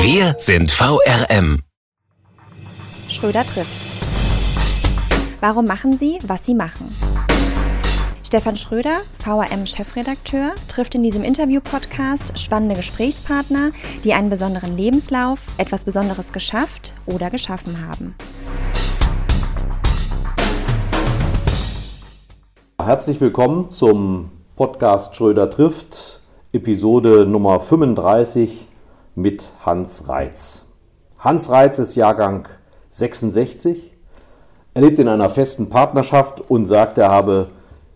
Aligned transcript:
Wir 0.00 0.36
sind 0.38 0.70
VRM. 0.70 1.64
Schröder 3.08 3.44
trifft. 3.44 3.92
Warum 5.40 5.64
machen 5.66 5.98
Sie, 5.98 6.20
was 6.24 6.46
Sie 6.46 6.54
machen? 6.54 6.94
Stefan 8.24 8.56
Schröder, 8.56 9.00
VRM-Chefredakteur, 9.24 10.54
trifft 10.68 10.94
in 10.94 11.02
diesem 11.02 11.24
Interview-Podcast 11.24 12.38
spannende 12.38 12.76
Gesprächspartner, 12.76 13.72
die 14.04 14.14
einen 14.14 14.30
besonderen 14.30 14.76
Lebenslauf, 14.76 15.40
etwas 15.58 15.82
Besonderes 15.82 16.32
geschafft 16.32 16.94
oder 17.06 17.28
geschaffen 17.30 17.88
haben. 17.88 18.14
Herzlich 22.80 23.20
willkommen 23.20 23.70
zum 23.70 24.30
Podcast 24.54 25.16
Schröder 25.16 25.50
trifft, 25.50 26.20
Episode 26.52 27.26
Nummer 27.26 27.58
35 27.58 28.67
mit 29.18 29.52
Hans 29.66 30.08
Reitz. 30.08 30.66
Hans 31.18 31.50
Reitz 31.50 31.80
ist 31.80 31.96
Jahrgang 31.96 32.46
66. 32.90 33.92
Er 34.74 34.82
lebt 34.82 35.00
in 35.00 35.08
einer 35.08 35.28
festen 35.28 35.68
Partnerschaft 35.68 36.40
und 36.48 36.66
sagt, 36.66 36.98
er 36.98 37.10
habe 37.10 37.48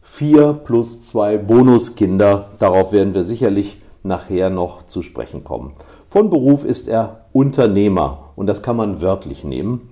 vier 0.03 0.53
plus 0.53 1.05
zwei 1.05 1.39
Bonuskinder. 1.39 2.47
Darauf 2.59 2.91
werden 2.91 3.14
wir 3.14 3.23
sicherlich 3.23 3.81
nachher 4.03 4.51
noch 4.51 4.83
zu 4.83 5.01
sprechen 5.01 5.45
kommen. 5.45 5.75
Von 6.09 6.29
Beruf 6.29 6.64
ist 6.64 6.89
er 6.89 7.20
Unternehmer 7.33 8.31
und 8.34 8.48
das 8.48 8.64
kann 8.64 8.77
man 8.77 9.01
wörtlich 9.01 9.45
nehmen. 9.45 9.91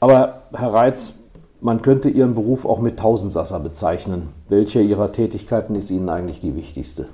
Aber 0.00 0.44
Herr 0.54 0.72
Reitz, 0.72 1.12
man 1.60 1.82
könnte 1.82 2.08
Ihren 2.08 2.34
Beruf 2.34 2.64
auch 2.64 2.78
mit 2.78 2.98
Tausendsasser 2.98 3.60
bezeichnen. 3.60 4.30
Welche 4.48 4.80
Ihrer 4.80 5.12
Tätigkeiten 5.12 5.74
ist 5.74 5.90
Ihnen 5.90 6.08
eigentlich 6.08 6.40
die 6.40 6.56
wichtigste? 6.56 7.08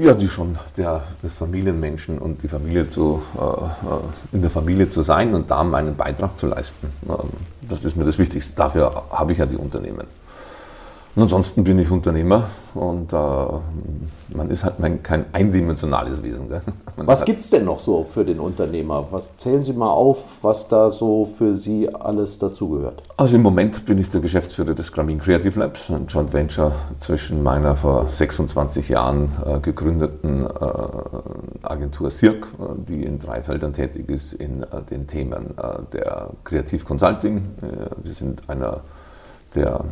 Ja, 0.00 0.14
die 0.14 0.28
schon 0.28 0.56
der, 0.76 1.02
des 1.24 1.34
Familienmenschen 1.34 2.18
und 2.18 2.40
die 2.44 2.46
Familie 2.46 2.88
zu, 2.88 3.20
äh, 3.36 3.40
äh, 3.40 4.00
in 4.30 4.42
der 4.42 4.50
Familie 4.50 4.88
zu 4.88 5.02
sein 5.02 5.34
und 5.34 5.50
da 5.50 5.64
meinen 5.64 5.96
Beitrag 5.96 6.38
zu 6.38 6.46
leisten. 6.46 6.92
Ähm, 7.08 7.30
das 7.68 7.84
ist 7.84 7.96
mir 7.96 8.04
das 8.04 8.16
Wichtigste. 8.16 8.54
Dafür 8.54 9.02
habe 9.10 9.32
ich 9.32 9.38
ja 9.38 9.46
die 9.46 9.56
Unternehmen. 9.56 10.06
Und 11.18 11.22
ansonsten 11.22 11.64
bin 11.64 11.80
ich 11.80 11.90
Unternehmer 11.90 12.44
und 12.74 13.12
äh, 13.12 13.16
man 13.16 14.50
ist 14.50 14.62
halt 14.62 14.76
kein 15.02 15.24
eindimensionales 15.32 16.22
Wesen. 16.22 16.48
Was 16.96 17.24
gibt 17.24 17.40
es 17.40 17.50
denn 17.50 17.64
noch 17.64 17.80
so 17.80 18.04
für 18.04 18.24
den 18.24 18.38
Unternehmer? 18.38 19.04
Was, 19.10 19.28
zählen 19.36 19.64
Sie 19.64 19.72
mal 19.72 19.90
auf, 19.90 20.22
was 20.42 20.68
da 20.68 20.90
so 20.90 21.24
für 21.24 21.54
Sie 21.54 21.92
alles 21.92 22.38
dazugehört? 22.38 23.02
Also 23.16 23.34
im 23.34 23.42
Moment 23.42 23.84
bin 23.84 23.98
ich 23.98 24.10
der 24.10 24.20
Geschäftsführer 24.20 24.74
des 24.74 24.92
Grameen 24.92 25.18
Creative 25.18 25.58
Labs, 25.58 25.90
ein 25.90 26.06
Joint 26.06 26.32
Venture 26.32 26.70
zwischen 27.00 27.42
meiner 27.42 27.74
vor 27.74 28.06
26 28.12 28.88
Jahren 28.88 29.32
äh, 29.44 29.58
gegründeten 29.58 30.46
äh, 30.46 31.66
Agentur 31.66 32.10
Cirque, 32.10 32.46
äh, 32.60 32.74
die 32.88 33.02
in 33.02 33.18
drei 33.18 33.42
Feldern 33.42 33.72
tätig 33.72 34.08
ist, 34.08 34.34
in 34.34 34.62
äh, 34.62 34.66
den 34.88 35.08
Themen 35.08 35.58
äh, 35.58 35.82
der 35.92 36.30
Kreativ 36.44 36.84
Consulting. 36.84 37.42
wir 38.04 38.14
sind 38.14 38.48
einer 38.48 38.82
der 39.54 39.84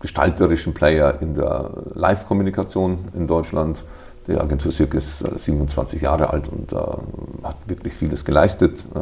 gestalterischen 0.00 0.74
Player 0.74 1.20
in 1.20 1.34
der 1.34 1.70
Live-Kommunikation 1.94 2.98
in 3.14 3.26
Deutschland. 3.26 3.84
Die 4.26 4.38
Agentur 4.38 4.70
Cirque 4.72 4.96
ist 4.96 5.18
27 5.18 6.02
Jahre 6.02 6.30
alt 6.30 6.48
und 6.48 6.72
äh, 6.72 6.76
hat 6.76 7.56
wirklich 7.66 7.94
vieles 7.94 8.24
geleistet. 8.24 8.84
Äh, 8.94 8.98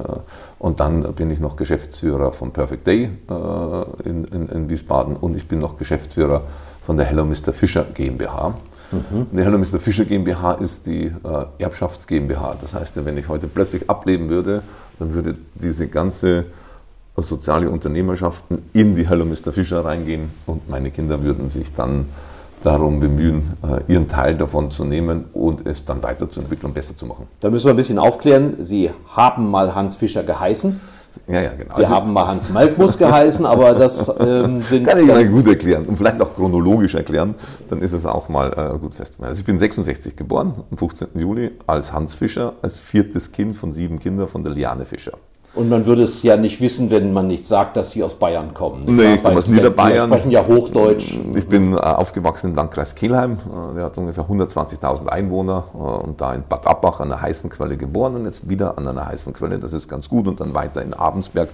und 0.58 0.80
dann 0.80 1.14
bin 1.14 1.30
ich 1.30 1.40
noch 1.40 1.56
Geschäftsführer 1.56 2.32
von 2.32 2.52
Perfect 2.52 2.86
Day 2.86 3.10
äh, 3.28 4.08
in, 4.08 4.24
in, 4.24 4.48
in, 4.48 4.70
Wiesbaden 4.70 5.16
und 5.16 5.36
ich 5.36 5.46
bin 5.46 5.58
noch 5.58 5.76
Geschäftsführer 5.76 6.42
von 6.84 6.96
der 6.96 7.06
Hello 7.06 7.24
Mr. 7.24 7.52
Fischer 7.52 7.84
GmbH. 7.84 8.54
Mhm. 8.90 9.26
Die 9.32 9.42
Hello 9.42 9.58
Mr. 9.58 9.78
Fischer 9.78 10.04
GmbH 10.04 10.52
ist 10.54 10.86
die 10.86 11.06
äh, 11.06 11.44
Erbschafts 11.58 12.06
GmbH. 12.06 12.56
Das 12.60 12.74
heißt, 12.74 13.04
wenn 13.04 13.18
ich 13.18 13.28
heute 13.28 13.48
plötzlich 13.48 13.90
ableben 13.90 14.28
würde, 14.30 14.62
dann 14.98 15.12
würde 15.12 15.36
diese 15.54 15.88
ganze 15.88 16.46
soziale 17.22 17.70
Unternehmerschaften 17.70 18.62
in 18.72 18.94
die 18.94 19.08
Hello 19.08 19.24
Mr. 19.24 19.52
Fischer 19.52 19.84
reingehen 19.84 20.30
und 20.46 20.68
meine 20.68 20.90
Kinder 20.90 21.22
würden 21.22 21.48
sich 21.48 21.72
dann 21.72 22.06
darum 22.62 23.00
bemühen, 23.00 23.56
äh, 23.62 23.92
ihren 23.92 24.08
Teil 24.08 24.36
davon 24.36 24.70
zu 24.70 24.84
nehmen 24.84 25.26
und 25.32 25.66
es 25.66 25.84
dann 25.84 26.02
weiterzuentwickeln 26.02 26.66
und 26.66 26.74
besser 26.74 26.96
zu 26.96 27.06
machen. 27.06 27.26
Da 27.40 27.50
müssen 27.50 27.66
wir 27.66 27.72
ein 27.72 27.76
bisschen 27.76 27.98
aufklären. 27.98 28.56
Sie 28.58 28.90
haben 29.14 29.50
mal 29.50 29.74
Hans 29.74 29.96
Fischer 29.96 30.22
geheißen. 30.22 30.80
Ja, 31.26 31.40
ja, 31.40 31.50
genau. 31.50 31.74
Sie 31.74 31.82
also, 31.82 31.94
haben 31.94 32.12
mal 32.12 32.26
Hans 32.26 32.48
Malkmus 32.48 32.96
geheißen, 32.96 33.44
aber 33.44 33.74
das 33.74 34.12
ähm, 34.20 34.62
sind. 34.68 34.86
Kann 34.86 35.00
ich 35.00 35.06
mal 35.06 35.26
gut 35.26 35.46
erklären 35.48 35.86
und 35.86 35.96
vielleicht 35.96 36.20
auch 36.20 36.34
chronologisch 36.34 36.94
erklären, 36.94 37.34
dann 37.68 37.80
ist 37.80 37.92
es 37.92 38.06
auch 38.06 38.28
mal 38.28 38.52
äh, 38.52 38.78
gut 38.78 38.94
festzumachen. 38.94 39.30
Also 39.30 39.40
ich 39.40 39.46
bin 39.46 39.58
66 39.58 40.16
geboren, 40.16 40.54
am 40.70 40.78
15. 40.78 41.08
Juli, 41.16 41.50
als 41.66 41.92
Hans 41.92 42.14
Fischer, 42.14 42.54
als 42.62 42.78
viertes 42.78 43.32
Kind 43.32 43.56
von 43.56 43.72
sieben 43.72 43.98
Kindern 43.98 44.28
von 44.28 44.44
der 44.44 44.52
Liane 44.52 44.84
Fischer. 44.84 45.12
Und 45.54 45.70
man 45.70 45.86
würde 45.86 46.02
es 46.02 46.22
ja 46.22 46.36
nicht 46.36 46.60
wissen, 46.60 46.90
wenn 46.90 47.12
man 47.12 47.26
nicht 47.26 47.44
sagt, 47.44 47.76
dass 47.76 47.90
Sie 47.90 48.02
aus 48.02 48.14
Bayern 48.14 48.54
kommen. 48.54 48.82
Nee, 48.86 49.14
ich 49.14 49.22
komme 49.22 49.38
aus 49.38 49.48
Niederbayern. 49.48 50.08
Sie 50.08 50.14
sprechen 50.14 50.30
ja 50.30 50.46
Hochdeutsch. 50.46 51.18
Ich 51.34 51.48
bin 51.48 51.72
äh, 51.72 51.76
aufgewachsen 51.76 52.50
im 52.50 52.54
Landkreis 52.54 52.94
Kelheim. 52.94 53.32
Äh, 53.32 53.74
der 53.74 53.84
hat 53.84 53.98
ungefähr 53.98 54.24
120.000 54.24 55.06
Einwohner 55.06 55.64
äh, 55.74 55.78
und 55.78 56.20
da 56.20 56.34
in 56.34 56.44
Bad 56.48 56.66
Abbach 56.66 57.00
an 57.00 57.08
der 57.08 57.22
heißen 57.22 57.50
Quelle 57.50 57.76
geboren 57.76 58.14
und 58.14 58.26
jetzt 58.26 58.48
wieder 58.48 58.78
an 58.78 58.86
einer 58.86 59.06
heißen 59.06 59.32
Quelle. 59.32 59.58
Das 59.58 59.72
ist 59.72 59.88
ganz 59.88 60.08
gut 60.08 60.28
und 60.28 60.38
dann 60.38 60.54
weiter 60.54 60.82
in 60.82 60.94
Abensberg 60.94 61.48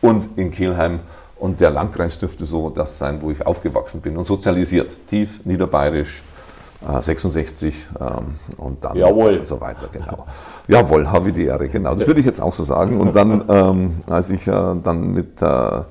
und 0.00 0.26
in 0.36 0.50
Kelheim. 0.50 1.00
Und 1.38 1.60
der 1.60 1.70
Landkreis 1.70 2.18
dürfte 2.18 2.46
so 2.46 2.70
das 2.70 2.98
sein, 2.98 3.20
wo 3.20 3.30
ich 3.30 3.46
aufgewachsen 3.46 4.00
bin 4.00 4.16
und 4.16 4.24
sozialisiert. 4.24 4.96
Tief, 5.06 5.40
niederbayerisch, 5.44 6.22
66 7.00 7.88
äh, 7.98 8.04
ähm, 8.04 8.34
und 8.56 8.84
dann 8.84 8.96
Jawohl. 8.96 9.44
so 9.44 9.60
weiter. 9.60 9.88
Genau. 9.90 10.26
Jawohl, 10.68 11.10
habe 11.10 11.28
ich 11.28 11.34
die 11.34 11.46
Ehre, 11.46 11.68
genau. 11.68 11.94
Das 11.94 12.06
würde 12.06 12.20
ich 12.20 12.26
jetzt 12.26 12.40
auch 12.40 12.52
so 12.52 12.64
sagen. 12.64 13.00
Und 13.00 13.16
dann, 13.16 13.44
ähm, 13.48 13.94
als 14.06 14.30
ich 14.30 14.46
äh, 14.46 14.52
dann 14.82 15.12
mit 15.12 15.40
äh, 15.42 15.82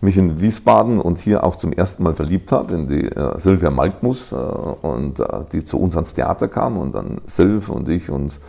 mich 0.00 0.16
in 0.16 0.40
Wiesbaden 0.40 0.98
und 0.98 1.18
hier 1.18 1.44
auch 1.44 1.56
zum 1.56 1.72
ersten 1.72 2.02
Mal 2.02 2.14
verliebt 2.14 2.52
habe 2.52 2.74
in 2.74 2.86
die 2.86 3.06
äh, 3.06 3.38
Silvia 3.38 3.70
Malkmus 3.70 4.32
äh, 4.32 4.36
und 4.36 5.20
äh, 5.20 5.26
die 5.52 5.64
zu 5.64 5.78
uns 5.78 5.94
ans 5.94 6.14
Theater 6.14 6.48
kam 6.48 6.76
und 6.76 6.94
dann 6.94 7.20
Silv 7.26 7.68
und 7.70 7.88
ich 7.88 8.10
uns 8.10 8.40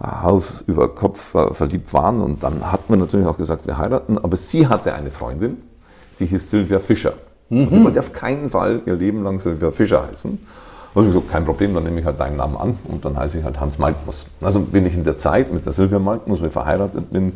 Haus 0.00 0.64
über 0.66 0.92
Kopf 0.92 1.36
verliebt 1.52 1.94
waren 1.94 2.20
und 2.20 2.42
dann 2.42 2.72
hat 2.72 2.90
man 2.90 2.98
natürlich 2.98 3.28
auch 3.28 3.36
gesagt, 3.36 3.64
wir 3.68 3.78
heiraten, 3.78 4.18
aber 4.18 4.36
sie 4.36 4.66
hatte 4.66 4.92
eine 4.92 5.12
Freundin, 5.12 5.58
die 6.18 6.26
hieß 6.26 6.50
Silvia 6.50 6.80
Fischer. 6.80 7.12
Mhm. 7.48 7.68
sie 7.68 7.84
wollte 7.84 8.00
auf 8.00 8.12
keinen 8.12 8.48
Fall 8.48 8.82
ihr 8.86 8.96
Leben 8.96 9.22
lang 9.22 9.38
Silvia 9.38 9.70
Fischer 9.70 10.08
heißen. 10.08 10.38
Also 10.94 11.08
ich 11.08 11.14
so, 11.14 11.20
kein 11.22 11.44
Problem, 11.44 11.74
dann 11.74 11.82
nehme 11.82 12.00
ich 12.00 12.06
halt 12.06 12.20
deinen 12.20 12.36
Namen 12.36 12.56
an 12.56 12.78
und 12.84 13.04
dann 13.04 13.16
heiße 13.16 13.40
ich 13.40 13.44
halt 13.44 13.58
Hans 13.58 13.78
Malkmus. 13.78 14.26
Also 14.40 14.60
bin 14.60 14.86
ich 14.86 14.94
in 14.94 15.02
der 15.02 15.16
Zeit 15.16 15.52
mit 15.52 15.66
der 15.66 15.72
Silvia 15.72 15.98
Malkmus, 15.98 16.40
wir 16.40 16.52
verheiratet 16.52 17.10
bin, 17.10 17.32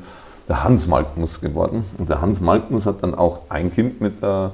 der 0.49 0.63
Hans 0.65 0.87
Malkmus 0.87 1.41
geworden. 1.41 1.85
Und 1.99 2.09
der 2.09 2.21
Hans 2.21 2.41
Malkmus 2.41 2.87
hat 2.87 3.03
dann 3.03 3.15
auch 3.15 3.41
ein 3.49 3.73
Kind 3.73 4.01
mit 4.01 4.23
der, 4.23 4.53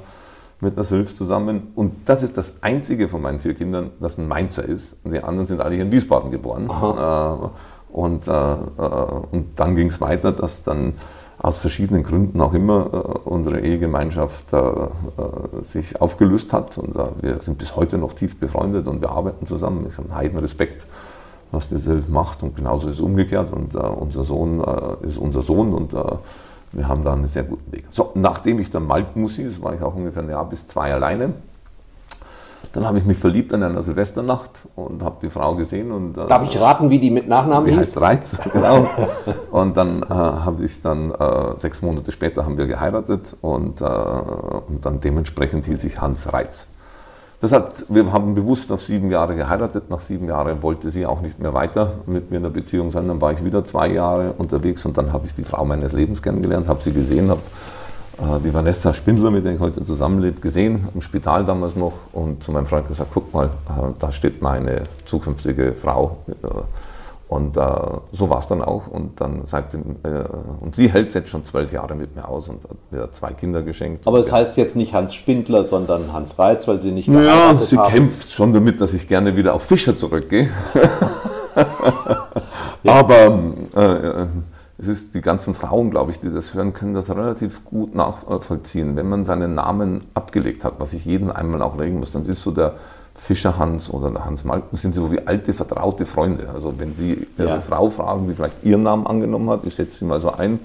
mit 0.61 0.77
der 0.77 0.85
Silv 0.85 1.15
zusammen. 1.15 1.69
Und 1.75 1.93
das 2.07 2.23
ist 2.23 2.39
das 2.39 2.55
einzige 2.63 3.09
von 3.09 3.21
meinen 3.21 3.41
vier 3.41 3.55
Kindern, 3.55 3.91
das 4.01 4.17
ein 4.19 4.27
Mainzer 4.27 4.65
ist. 4.65 4.97
Und 5.05 5.13
die 5.13 5.23
anderen 5.23 5.47
sind 5.47 5.61
alle 5.61 5.75
hier 5.75 5.85
in 5.85 5.93
Wiesbaden 5.93 6.31
geboren. 6.31 6.71
Aha. 6.71 7.51
Äh, 7.53 7.97
und, 7.97 8.27
äh, 8.27 8.33
äh, 8.33 8.57
und 9.31 9.51
dann 9.55 9.77
ging 9.77 9.89
es 9.89 10.01
weiter, 10.01 10.33
dass 10.33 10.65
dann 10.65 10.95
aus 11.45 11.59
verschiedenen 11.59 12.05
Gründen 12.05 12.41
auch 12.41 12.55
immer 12.55 12.87
äh, 12.87 13.29
unsere 13.29 13.61
Ehegemeinschaft 13.61 14.51
äh, 14.55 14.57
äh, 14.57 14.89
sich 15.61 16.01
aufgelöst 16.01 16.55
hat. 16.55 16.79
Und 16.79 16.97
wir 17.21 17.43
sind 17.43 17.59
bis 17.59 17.77
heute 17.77 17.99
noch 17.99 18.15
tief 18.15 18.41
befreundet 18.41 18.89
und 18.89 19.03
wir 19.03 19.11
arbeiten 19.11 19.47
zusammen. 19.47 19.87
Ich 19.91 19.99
habe 19.99 20.09
einen 20.09 20.17
heiden 20.17 20.39
Respekt, 20.39 20.87
was 21.53 21.69
die 21.69 21.77
Silv 21.77 22.09
macht. 22.09 22.43
Und 22.43 22.57
genauso 22.57 22.89
ist 22.89 22.95
es 22.95 23.01
umgekehrt. 23.03 23.53
Und 23.53 23.75
unser 23.75 24.25
Sohn 24.25 24.65
ist 25.03 25.19
unser 25.19 25.43
Sohn 25.43 25.75
und 25.75 25.93
wir 26.73 26.89
haben 26.89 27.05
da 27.05 27.13
einen 27.13 27.27
sehr 27.27 27.45
guten 27.45 27.71
Weg. 27.73 27.85
So, 27.91 28.11
nachdem 28.15 28.59
ich 28.59 28.71
dann 28.71 28.87
Maltmusi, 28.87 29.45
das 29.45 29.61
war 29.63 29.75
ich 29.75 29.83
auch 29.83 29.95
ungefähr 29.95 30.23
ein 30.23 30.31
Jahr 30.31 30.49
bis 30.49 30.67
zwei 30.67 30.95
alleine, 30.95 31.35
dann 32.75 32.87
habe 32.87 32.99
ich 32.99 33.05
mich 33.05 33.19
verliebt 33.19 33.55
an 33.55 33.63
einer 33.63 33.83
Silvesternacht 33.83 34.51
und 34.75 35.03
habe 35.03 35.19
die 35.23 35.31
Frau 35.31 35.55
gesehen. 35.55 35.93
Und, 35.93 36.19
äh, 36.19 36.27
Darf 36.27 36.43
ich 36.43 36.61
raten, 36.61 36.91
wie 36.91 36.99
die 36.99 37.11
mit 37.11 37.29
Nachnamen 37.29 37.67
die 37.67 37.71
hieß? 37.71 37.81
Heißt 37.81 38.01
Reiz, 38.01 38.39
genau. 38.53 38.89
und 39.53 39.77
dann 39.77 40.03
äh, 40.03 40.07
habe 40.09 40.65
ich 40.65 40.83
dann, 40.83 41.13
äh, 41.13 41.57
sechs 41.57 41.83
Monate 41.83 42.11
später 42.11 42.45
haben 42.45 42.59
wir 42.59 42.67
geheiratet 42.67 43.37
und, 43.41 43.81
äh, 43.81 43.85
und 43.85 44.85
dann 44.85 45.01
dementsprechend 45.01 45.67
hieß 45.67 45.85
ich 45.85 46.01
Hans 46.01 46.33
Reiz. 46.33 46.67
Das 47.41 47.53
hat, 47.53 47.85
wir 47.89 48.11
haben 48.13 48.35
bewusst 48.35 48.73
auf 48.73 48.81
sieben 48.81 49.11
Jahre 49.11 49.37
geheiratet. 49.37 49.91
Nach 49.91 50.01
sieben 50.01 50.27
Jahren 50.27 50.63
wollte 50.63 50.91
sie 50.91 51.07
auch 51.07 51.21
nicht 51.21 51.39
mehr 51.39 51.55
weiter 51.55 51.93
mit 52.07 52.31
mir 52.31 52.39
in 52.39 52.43
der 52.43 52.51
Beziehung 52.51 52.91
sein. 52.91 53.07
Dann 53.07 53.21
war 53.21 53.33
ich 53.33 53.45
wieder 53.45 53.65
zwei 53.65 53.89
Jahre 53.89 54.33
unterwegs 54.33 54.85
und 54.87 54.97
dann 54.97 55.13
habe 55.13 55.27
ich 55.27 55.35
die 55.35 55.45
Frau 55.45 55.65
meines 55.65 55.93
Lebens 55.93 56.23
kennengelernt, 56.23 56.67
habe 56.69 56.83
sie 56.83 56.93
gesehen, 56.93 57.31
habe 57.31 57.43
die 58.45 58.55
Vanessa 58.55 58.95
Spindler, 58.95 59.31
mit 59.31 59.45
der 59.45 59.55
ich 59.55 59.61
heute 59.61 59.85
zusammenlebe, 59.85 60.41
gesehen, 60.41 60.89
im 60.95 61.01
Spital 61.01 61.45
damals 61.45 61.77
noch 61.77 61.93
und 62.13 62.43
zu 62.43 62.53
meinem 62.53 62.67
Freund 62.67 62.89
gesagt, 62.89 63.11
guck 63.13 63.33
mal, 63.35 63.47
äh, 63.47 63.93
da 63.99 64.13
steht 64.13 64.43
meine 64.43 64.85
zukünftige 65.05 65.75
Frau. 65.75 66.19
Äh, 66.29 66.49
und 67.27 67.57
äh, 67.57 67.61
so 68.13 68.29
war 68.31 68.39
es 68.39 68.47
dann 68.47 68.63
auch. 68.63 68.87
Und 68.87 69.21
dann 69.21 69.43
äh, 69.43 70.09
und 70.61 70.77
sie 70.77 70.89
hält 70.89 71.15
jetzt 71.15 71.31
schon 71.31 71.43
zwölf 71.45 71.73
Jahre 71.73 71.95
mit 71.95 72.15
mir 72.15 72.29
aus 72.29 72.49
und 72.49 72.63
hat 72.65 72.77
mir 72.91 73.11
zwei 73.13 73.33
Kinder 73.33 73.63
geschenkt. 73.63 74.07
Aber 74.07 74.19
es 74.19 74.33
heißt 74.33 74.57
jetzt 74.57 74.77
nicht 74.77 74.95
Hans 74.95 75.15
Spindler, 75.15 75.65
sondern 75.65 76.13
Hans 76.13 76.39
Reitz, 76.39 76.69
weil 76.69 76.81
sie 76.81 76.93
nicht 76.93 77.09
Ja, 77.09 77.57
sie 77.57 77.79
haben. 77.79 77.93
kämpft 77.93 78.31
schon 78.31 78.53
damit, 78.53 78.81
dass 78.81 78.95
ich 78.95 79.09
gerne 79.09 79.37
wieder 79.37 79.55
auf 79.55 79.63
Fischer 79.63 79.97
zurückgehe. 79.97 80.51
ja. 82.83 82.93
Aber 82.93 83.39
äh, 83.75 84.27
es 84.89 85.01
ist 85.01 85.15
die 85.15 85.21
ganzen 85.21 85.55
Frauen, 85.55 85.91
glaube 85.91 86.11
ich, 86.11 86.21
die 86.21 86.31
das 86.31 86.55
hören, 86.55 86.73
können 86.73 86.95
das 86.95 87.11
relativ 87.11 87.65
gut 87.65 87.95
nachvollziehen. 87.95 88.97
Wenn 88.97 89.09
man 89.09 89.25
seinen 89.25 89.55
Namen 89.55 90.05
abgelegt 90.15 90.65
hat, 90.65 90.75
was 90.79 90.93
ich 90.93 91.05
jeden 91.05 91.31
einmal 91.31 91.63
auch 91.63 91.79
regeln 91.79 92.01
muss, 92.01 92.13
dann 92.13 92.25
ist 92.25 92.43
so 92.43 92.51
der 92.51 92.75
Fischer 93.15 93.59
Hans 93.59 93.91
oder 93.91 94.25
Hans 94.25 94.45
Malken 94.45 94.77
sind 94.77 94.95
so 94.95 95.11
wie 95.13 95.25
alte, 95.27 95.55
vertraute 95.55 96.05
Freunde. 96.05 96.49
Also 96.53 96.75
wenn 96.79 96.95
Sie 96.95 97.27
Ihre 97.39 97.49
ja. 97.49 97.61
Frau 97.61 97.89
fragen, 97.91 98.27
die 98.27 98.35
vielleicht 98.35 98.65
Ihren 98.65 98.83
Namen 98.83 99.07
angenommen 99.07 99.49
hat, 99.51 99.65
ich 99.65 99.75
setze 99.75 99.99
Sie 99.99 100.05
mal 100.05 100.21
so 100.21 100.33
ein, 100.33 100.59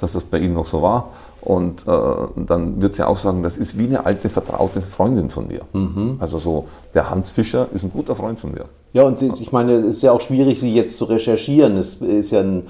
dass 0.00 0.12
das 0.12 0.22
bei 0.22 0.38
Ihnen 0.38 0.54
noch 0.54 0.66
so 0.66 0.82
war, 0.82 1.08
und 1.44 1.86
äh, 1.86 1.92
dann 2.36 2.80
wird 2.80 2.94
sie 2.94 3.06
auch 3.06 3.18
sagen, 3.18 3.42
das 3.42 3.58
ist 3.58 3.78
wie 3.78 3.84
eine 3.84 4.06
alte, 4.06 4.30
vertraute 4.30 4.80
Freundin 4.80 5.28
von 5.28 5.46
mir. 5.46 5.60
Mhm. 5.74 6.16
Also 6.18 6.38
so, 6.38 6.64
der 6.94 7.10
Hans 7.10 7.32
Fischer 7.32 7.68
ist 7.74 7.84
ein 7.84 7.92
guter 7.92 8.14
Freund 8.14 8.40
von 8.40 8.52
mir. 8.52 8.64
Ja, 8.94 9.02
und 9.02 9.18
sie, 9.18 9.30
ich 9.38 9.52
meine, 9.52 9.74
es 9.74 9.96
ist 9.96 10.02
ja 10.02 10.12
auch 10.12 10.22
schwierig, 10.22 10.58
sie 10.58 10.74
jetzt 10.74 10.96
zu 10.96 11.04
recherchieren. 11.04 11.76
Es 11.76 11.96
ist 11.96 12.30
ja 12.30 12.40
ein, 12.40 12.62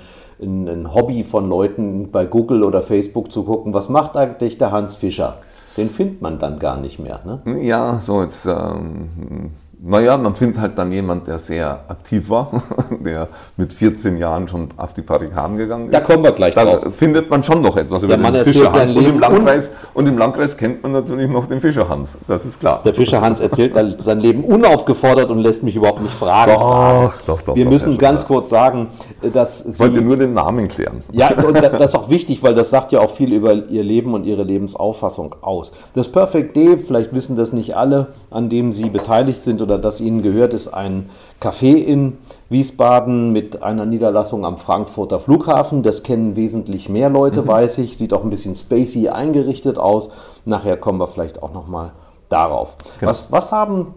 ein, 0.45 0.95
Hobby 0.95 1.25
von 1.25 1.49
Leuten 1.49 2.11
bei 2.11 2.27
Google 2.27 2.63
oder 2.63 2.83
Facebook 2.83 3.33
zu 3.33 3.45
gucken, 3.45 3.75
was 3.75 3.89
macht 3.89 4.17
eigentlich 4.17 4.59
der 4.59 4.71
Hans 4.71 4.97
Fischer? 4.97 5.39
den 5.77 5.91
findet 5.91 6.23
man 6.23 6.39
dann 6.39 6.59
gar 6.59 6.79
nicht 6.79 6.99
mehr. 6.99 7.21
Ne? 7.25 7.63
Ja, 7.63 7.99
so 8.01 8.23
jetzt. 8.23 8.47
Ähm, 8.47 9.51
naja, 9.87 10.17
man 10.17 10.35
findet 10.35 10.61
halt 10.61 10.79
dann 10.79 10.91
jemand, 10.93 11.27
der 11.27 11.39
sehr 11.39 11.85
aktiv 11.89 12.31
war, 12.31 12.63
der 13.05 13.29
mit 13.59 13.71
14 13.71 14.17
Jahren 14.17 14.49
schon 14.49 14.69
auf 14.79 14.95
die 14.95 15.03
Barrikaden 15.03 15.59
gegangen 15.59 15.87
ist. 15.87 15.95
Da 15.95 16.01
kommen 16.01 16.25
wir 16.25 16.33
gleich 16.33 16.55
da 16.55 16.65
drauf. 16.65 16.95
findet 16.95 17.29
man 17.29 17.43
schon 17.43 17.61
noch 17.61 17.77
etwas 17.77 18.03
über 18.03 18.17
der 18.17 18.31
den 18.31 18.45
Fischerhans. 18.45 18.93
Und 18.93 19.05
im, 19.05 19.21
Landkreis, 19.21 19.71
und 19.93 20.07
im 20.07 20.17
Landkreis 20.17 20.57
kennt 20.57 20.83
man 20.83 20.93
natürlich 20.93 21.29
noch 21.29 21.45
den 21.47 21.61
Fischerhans, 21.61 22.09
das 22.27 22.47
ist 22.47 22.61
klar. 22.61 22.81
Der 22.83 22.95
Fischerhans 22.95 23.41
erzählt 23.41 23.75
sein 24.01 24.21
Leben 24.21 24.45
unaufgefordert 24.45 25.31
und 25.31 25.41
lässt 25.41 25.63
mich 25.63 25.77
überhaupt 25.77 26.01
nicht 26.01 26.15
fragen. 26.15 26.53
Doch, 26.53 27.13
doch, 27.27 27.43
doch, 27.43 27.55
wir 27.55 27.67
müssen 27.67 27.99
ganz 27.99 28.27
kurz 28.27 28.49
sagen, 28.49 28.89
dass 29.35 29.59
Sie... 29.59 29.81
Wollte 29.81 30.01
nur 30.01 30.17
den 30.17 30.33
Namen 30.33 30.69
klären. 30.69 31.03
Ja, 31.13 31.31
und 31.31 31.63
das 31.63 31.91
ist 31.91 31.95
auch 31.95 32.09
wichtig, 32.09 32.43
weil 32.43 32.55
das 32.55 32.71
sagt 32.71 32.93
ja 32.93 33.01
auch 33.01 33.11
viel 33.11 33.35
über 33.35 33.53
Ihr 33.53 33.83
Leben 33.83 34.15
und 34.15 34.25
Ihre 34.25 34.45
Lebensauffassung 34.45 35.37
aus. 35.43 35.73
Das 35.93 36.09
Perfect 36.09 36.57
Day, 36.57 36.79
vielleicht 36.79 37.15
wissen 37.15 37.37
das 37.37 37.53
nicht 37.53 37.77
alle, 37.77 38.15
an 38.31 38.49
dem 38.49 38.73
Sie 38.73 38.89
beteiligt 38.89 39.43
sind 39.43 39.61
oder 39.61 39.74
das 39.79 40.01
Ihnen 40.01 40.23
gehört, 40.23 40.55
ist 40.55 40.69
ein 40.69 41.11
Café 41.41 41.75
in 41.75 42.19
Wiesbaden 42.49 43.33
mit 43.33 43.63
einer 43.63 43.87
Niederlassung 43.87 44.45
am 44.45 44.59
Frankfurter 44.59 45.21
Flughafen. 45.21 45.83
Das 45.83 46.03
kennen 46.03 46.37
wesentlich 46.37 46.89
mehr 46.89 47.11
Leute, 47.11 47.43
mhm. 47.43 47.49
weiß 47.49 47.79
ich. 47.79 47.97
Sieht 47.97 48.13
auch 48.13 48.25
ein 48.25 48.31
bisschen 48.31 48.55
spacey 48.55 49.09
eingerichtet 49.09 49.79
aus. 49.79 50.11
Nachher 50.45 50.77
kommen 50.77 50.99
wir 50.99 51.07
vielleicht 51.07 51.43
auch 51.43 51.53
noch 51.53 51.67
mal 51.67 51.93
darauf. 52.29 52.77
Genau. 52.99 53.11
Was, 53.11 53.31
was 53.31 53.53
haben 53.53 53.95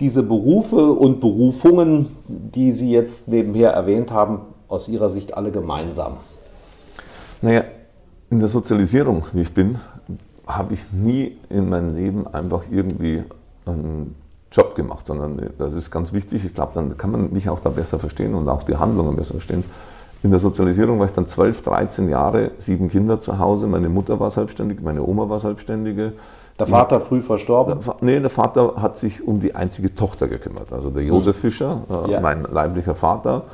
diese 0.00 0.22
Berufe 0.22 0.92
und 0.92 1.20
Berufungen, 1.20 2.16
die 2.26 2.72
Sie 2.72 2.90
jetzt 2.90 3.28
nebenher 3.28 3.72
erwähnt 3.72 4.10
haben, 4.12 4.40
aus 4.68 4.88
Ihrer 4.88 5.10
Sicht 5.10 5.36
alle 5.36 5.50
gemeinsam? 5.50 6.18
Naja, 7.42 7.64
in 8.30 8.40
der 8.40 8.48
Sozialisierung, 8.48 9.24
wie 9.32 9.42
ich 9.42 9.52
bin, 9.52 9.78
habe 10.46 10.74
ich 10.74 10.80
nie 10.92 11.36
in 11.48 11.68
meinem 11.68 11.94
Leben 11.94 12.26
einfach 12.26 12.62
irgendwie 12.70 13.22
einen 13.66 14.14
Job 14.52 14.74
gemacht, 14.74 15.06
sondern 15.06 15.50
das 15.58 15.74
ist 15.74 15.90
ganz 15.90 16.12
wichtig. 16.12 16.44
Ich 16.44 16.54
glaube, 16.54 16.72
dann 16.74 16.96
kann 16.96 17.12
man 17.12 17.32
mich 17.32 17.48
auch 17.48 17.60
da 17.60 17.70
besser 17.70 17.98
verstehen 17.98 18.34
und 18.34 18.48
auch 18.48 18.64
die 18.64 18.76
Handlungen 18.76 19.16
besser 19.16 19.34
verstehen. 19.34 19.64
In 20.22 20.30
der 20.30 20.40
Sozialisierung 20.40 20.98
war 20.98 21.06
ich 21.06 21.12
dann 21.12 21.26
12, 21.26 21.62
13 21.62 22.08
Jahre, 22.08 22.50
sieben 22.58 22.90
Kinder 22.90 23.20
zu 23.20 23.38
Hause. 23.38 23.66
Meine 23.66 23.88
Mutter 23.88 24.20
war 24.20 24.30
selbstständig, 24.30 24.82
meine 24.82 25.02
Oma 25.02 25.28
war 25.28 25.38
selbstständige. 25.38 26.12
Der 26.58 26.66
Vater 26.66 27.00
früh 27.00 27.22
verstorben? 27.22 27.78
Nee, 28.02 28.20
der 28.20 28.28
Vater 28.28 28.74
hat 28.76 28.98
sich 28.98 29.26
um 29.26 29.40
die 29.40 29.54
einzige 29.54 29.94
Tochter 29.94 30.28
gekümmert. 30.28 30.72
Also 30.74 30.90
der 30.90 31.02
Josef. 31.02 31.38
Fischer, 31.38 31.84
äh, 31.88 32.10
ja. 32.10 32.20
mein 32.20 32.42
leiblicher 32.42 32.94
Vater, 32.94 33.44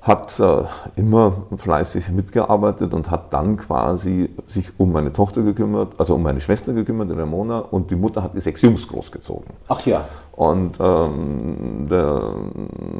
hat 0.00 0.38
äh, 0.38 0.62
immer 0.96 1.32
fleißig 1.56 2.10
mitgearbeitet 2.10 2.94
und 2.94 3.10
hat 3.10 3.32
dann 3.32 3.56
quasi 3.56 4.30
sich 4.46 4.70
um 4.78 4.92
meine 4.92 5.12
Tochter 5.12 5.42
gekümmert, 5.42 5.94
also 5.98 6.14
um 6.14 6.22
meine 6.22 6.40
Schwester 6.40 6.72
gekümmert, 6.72 7.10
die 7.10 7.14
Ramona, 7.14 7.58
und 7.58 7.90
die 7.90 7.96
Mutter 7.96 8.22
hat 8.22 8.34
die 8.34 8.40
sechs 8.40 8.62
Jungs 8.62 8.86
großgezogen. 8.86 9.50
Ach 9.68 9.84
ja. 9.86 10.04
Und 10.32 10.78
ähm, 10.78 11.88
der, 11.90 12.22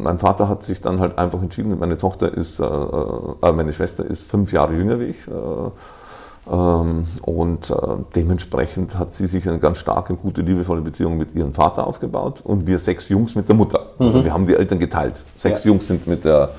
mein 0.02 0.18
Vater 0.18 0.48
hat 0.48 0.64
sich 0.64 0.80
dann 0.80 0.98
halt 0.98 1.18
einfach 1.18 1.40
entschieden, 1.40 1.78
meine 1.78 1.98
Tochter 1.98 2.32
ist, 2.34 2.58
äh, 2.58 2.64
äh, 2.64 3.52
meine 3.52 3.72
Schwester 3.72 4.04
ist 4.04 4.28
fünf 4.28 4.52
Jahre 4.52 4.74
jünger 4.74 4.98
wie 4.98 5.04
ich. 5.04 5.28
Äh, 5.28 6.50
ähm, 6.50 7.06
und 7.22 7.70
äh, 7.70 7.76
dementsprechend 8.16 8.98
hat 8.98 9.14
sie 9.14 9.26
sich 9.26 9.48
eine 9.48 9.58
ganz 9.58 9.78
starke, 9.78 10.14
gute, 10.14 10.40
liebevolle 10.40 10.80
Beziehung 10.80 11.16
mit 11.16 11.34
ihrem 11.34 11.54
Vater 11.54 11.86
aufgebaut 11.86 12.40
und 12.42 12.66
wir 12.66 12.78
sechs 12.78 13.08
Jungs 13.08 13.34
mit 13.34 13.48
der 13.48 13.54
Mutter. 13.54 13.86
Also 13.98 14.18
mhm. 14.18 14.24
Wir 14.24 14.32
haben 14.32 14.46
die 14.46 14.54
Eltern 14.54 14.78
geteilt. 14.78 15.24
Sechs 15.36 15.64
ja. 15.64 15.70
Jungs 15.70 15.86
sind 15.86 16.06
mit 16.06 16.24
der 16.24 16.50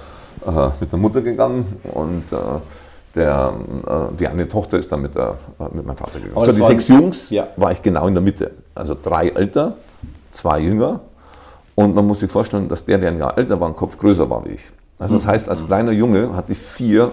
mit 0.79 0.91
der 0.91 0.99
Mutter 0.99 1.21
gegangen 1.21 1.81
und 1.93 2.31
äh, 2.31 2.37
der, 3.15 3.53
äh, 3.87 4.15
die 4.17 4.27
eine 4.27 4.47
Tochter 4.47 4.77
ist 4.77 4.91
dann 4.91 5.01
mit, 5.01 5.15
der, 5.15 5.35
mit 5.73 5.85
meinem 5.85 5.97
Vater 5.97 6.19
gegangen. 6.19 6.37
Also 6.37 6.51
die 6.51 6.65
sechs 6.65 6.87
Jungs 6.87 7.29
ja. 7.29 7.47
war 7.55 7.71
ich 7.71 7.81
genau 7.81 8.07
in 8.07 8.13
der 8.13 8.23
Mitte. 8.23 8.51
Also 8.75 8.95
drei 9.01 9.29
älter, 9.29 9.75
zwei 10.31 10.59
jünger. 10.59 11.01
Und 11.75 11.95
man 11.95 12.05
muss 12.05 12.19
sich 12.19 12.29
vorstellen, 12.29 12.67
dass 12.67 12.85
der, 12.85 12.97
der 12.97 13.09
ein 13.09 13.17
Jahr 13.17 13.37
älter 13.37 13.59
war, 13.59 13.67
ein 13.67 13.75
Kopf 13.75 13.97
größer 13.97 14.29
war 14.29 14.45
wie 14.45 14.51
ich. 14.51 14.61
Also 14.99 15.15
das 15.15 15.23
hm. 15.23 15.31
heißt, 15.31 15.49
als 15.49 15.65
kleiner 15.65 15.91
Junge 15.91 16.35
hatte 16.35 16.51
ich 16.51 16.59
vier 16.59 17.11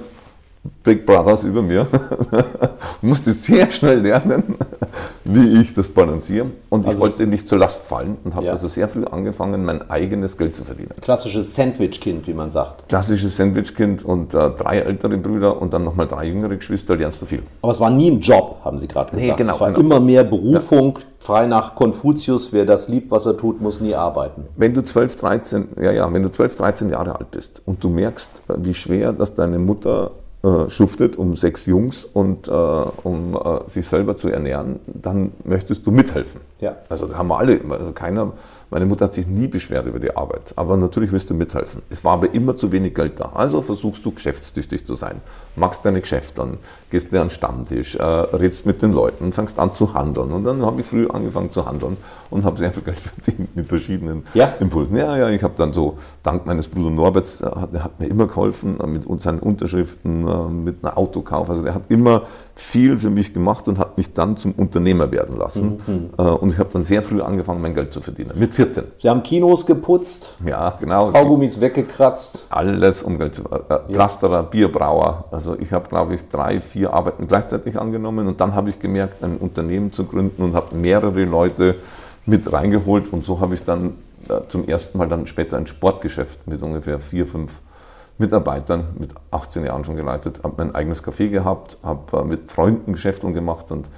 Big 0.83 1.07
Brothers 1.07 1.43
über 1.45 1.63
mir. 1.63 1.87
musste 3.03 3.33
sehr 3.33 3.71
schnell 3.71 4.01
lernen, 4.01 4.57
wie 5.25 5.61
ich 5.61 5.75
das 5.75 5.89
balanciere. 5.89 6.47
Und 6.69 6.87
also 6.87 6.93
ich 6.93 7.01
wollte 7.01 7.27
nicht 7.27 7.49
zur 7.49 7.59
Last 7.59 7.85
fallen 7.85 8.17
und 8.25 8.35
habe 8.35 8.47
ja. 8.47 8.53
also 8.53 8.69
sehr 8.69 8.89
früh 8.89 9.05
angefangen, 9.05 9.65
mein 9.65 9.89
eigenes 9.91 10.37
Geld 10.37 10.55
zu 10.55 10.65
verdienen. 10.65 10.91
Klassisches 11.01 11.55
Sandwich-Kind, 11.55 12.27
wie 12.27 12.35
man 12.35 12.51
sagt. 12.51 12.89
Klassisches 12.89 13.37
Sandwich-Kind 13.37 14.05
und 14.05 14.35
äh, 14.35 14.51
drei 14.51 14.79
ältere 14.79 15.17
Brüder 15.19 15.61
und 15.61 15.73
dann 15.73 15.85
nochmal 15.85 16.07
drei 16.07 16.27
jüngere 16.27 16.57
Geschwister, 16.57 16.97
lernst 16.97 17.23
du 17.23 17.26
viel. 17.26 17.43
Aber 17.62 17.73
es 17.73 17.81
war 17.81 17.90
nie 17.90 18.11
ein 18.11 18.21
Job, 18.21 18.59
haben 18.64 18.79
Sie 18.79 18.88
gerade 18.88 19.12
gesagt. 19.12 19.26
Nee, 19.26 19.35
genau, 19.37 19.55
es 19.55 19.61
war 19.61 19.73
genau. 19.73 19.81
immer 19.81 20.00
mehr 20.00 20.25
Berufung, 20.25 20.99
ja. 20.99 21.05
frei 21.19 21.47
nach 21.47 21.75
Konfuzius, 21.75 22.52
wer 22.52 22.64
das 22.64 22.88
liebt, 22.88 23.11
was 23.11 23.26
er 23.26 23.37
tut, 23.37 23.61
muss 23.61 23.81
nie 23.81 23.95
arbeiten. 23.95 24.45
Wenn 24.57 24.75
du 24.75 24.83
12, 24.83 25.17
13, 25.17 25.69
ja, 25.81 25.93
ja, 25.93 26.12
wenn 26.12 26.23
du 26.23 26.31
12, 26.31 26.57
13 26.57 26.90
Jahre 26.90 27.19
alt 27.19 27.31
bist 27.31 27.62
und 27.64 27.83
du 27.83 27.88
merkst, 27.88 28.43
äh, 28.49 28.55
wie 28.59 28.75
schwer, 28.75 29.12
dass 29.12 29.35
deine 29.35 29.59
Mutter 29.59 30.12
äh, 30.43 30.71
schuftet, 30.71 31.16
um 31.16 31.37
sechs 31.37 31.66
Jungs 31.66 32.05
und 32.05 32.49
äh, 32.49 32.50
um 32.50 33.35
äh, 33.35 33.69
sich 33.69 33.87
selber 33.87 34.16
zu 34.16 34.28
ernähren, 34.28 34.81
dann 34.87 35.33
möchtest 35.45 35.87
du 35.87 35.90
mithelfen. 35.90 36.40
Ja. 36.61 36.76
Also 36.88 37.07
da 37.07 37.16
haben 37.16 37.28
wir 37.28 37.38
alle, 37.38 37.61
also 37.69 37.93
keiner 37.93 38.33
meine 38.71 38.87
Mutter 38.87 39.05
hat 39.05 39.14
sich 39.14 39.26
nie 39.26 39.47
beschwert 39.47 39.87
über 39.87 40.00
die 40.00 40.16
Arbeit, 40.16 40.52
aber 40.57 40.76
natürlich 40.76 41.12
willst 41.12 41.31
du 41.31 41.35
mithelfen. 41.35 41.83
Es 41.88 42.05
war 42.05 42.14
aber 42.14 42.35
immer 42.35 42.57
zu 42.57 42.73
wenig 42.73 42.95
Geld 42.95 43.21
da. 43.21 43.31
Also 43.35 43.62
versuchst 43.62 44.05
du 44.05 44.11
geschäftstüchtig 44.11 44.85
zu 44.85 44.97
sein. 44.97 45.21
Machst 45.57 45.85
deine 45.85 46.01
Geschäfte 46.01 46.43
an, 46.43 46.59
gehst 46.91 47.13
dir 47.13 47.21
an 47.21 47.27
den 47.27 47.31
Stammtisch, 47.31 47.97
äh, 47.97 48.03
redst 48.03 48.67
mit 48.67 48.83
den 48.83 48.93
Leuten, 48.93 49.33
fängst 49.33 49.59
an 49.59 49.73
zu 49.73 49.95
handeln. 49.95 50.33
Und 50.33 50.45
dann 50.45 50.65
habe 50.65 50.81
ich 50.81 50.87
früh 50.87 51.09
angefangen 51.09 51.51
zu 51.51 51.67
handeln 51.67 51.97
und 52.31 52.45
habe 52.45 52.59
sehr 52.59 52.73
viel 52.73 52.83
Geld 52.83 53.01
verdient 53.25 53.57
mit 53.57 53.67
verschiedenen 53.67 54.25
ja. 54.35 54.55
Impulsen. 54.61 54.97
Ja, 54.97 55.17
ja, 55.17 55.29
ich 55.31 55.43
habe 55.43 55.55
dann 55.57 55.73
so, 55.73 55.99
dank 56.23 56.47
meines 56.47 56.69
Bruders 56.69 56.93
Norberts, 56.93 57.39
der 57.39 57.55
hat, 57.61 57.75
der 57.75 57.85
hat 57.85 58.01
mir 58.01 58.07
immer 58.07 58.27
geholfen 58.27 58.79
äh, 58.81 58.87
mit 58.87 59.23
seinen 59.23 59.41
Unterschriften, 59.41 60.27
äh, 60.27 60.49
mit 60.49 60.85
einem 60.85 60.95
Autokauf. 60.95 61.51
Also 61.51 61.63
der 61.63 61.75
hat 61.75 61.85
immer 61.89 62.23
viel 62.55 62.97
für 62.97 63.11
mich 63.11 63.35
gemacht 63.35 63.69
und 63.69 63.79
hat 63.79 63.99
mich 63.99 64.15
dann 64.15 64.37
zum 64.37 64.53
Unternehmer 64.53 65.11
werden 65.13 65.37
lassen. 65.37 65.83
Mhm. 65.87 66.11
Äh, 66.17 66.23
und 66.23 66.53
ich 66.53 66.59
habe 66.59 66.71
dann 66.73 66.85
sehr 66.85 67.03
früh 67.03 67.21
angefangen, 67.21 67.61
mein 67.61 67.75
Geld 67.75 67.93
zu 67.93 68.01
verdienen. 68.01 68.33
Mit 68.35 68.55
14. 68.55 68.85
Sie 68.99 69.09
haben 69.09 69.23
Kinos 69.23 69.67
geputzt? 69.67 70.35
Ja, 70.45 70.71
genau. 70.81 71.13
Kaugummis 71.13 71.61
weggekratzt? 71.61 72.47
Alles 72.49 73.03
um 73.03 73.19
Geld 73.19 73.35
zu 73.35 73.45
äh, 73.45 73.93
Pflasterer, 73.93 74.43
Bierbrauer. 74.43 75.25
Also 75.31 75.46
ich 75.55 75.73
habe, 75.73 75.88
glaube 75.88 76.15
ich, 76.15 76.29
drei, 76.29 76.61
vier 76.61 76.93
Arbeiten 76.93 77.29
gleichzeitig 77.29 77.79
angenommen 77.79 78.26
und 78.26 78.41
dann 78.41 78.55
habe 78.55 78.71
ich 78.71 78.79
gemerkt, 78.79 79.23
ein 79.23 79.37
Unternehmen 79.37 79.93
zu 79.93 80.05
gründen 80.05 80.43
und 80.43 80.55
habe 80.55 80.75
mehrere 80.75 81.25
Leute 81.25 81.76
mit 82.26 82.53
reingeholt 82.53 83.12
und 83.12 83.25
so 83.25 83.41
habe 83.41 83.55
ich 83.55 83.62
dann 83.65 83.95
äh, 84.29 84.41
zum 84.49 84.67
ersten 84.67 84.99
Mal 84.99 85.09
dann 85.09 85.26
später 85.26 85.57
ein 85.57 85.67
Sportgeschäft 85.67 86.47
mit 86.47 86.62
ungefähr 86.62 86.99
vier, 86.99 87.26
fünf 87.26 87.61
Mitarbeitern 88.19 88.88
mit 88.99 89.11
18 89.31 89.65
Jahren 89.65 89.85
schon 89.85 89.97
geleitet, 89.97 90.41
habe 90.43 90.55
mein 90.59 90.75
eigenes 90.75 91.05
Café 91.05 91.29
gehabt, 91.29 91.79
habe 91.83 92.19
äh, 92.19 92.25
mit 92.25 92.50
Freunden 92.50 92.93
Geschäfte 92.93 93.31
gemacht 93.33 93.71
und 93.71 93.88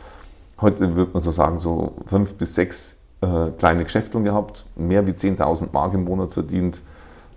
heute 0.60 0.94
würde 0.96 1.12
man 1.12 1.22
so 1.22 1.30
sagen, 1.30 1.58
so 1.58 1.94
fünf 2.06 2.34
bis 2.34 2.54
sechs 2.54 2.96
äh, 3.20 3.50
kleine 3.58 3.84
Geschäfte 3.84 4.20
gehabt, 4.20 4.66
mehr 4.76 5.06
wie 5.06 5.12
10.000 5.12 5.68
Mark 5.72 5.94
im 5.94 6.04
Monat 6.04 6.32
verdient, 6.32 6.82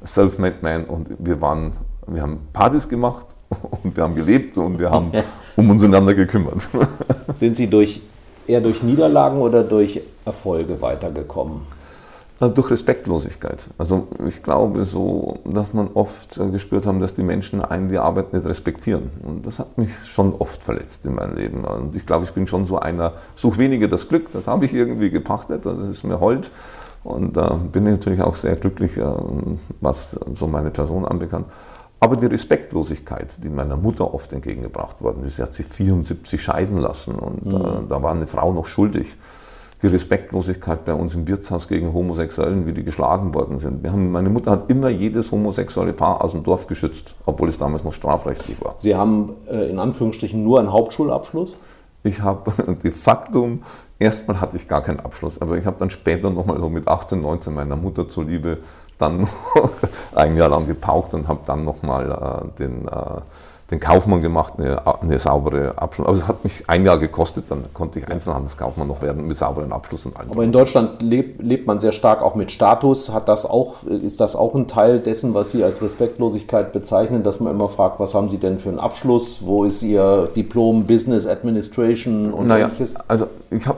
Self-Made 0.06 0.58
Man 0.62 0.86
und 0.86 1.10
wir 1.20 1.39
waren, 1.41 1.74
wir 2.08 2.22
haben 2.22 2.48
Partys 2.51 2.89
gemacht 2.89 3.27
und 3.84 3.96
wir 3.96 4.03
haben 4.03 4.15
gelebt 4.15 4.58
und 4.58 4.79
wir 4.79 4.89
haben 4.89 5.12
um 5.55 5.70
uns 5.70 5.84
einander 5.84 6.13
gekümmert. 6.13 6.67
Sind 7.34 7.55
Sie 7.55 7.67
durch, 7.67 8.01
eher 8.48 8.62
durch 8.62 8.84
Niederlagen 8.84 9.39
oder 9.39 9.63
durch 9.63 10.01
Erfolge 10.25 10.81
weitergekommen? 10.81 11.62
Durch 12.39 12.72
Respektlosigkeit. 12.72 13.67
Also 13.77 14.08
ich 14.27 14.41
glaube 14.41 14.84
so, 14.86 15.38
dass 15.46 15.74
man 15.74 15.89
oft 15.93 16.39
äh, 16.39 16.50
gespürt 16.50 16.88
haben, 16.88 17.00
dass 17.00 17.13
die 17.13 17.22
Menschen 17.22 17.62
einen 17.62 17.88
die 17.88 18.00
Arbeit 18.00 18.34
nicht 18.34 18.46
respektieren. 18.48 19.12
Und 19.22 19.46
das 19.46 19.60
hat 19.60 19.77
mich 19.77 19.91
schon 20.08 20.34
oft 20.34 20.63
verletzt 20.63 21.05
in 21.05 21.13
meinem 21.13 21.36
Leben. 21.36 21.63
Und 21.65 21.96
ich 21.96 22.03
glaube, 22.03 22.25
ich 22.25 22.31
bin 22.31 22.48
schon 22.48 22.65
so 22.65 22.79
einer, 22.79 23.13
such 23.36 23.60
weniger 23.60 23.88
das 23.88 24.10
Glück, 24.10 24.31
das 24.31 24.48
habe 24.48 24.65
ich 24.65 24.74
irgendwie 24.74 25.12
gepachtet, 25.12 25.67
das 25.67 25.88
ist 25.88 26.03
mir 26.03 26.20
hold. 26.20 26.50
Und 27.03 27.38
da 27.38 27.50
äh, 27.50 27.67
bin 27.67 27.86
ich 27.86 27.91
natürlich 27.91 28.22
auch 28.22 28.34
sehr 28.34 28.55
glücklich, 28.55 28.98
äh, 28.98 29.03
was 29.79 30.20
so 30.34 30.48
meine 30.48 30.72
Person 30.72 31.05
anbekannt. 31.05 31.46
Aber 32.03 32.15
die 32.15 32.25
Respektlosigkeit, 32.25 33.27
die 33.43 33.50
meiner 33.50 33.77
Mutter 33.77 34.12
oft 34.12 34.34
entgegengebracht 34.34 35.01
worden 35.01 35.24
ist, 35.24 35.36
sie 35.36 35.43
hat 35.43 35.53
sich 35.53 35.67
74 35.67 36.41
scheiden 36.41 36.77
lassen 36.79 37.13
und 37.13 37.46
mhm. 37.46 37.55
äh, 37.55 37.88
da 37.88 38.01
war 38.01 38.12
eine 38.12 38.25
Frau 38.25 38.51
noch 38.51 38.65
schuldig. 38.65 39.15
Die 39.84 39.88
Respektlosigkeit 39.88 40.84
bei 40.84 40.96
uns 40.96 41.13
im 41.13 41.27
Wirtshaus 41.27 41.67
gegen 41.67 41.93
Homosexuellen, 41.93 42.65
wie 42.65 42.74
die 42.74 42.84
geschlagen 42.84 43.36
worden 43.36 43.60
sind. 43.60 43.88
Haben, 43.88 44.12
meine 44.12 44.29
Mutter 44.29 44.50
hat 44.50 44.70
immer 44.72 44.89
jedes 44.89 45.31
homosexuelle 45.31 45.93
Paar 45.93 46.24
aus 46.24 46.31
dem 46.31 46.43
Dorf 46.43 46.65
geschützt, 46.65 47.13
obwohl 47.27 47.50
es 47.50 47.60
damals 47.60 47.84
noch 47.84 47.93
strafrechtlich 47.93 48.60
war. 48.63 48.75
Sie 48.79 48.96
haben 48.96 49.34
äh, 49.48 49.70
in 49.70 49.77
Anführungsstrichen 49.77 50.43
nur 50.43 50.60
einen 50.60 50.72
Hauptschulabschluss? 50.72 51.60
Ich 52.01 52.20
habe 52.22 52.51
de 52.84 52.89
facto, 52.89 53.60
erstmal 54.00 54.41
hatte 54.41 54.58
ich 54.58 54.67
gar 54.67 54.81
keinen 54.81 55.01
Abschluss, 55.01 55.39
aber 55.39 55.55
ich 55.55 55.67
habe 55.67 55.77
dann 55.77 55.91
später 55.91 56.31
nochmal 56.31 56.60
so 56.60 56.67
mit 56.67 56.88
18, 56.88 57.22
19 57.22 57.53
meiner 57.53 57.75
Mutter 57.75 58.08
zuliebe 58.08 58.58
dann 59.01 59.27
ein 60.15 60.38
Jahr 60.38 60.50
lang 60.50 60.67
gepaukt 60.67 61.13
und 61.13 61.27
habe 61.27 61.39
dann 61.46 61.65
nochmal 61.65 62.12
äh, 62.12 62.60
den, 62.60 62.88
äh, 62.88 63.22
den 63.72 63.79
Kaufmann 63.79 64.22
gemacht, 64.22 64.53
eine, 64.58 64.81
eine 65.01 65.17
saubere 65.17 65.77
Abschluss. 65.77 66.08
Also 66.08 66.22
es 66.22 66.27
hat 66.27 66.43
mich 66.43 66.70
ein 66.70 66.86
Jahr 66.86 66.98
gekostet, 66.98 67.46
dann 67.50 67.63
konnte 67.74 68.00
ich 68.00 68.08
Einzelhandelskaufmann 68.08 68.88
noch 68.88 69.01
werden 69.01 69.25
mit 69.27 69.38
sauberen 69.38 69.72
Abschluss 69.72 70.05
und 70.05 70.17
allem. 70.17 70.31
Aber 70.31 70.43
in 70.43 70.51
Deutschland 70.51 71.01
lebt, 71.01 71.41
lebt 71.41 71.67
man 71.67 71.79
sehr 71.79 71.93
stark 71.93 72.22
auch 72.22 72.36
mit 72.36 72.51
Status. 72.51 73.12
Hat 73.13 73.29
das 73.29 73.46
auch, 73.46 73.84
ist 73.84 74.20
das 74.20 74.36
auch 74.36 74.55
ein 74.55 74.67
Teil 74.67 75.00
dessen, 75.00 75.34
was 75.34 75.51
Sie 75.51 75.63
als 75.63 75.81
Respektlosigkeit 75.81 76.74
bezeichnen, 76.74 77.24
dass 77.24 77.39
man 77.39 77.53
immer 77.53 77.70
fragt, 77.70 78.00
was 78.00 78.13
haben 78.13 78.29
Sie 78.29 78.38
denn 78.38 78.60
für 78.60 78.70
einen 78.70 78.79
Abschluss? 78.79 79.39
Wo 79.41 79.63
ist 79.63 79.81
Ihr 79.84 80.27
Diplom 80.36 80.86
Business 80.86 81.25
Administration 81.25 82.34
und 82.34 82.48
naja, 82.48 82.65
ähnliches? 82.65 82.98
Also 83.08 83.27
ich 83.50 83.65
habe 83.65 83.77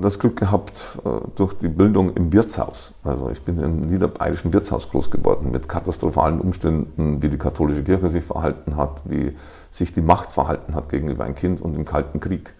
das 0.00 0.18
Glück 0.18 0.36
gehabt 0.36 0.98
äh, 1.04 1.08
durch 1.36 1.54
die 1.54 1.68
Bildung 1.68 2.10
im 2.14 2.32
Wirtshaus. 2.32 2.92
Also 3.04 3.30
ich 3.30 3.42
bin 3.42 3.58
im 3.60 3.86
niederbayerischen 3.86 4.52
Wirtshaus 4.52 4.88
groß 4.88 5.10
geworden 5.10 5.50
mit 5.50 5.68
katastrophalen 5.68 6.40
Umständen, 6.40 7.22
wie 7.22 7.28
die 7.28 7.38
katholische 7.38 7.82
Kirche 7.82 8.08
sich 8.08 8.24
verhalten 8.24 8.76
hat, 8.76 9.02
wie 9.04 9.36
sich 9.70 9.92
die 9.92 10.00
Macht 10.00 10.32
verhalten 10.32 10.74
hat 10.74 10.88
gegenüber 10.88 11.24
einem 11.24 11.34
Kind 11.34 11.60
und 11.60 11.76
im 11.76 11.84
Kalten 11.84 12.18
Krieg. 12.20 12.54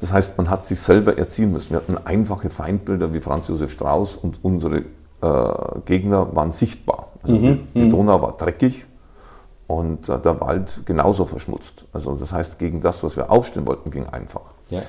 Das 0.00 0.12
heißt, 0.12 0.38
man 0.38 0.48
hat 0.48 0.64
sich 0.64 0.80
selber 0.80 1.18
erziehen 1.18 1.52
müssen. 1.52 1.70
Wir 1.70 1.78
hatten 1.78 1.98
einfache 1.98 2.48
Feindbilder 2.48 3.12
wie 3.12 3.20
Franz 3.20 3.48
Josef 3.48 3.72
Strauß 3.72 4.16
und 4.16 4.38
unsere 4.42 4.84
äh, 5.20 5.80
Gegner 5.84 6.34
waren 6.36 6.52
sichtbar. 6.52 7.08
Also 7.22 7.36
mhm. 7.36 7.68
die, 7.74 7.80
mhm. 7.80 7.90
Donau 7.90 8.22
war 8.22 8.36
dreckig 8.36 8.86
und 9.66 10.08
äh, 10.08 10.18
der 10.20 10.40
Wald 10.40 10.82
genauso 10.86 11.26
verschmutzt. 11.26 11.86
Also 11.92 12.14
das 12.14 12.32
heißt, 12.32 12.58
gegen 12.60 12.80
das, 12.80 13.02
was 13.02 13.16
wir 13.16 13.30
aufstehen 13.30 13.66
wollten, 13.66 13.90
ging 13.90 14.06
einfach. 14.06 14.52
Ja. 14.70 14.82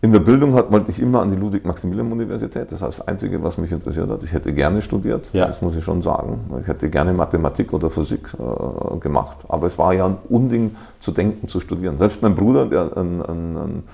In 0.00 0.12
der 0.12 0.20
Bildung 0.20 0.52
hat, 0.52 0.70
wollte 0.70 0.90
ich 0.90 1.00
immer 1.00 1.22
an 1.22 1.30
die 1.30 1.36
Ludwig-Maximilian-Universität. 1.36 2.70
Das 2.70 2.82
war 2.82 2.88
das 2.88 3.00
Einzige, 3.00 3.42
was 3.42 3.56
mich 3.56 3.72
interessiert 3.72 4.10
hat. 4.10 4.22
Ich 4.22 4.34
hätte 4.34 4.52
gerne 4.52 4.82
studiert, 4.82 5.30
ja. 5.32 5.46
das 5.46 5.62
muss 5.62 5.76
ich 5.76 5.82
schon 5.82 6.02
sagen. 6.02 6.40
Ich 6.60 6.68
hätte 6.68 6.90
gerne 6.90 7.14
Mathematik 7.14 7.72
oder 7.72 7.88
Physik 7.88 8.28
äh, 8.34 8.98
gemacht. 8.98 9.38
Aber 9.48 9.66
es 9.66 9.78
war 9.78 9.94
ja 9.94 10.04
ein 10.04 10.18
Unding 10.28 10.76
zu 11.00 11.10
denken, 11.10 11.48
zu 11.48 11.58
studieren. 11.58 11.96
Selbst 11.96 12.20
mein 12.20 12.34
Bruder, 12.34 12.66
der 12.66 12.94
einen, 12.94 13.22
einen, 13.22 13.84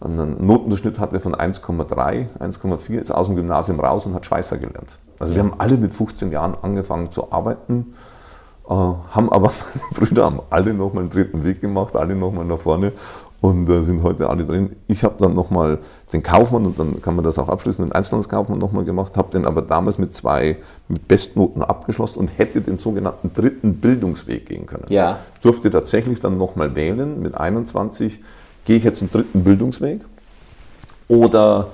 einen 0.00 0.46
Notendurchschnitt 0.46 0.98
hatte 0.98 1.20
von 1.20 1.34
1,3, 1.34 2.28
1,4, 2.40 2.98
ist 2.98 3.10
aus 3.10 3.26
dem 3.26 3.36
Gymnasium 3.36 3.78
raus 3.78 4.06
und 4.06 4.14
hat 4.14 4.24
Schweißer 4.24 4.56
gelernt. 4.56 4.98
Also 5.18 5.34
wir 5.34 5.42
haben 5.42 5.52
alle 5.58 5.76
mit 5.76 5.92
15 5.92 6.32
Jahren 6.32 6.54
angefangen 6.62 7.10
zu 7.10 7.30
arbeiten. 7.30 7.94
Äh, 8.66 8.72
haben 8.72 9.30
aber 9.30 9.52
meine 9.74 9.92
Brüder 9.92 10.24
haben 10.24 10.40
alle 10.48 10.72
nochmal 10.72 11.02
einen 11.02 11.10
dritten 11.10 11.44
Weg 11.44 11.60
gemacht, 11.60 11.94
alle 11.94 12.14
nochmal 12.14 12.46
nach 12.46 12.58
vorne 12.58 12.92
und 13.42 13.68
äh, 13.68 13.82
sind 13.82 14.04
heute 14.04 14.30
alle 14.30 14.44
drin. 14.44 14.76
Ich 14.86 15.02
habe 15.02 15.16
dann 15.18 15.34
nochmal 15.34 15.78
den 16.12 16.22
Kaufmann, 16.22 16.64
und 16.64 16.78
dann 16.78 17.02
kann 17.02 17.16
man 17.16 17.24
das 17.24 17.40
auch 17.40 17.48
abschließen, 17.48 17.84
den 17.84 17.92
Einzelhandelskaufmann 17.92 18.58
nochmal 18.58 18.84
gemacht, 18.84 19.16
habe 19.16 19.32
den 19.32 19.46
aber 19.46 19.62
damals 19.62 19.98
mit 19.98 20.14
zwei 20.14 20.56
mit 20.88 21.08
Bestnoten 21.08 21.62
abgeschlossen 21.62 22.20
und 22.20 22.30
hätte 22.38 22.60
den 22.60 22.78
sogenannten 22.78 23.32
dritten 23.34 23.74
Bildungsweg 23.74 24.46
gehen 24.46 24.66
können. 24.66 24.86
Ja. 24.88 25.18
Ich 25.34 25.40
durfte 25.40 25.70
tatsächlich 25.70 26.20
dann 26.20 26.38
nochmal 26.38 26.76
wählen, 26.76 27.20
mit 27.20 27.34
21 27.34 28.20
gehe 28.64 28.76
ich 28.76 28.84
jetzt 28.84 29.02
einen 29.02 29.10
dritten 29.10 29.42
Bildungsweg 29.42 30.02
oder 31.08 31.66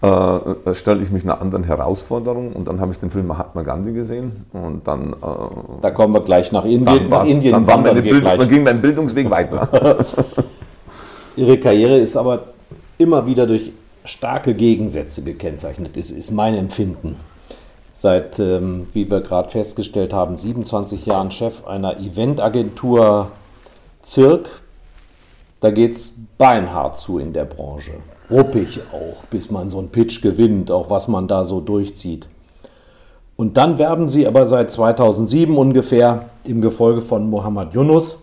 äh, 0.00 0.72
stelle 0.72 1.02
ich 1.02 1.10
mich 1.10 1.24
einer 1.24 1.40
anderen 1.40 1.64
Herausforderung 1.64 2.52
und 2.52 2.68
dann 2.68 2.80
habe 2.80 2.92
ich 2.92 2.98
den 2.98 3.10
Film 3.10 3.26
Mahatma 3.26 3.62
Gandhi 3.62 3.92
gesehen 3.92 4.44
und 4.52 4.86
dann... 4.86 5.14
Äh, 5.14 5.80
da 5.80 5.90
kommen 5.90 6.14
wir 6.14 6.20
gleich 6.20 6.52
nach 6.52 6.64
Indien. 6.64 7.08
Nach 7.08 7.24
Indien 7.24 7.54
dann, 7.54 7.66
war 7.66 7.78
meine 7.78 8.02
Bild, 8.02 8.24
dann 8.24 8.48
ging 8.48 8.62
mein 8.62 8.80
Bildungsweg 8.80 9.28
weiter. 9.28 9.98
Ihre 11.38 11.56
Karriere 11.58 11.96
ist 11.96 12.16
aber 12.16 12.46
immer 12.98 13.28
wieder 13.28 13.46
durch 13.46 13.70
starke 14.04 14.54
Gegensätze 14.54 15.22
gekennzeichnet, 15.22 15.96
ist, 15.96 16.10
ist 16.10 16.32
mein 16.32 16.54
Empfinden. 16.54 17.14
Seit, 17.92 18.40
ähm, 18.40 18.88
wie 18.92 19.08
wir 19.08 19.20
gerade 19.20 19.48
festgestellt 19.48 20.12
haben, 20.12 20.36
27 20.36 21.06
Jahren 21.06 21.30
Chef 21.30 21.64
einer 21.64 21.98
Eventagentur 22.00 23.30
Zirk. 24.02 24.48
Da 25.60 25.70
geht 25.70 25.92
es 25.92 26.14
beinhart 26.38 26.98
zu 26.98 27.20
in 27.20 27.32
der 27.32 27.44
Branche. 27.44 27.92
Ruppig 28.28 28.80
auch, 28.92 29.24
bis 29.30 29.48
man 29.48 29.70
so 29.70 29.78
einen 29.78 29.90
Pitch 29.90 30.20
gewinnt, 30.20 30.72
auch 30.72 30.90
was 30.90 31.06
man 31.06 31.28
da 31.28 31.44
so 31.44 31.60
durchzieht. 31.60 32.28
Und 33.36 33.56
dann 33.56 33.78
werben 33.78 34.08
sie 34.08 34.26
aber 34.26 34.46
seit 34.46 34.72
2007 34.72 35.56
ungefähr 35.56 36.30
im 36.42 36.60
Gefolge 36.60 37.00
von 37.00 37.30
Mohammed 37.30 37.74
Yunus 37.74 38.18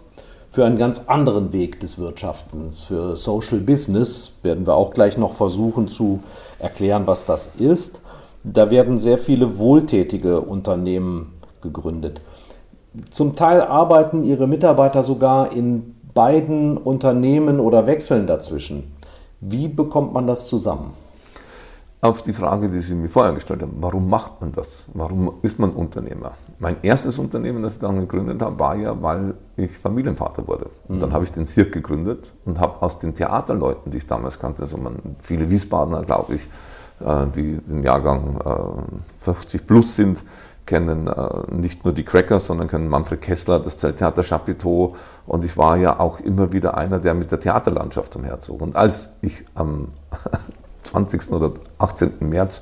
für 0.55 0.63
einen 0.65 0.77
ganz 0.77 1.09
anderen 1.09 1.51
Weg 1.51 1.81
des 1.81 1.99
Wirtschaftens, 1.99 2.83
für 2.83 3.17
Social 3.17 3.59
Business. 3.59 4.31
Werden 4.41 4.65
wir 4.65 4.75
auch 4.75 4.93
gleich 4.93 5.17
noch 5.17 5.33
versuchen 5.33 5.89
zu 5.89 6.21
erklären, 6.59 7.07
was 7.07 7.25
das 7.25 7.51
ist. 7.59 7.99
Da 8.45 8.69
werden 8.69 8.97
sehr 8.97 9.17
viele 9.17 9.59
wohltätige 9.59 10.39
Unternehmen 10.39 11.33
gegründet. 11.61 12.21
Zum 13.11 13.35
Teil 13.35 13.59
arbeiten 13.63 14.23
ihre 14.23 14.47
Mitarbeiter 14.47 15.03
sogar 15.03 15.51
in 15.51 15.93
beiden 16.13 16.77
Unternehmen 16.77 17.59
oder 17.59 17.85
wechseln 17.85 18.25
dazwischen. 18.25 18.95
Wie 19.41 19.67
bekommt 19.67 20.13
man 20.13 20.25
das 20.25 20.47
zusammen? 20.47 20.93
auf 22.05 22.21
die 22.21 22.33
Frage, 22.33 22.69
die 22.69 22.81
Sie 22.81 22.95
mir 22.95 23.09
vorher 23.09 23.33
gestellt 23.33 23.61
haben, 23.61 23.77
warum 23.79 24.09
macht 24.09 24.39
man 24.39 24.51
das? 24.51 24.87
Warum 24.93 25.33
ist 25.41 25.59
man 25.59 25.71
Unternehmer? 25.71 26.33
Mein 26.57 26.77
erstes 26.83 27.19
Unternehmen, 27.19 27.63
das 27.63 27.75
ich 27.75 27.79
dann 27.79 27.99
gegründet 27.99 28.41
habe, 28.41 28.57
war 28.59 28.75
ja, 28.75 29.01
weil 29.01 29.33
ich 29.57 29.77
Familienvater 29.77 30.47
wurde. 30.47 30.69
Und 30.87 30.97
mhm. 30.97 30.99
dann 31.01 31.13
habe 31.13 31.23
ich 31.25 31.31
den 31.31 31.47
Cirque 31.47 31.71
gegründet 31.71 32.33
und 32.45 32.59
habe 32.59 32.81
aus 32.81 32.97
den 32.99 33.13
Theaterleuten, 33.13 33.91
die 33.91 33.97
ich 33.97 34.07
damals 34.07 34.39
kannte, 34.39 34.61
also 34.61 34.77
man, 34.77 34.95
viele 35.19 35.49
Wiesbadener, 35.49 36.03
glaube 36.03 36.35
ich, 36.35 36.47
äh, 37.05 37.27
die 37.35 37.57
den 37.57 37.83
Jahrgang 37.83 38.39
50 39.19 39.61
äh, 39.61 39.63
plus 39.65 39.95
sind, 39.95 40.23
kennen 40.65 41.07
äh, 41.07 41.51
nicht 41.51 41.83
nur 41.85 41.93
die 41.93 42.03
Crackers, 42.03 42.47
sondern 42.47 42.67
kennen 42.67 42.87
Manfred 42.87 43.21
Kessler, 43.21 43.59
das 43.59 43.77
Zelttheater 43.77 44.23
Chapiteau. 44.23 44.95
Und 45.27 45.45
ich 45.45 45.57
war 45.57 45.77
ja 45.77 45.99
auch 45.99 46.19
immer 46.19 46.51
wieder 46.51 46.77
einer, 46.77 46.99
der 46.99 47.13
mit 47.13 47.31
der 47.31 47.39
Theaterlandschaft 47.39 48.15
umherzog. 48.15 48.61
Und 48.61 48.75
als 48.75 49.09
ich 49.21 49.43
am 49.53 49.89
20. 50.83 51.31
oder 51.31 51.51
18. 51.77 52.13
März 52.19 52.61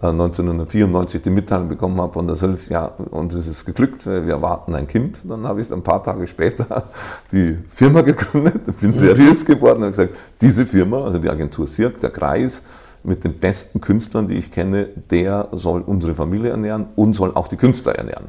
1994 0.00 1.20
äh, 1.20 1.24
die 1.24 1.30
Mitteilung 1.30 1.68
bekommen 1.68 2.00
habe 2.00 2.12
von 2.12 2.26
der 2.26 2.36
Sylph, 2.36 2.70
ja, 2.70 2.86
uns 3.10 3.34
ist 3.34 3.46
es 3.46 3.64
geglückt, 3.64 4.06
wir 4.06 4.22
erwarten 4.22 4.74
ein 4.74 4.86
Kind. 4.86 5.22
Dann 5.28 5.46
habe 5.46 5.60
ich 5.60 5.70
ein 5.70 5.82
paar 5.82 6.02
Tage 6.02 6.26
später 6.26 6.84
die 7.32 7.58
Firma 7.68 8.00
gegründet, 8.00 8.62
bin 8.80 8.92
seriös 8.92 9.44
geworden 9.44 9.82
und 9.82 9.90
gesagt, 9.90 10.16
diese 10.40 10.64
Firma, 10.64 11.04
also 11.04 11.18
die 11.18 11.28
Agentur 11.28 11.66
Cirque, 11.66 12.00
der 12.00 12.10
Kreis, 12.10 12.62
mit 13.02 13.24
den 13.24 13.38
besten 13.38 13.80
Künstlern, 13.80 14.28
die 14.28 14.34
ich 14.34 14.50
kenne, 14.50 14.88
der 15.10 15.48
soll 15.52 15.80
unsere 15.80 16.14
Familie 16.14 16.50
ernähren 16.50 16.88
und 16.96 17.14
soll 17.14 17.32
auch 17.34 17.48
die 17.48 17.56
Künstler 17.56 17.94
ernähren. 17.94 18.26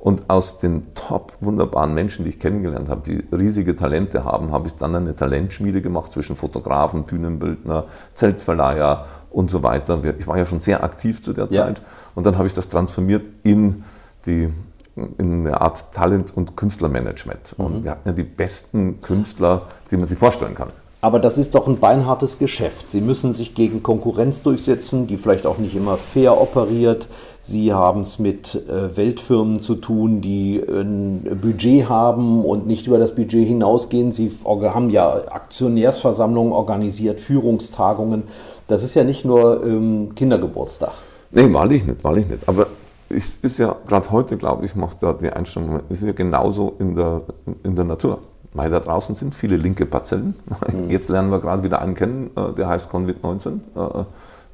Und 0.00 0.30
aus 0.30 0.58
den 0.58 0.94
top 0.94 1.32
wunderbaren 1.40 1.92
Menschen, 1.92 2.24
die 2.24 2.30
ich 2.30 2.38
kennengelernt 2.38 2.88
habe, 2.88 3.02
die 3.04 3.24
riesige 3.34 3.74
Talente 3.74 4.24
haben, 4.24 4.52
habe 4.52 4.68
ich 4.68 4.74
dann 4.74 4.94
eine 4.94 5.16
Talentschmiede 5.16 5.82
gemacht 5.82 6.12
zwischen 6.12 6.36
Fotografen, 6.36 7.02
Bühnenbildner, 7.02 7.86
Zeltverleiher 8.14 9.06
und 9.38 9.52
so 9.52 9.62
weiter. 9.62 10.02
Ich 10.18 10.26
war 10.26 10.36
ja 10.36 10.44
schon 10.44 10.58
sehr 10.58 10.82
aktiv 10.82 11.22
zu 11.22 11.32
der 11.32 11.46
ja. 11.50 11.66
Zeit. 11.66 11.80
Und 12.16 12.26
dann 12.26 12.36
habe 12.36 12.48
ich 12.48 12.54
das 12.54 12.68
transformiert 12.68 13.22
in, 13.44 13.84
die, 14.26 14.48
in 14.96 15.46
eine 15.46 15.60
Art 15.60 15.92
Talent- 15.92 16.36
und 16.36 16.56
Künstlermanagement. 16.56 17.56
Mhm. 17.56 17.64
Und 17.64 17.84
wir 17.84 17.92
hatten 17.92 18.08
ja 18.08 18.14
die 18.14 18.24
besten 18.24 19.00
Künstler, 19.00 19.62
die 19.92 19.96
man 19.96 20.08
sich 20.08 20.18
vorstellen 20.18 20.56
kann. 20.56 20.70
Aber 21.00 21.20
das 21.20 21.38
ist 21.38 21.54
doch 21.54 21.68
ein 21.68 21.78
beinhartes 21.78 22.40
Geschäft. 22.40 22.90
Sie 22.90 23.00
müssen 23.00 23.32
sich 23.32 23.54
gegen 23.54 23.84
Konkurrenz 23.84 24.42
durchsetzen, 24.42 25.06
die 25.06 25.16
vielleicht 25.16 25.46
auch 25.46 25.58
nicht 25.58 25.76
immer 25.76 25.96
fair 25.96 26.40
operiert. 26.40 27.06
Sie 27.40 27.72
haben 27.72 28.00
es 28.00 28.18
mit 28.18 28.56
äh, 28.68 28.96
Weltfirmen 28.96 29.60
zu 29.60 29.76
tun, 29.76 30.20
die 30.20 30.60
ein 30.60 31.38
Budget 31.40 31.88
haben 31.88 32.44
und 32.44 32.66
nicht 32.66 32.88
über 32.88 32.98
das 32.98 33.14
Budget 33.14 33.46
hinausgehen. 33.46 34.10
Sie 34.10 34.32
haben 34.44 34.90
ja 34.90 35.08
Aktionärsversammlungen 35.30 36.52
organisiert, 36.52 37.20
Führungstagungen. 37.20 38.24
Das 38.68 38.84
ist 38.84 38.94
ja 38.94 39.02
nicht 39.02 39.24
nur 39.24 39.64
ähm, 39.64 40.14
Kindergeburtstag. 40.14 40.92
Nee, 41.30 41.52
wahrlich 41.52 41.84
nicht, 41.84 42.04
wahrlich 42.04 42.28
nicht. 42.28 42.48
Aber 42.48 42.68
es 43.08 43.32
ist 43.42 43.58
ja 43.58 43.74
gerade 43.86 44.10
heute, 44.10 44.36
glaube 44.36 44.66
ich, 44.66 44.76
macht 44.76 45.02
da 45.02 45.14
die 45.14 45.30
Einstellung, 45.30 45.80
ist 45.88 46.02
ja 46.02 46.12
genauso 46.12 46.76
in 46.78 46.94
der, 46.94 47.22
in 47.64 47.74
der 47.74 47.84
Natur. 47.84 48.18
Weil 48.52 48.70
da 48.70 48.80
draußen 48.80 49.14
sind 49.14 49.34
viele 49.34 49.56
linke 49.56 49.86
Parzellen. 49.86 50.34
Mhm. 50.72 50.90
Jetzt 50.90 51.08
lernen 51.08 51.30
wir 51.30 51.40
gerade 51.40 51.62
wieder 51.62 51.80
einen 51.82 51.94
kennen, 51.94 52.30
äh, 52.36 52.52
der 52.52 52.68
heißt 52.68 52.90
Convid-19. 52.90 53.60
Äh, 53.74 54.04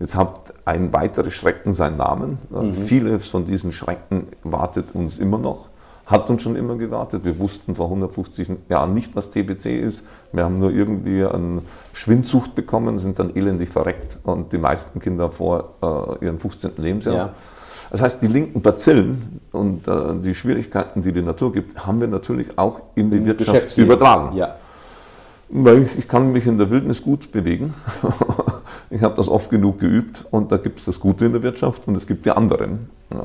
jetzt 0.00 0.16
hat 0.16 0.52
ein 0.64 0.92
weiterer 0.92 1.30
Schrecken 1.30 1.72
seinen 1.72 1.98
Namen. 1.98 2.38
Äh, 2.52 2.62
mhm. 2.62 2.72
Vieles 2.72 3.28
von 3.28 3.46
diesen 3.46 3.72
Schrecken 3.72 4.26
wartet 4.42 4.94
uns 4.94 5.18
immer 5.18 5.38
noch, 5.38 5.68
hat 6.06 6.28
uns 6.30 6.42
schon 6.42 6.56
immer 6.56 6.76
gewartet. 6.76 7.24
Wir 7.24 7.38
wussten 7.38 7.74
vor 7.74 7.86
150 7.86 8.48
Jahren 8.68 8.92
nicht, 8.92 9.16
was 9.16 9.30
TBC 9.30 9.80
ist. 9.80 10.04
Wir 10.32 10.44
haben 10.44 10.58
nur 10.58 10.70
irgendwie 10.70 11.24
eine 11.24 11.62
Schwindsucht 11.92 12.54
bekommen, 12.54 12.98
sind 12.98 13.18
dann 13.18 13.34
elendig 13.34 13.70
verreckt 13.70 14.18
und 14.22 14.52
die 14.52 14.58
meisten 14.58 15.00
Kinder 15.00 15.30
vor 15.30 15.74
ihrem 16.20 16.38
15. 16.38 16.72
Lebensjahr. 16.76 17.14
Ja. 17.14 17.34
Das 17.90 18.02
heißt, 18.02 18.22
die 18.22 18.26
linken 18.26 18.60
Bazillen 18.60 19.40
und 19.52 19.86
äh, 19.86 20.16
die 20.20 20.34
Schwierigkeiten, 20.34 21.02
die 21.02 21.12
die 21.12 21.22
Natur 21.22 21.52
gibt, 21.52 21.86
haben 21.86 22.00
wir 22.00 22.08
natürlich 22.08 22.58
auch 22.58 22.80
in 22.96 23.08
die 23.08 23.18
Im 23.18 23.26
Wirtschaft 23.26 23.78
übertragen. 23.78 24.36
Ja. 24.36 24.56
Weil 25.48 25.82
ich, 25.82 25.98
ich 25.98 26.08
kann 26.08 26.32
mich 26.32 26.46
in 26.46 26.58
der 26.58 26.70
Wildnis 26.70 27.02
gut 27.02 27.30
bewegen. 27.30 27.74
ich 28.90 29.02
habe 29.02 29.14
das 29.16 29.28
oft 29.28 29.50
genug 29.50 29.78
geübt 29.78 30.24
und 30.30 30.50
da 30.50 30.56
gibt 30.56 30.78
es 30.78 30.84
das 30.86 30.98
Gute 30.98 31.26
in 31.26 31.32
der 31.32 31.42
Wirtschaft 31.42 31.86
und 31.86 31.96
es 31.96 32.06
gibt 32.06 32.26
die 32.26 32.30
anderen. 32.30 32.88
Äh, 33.10 33.16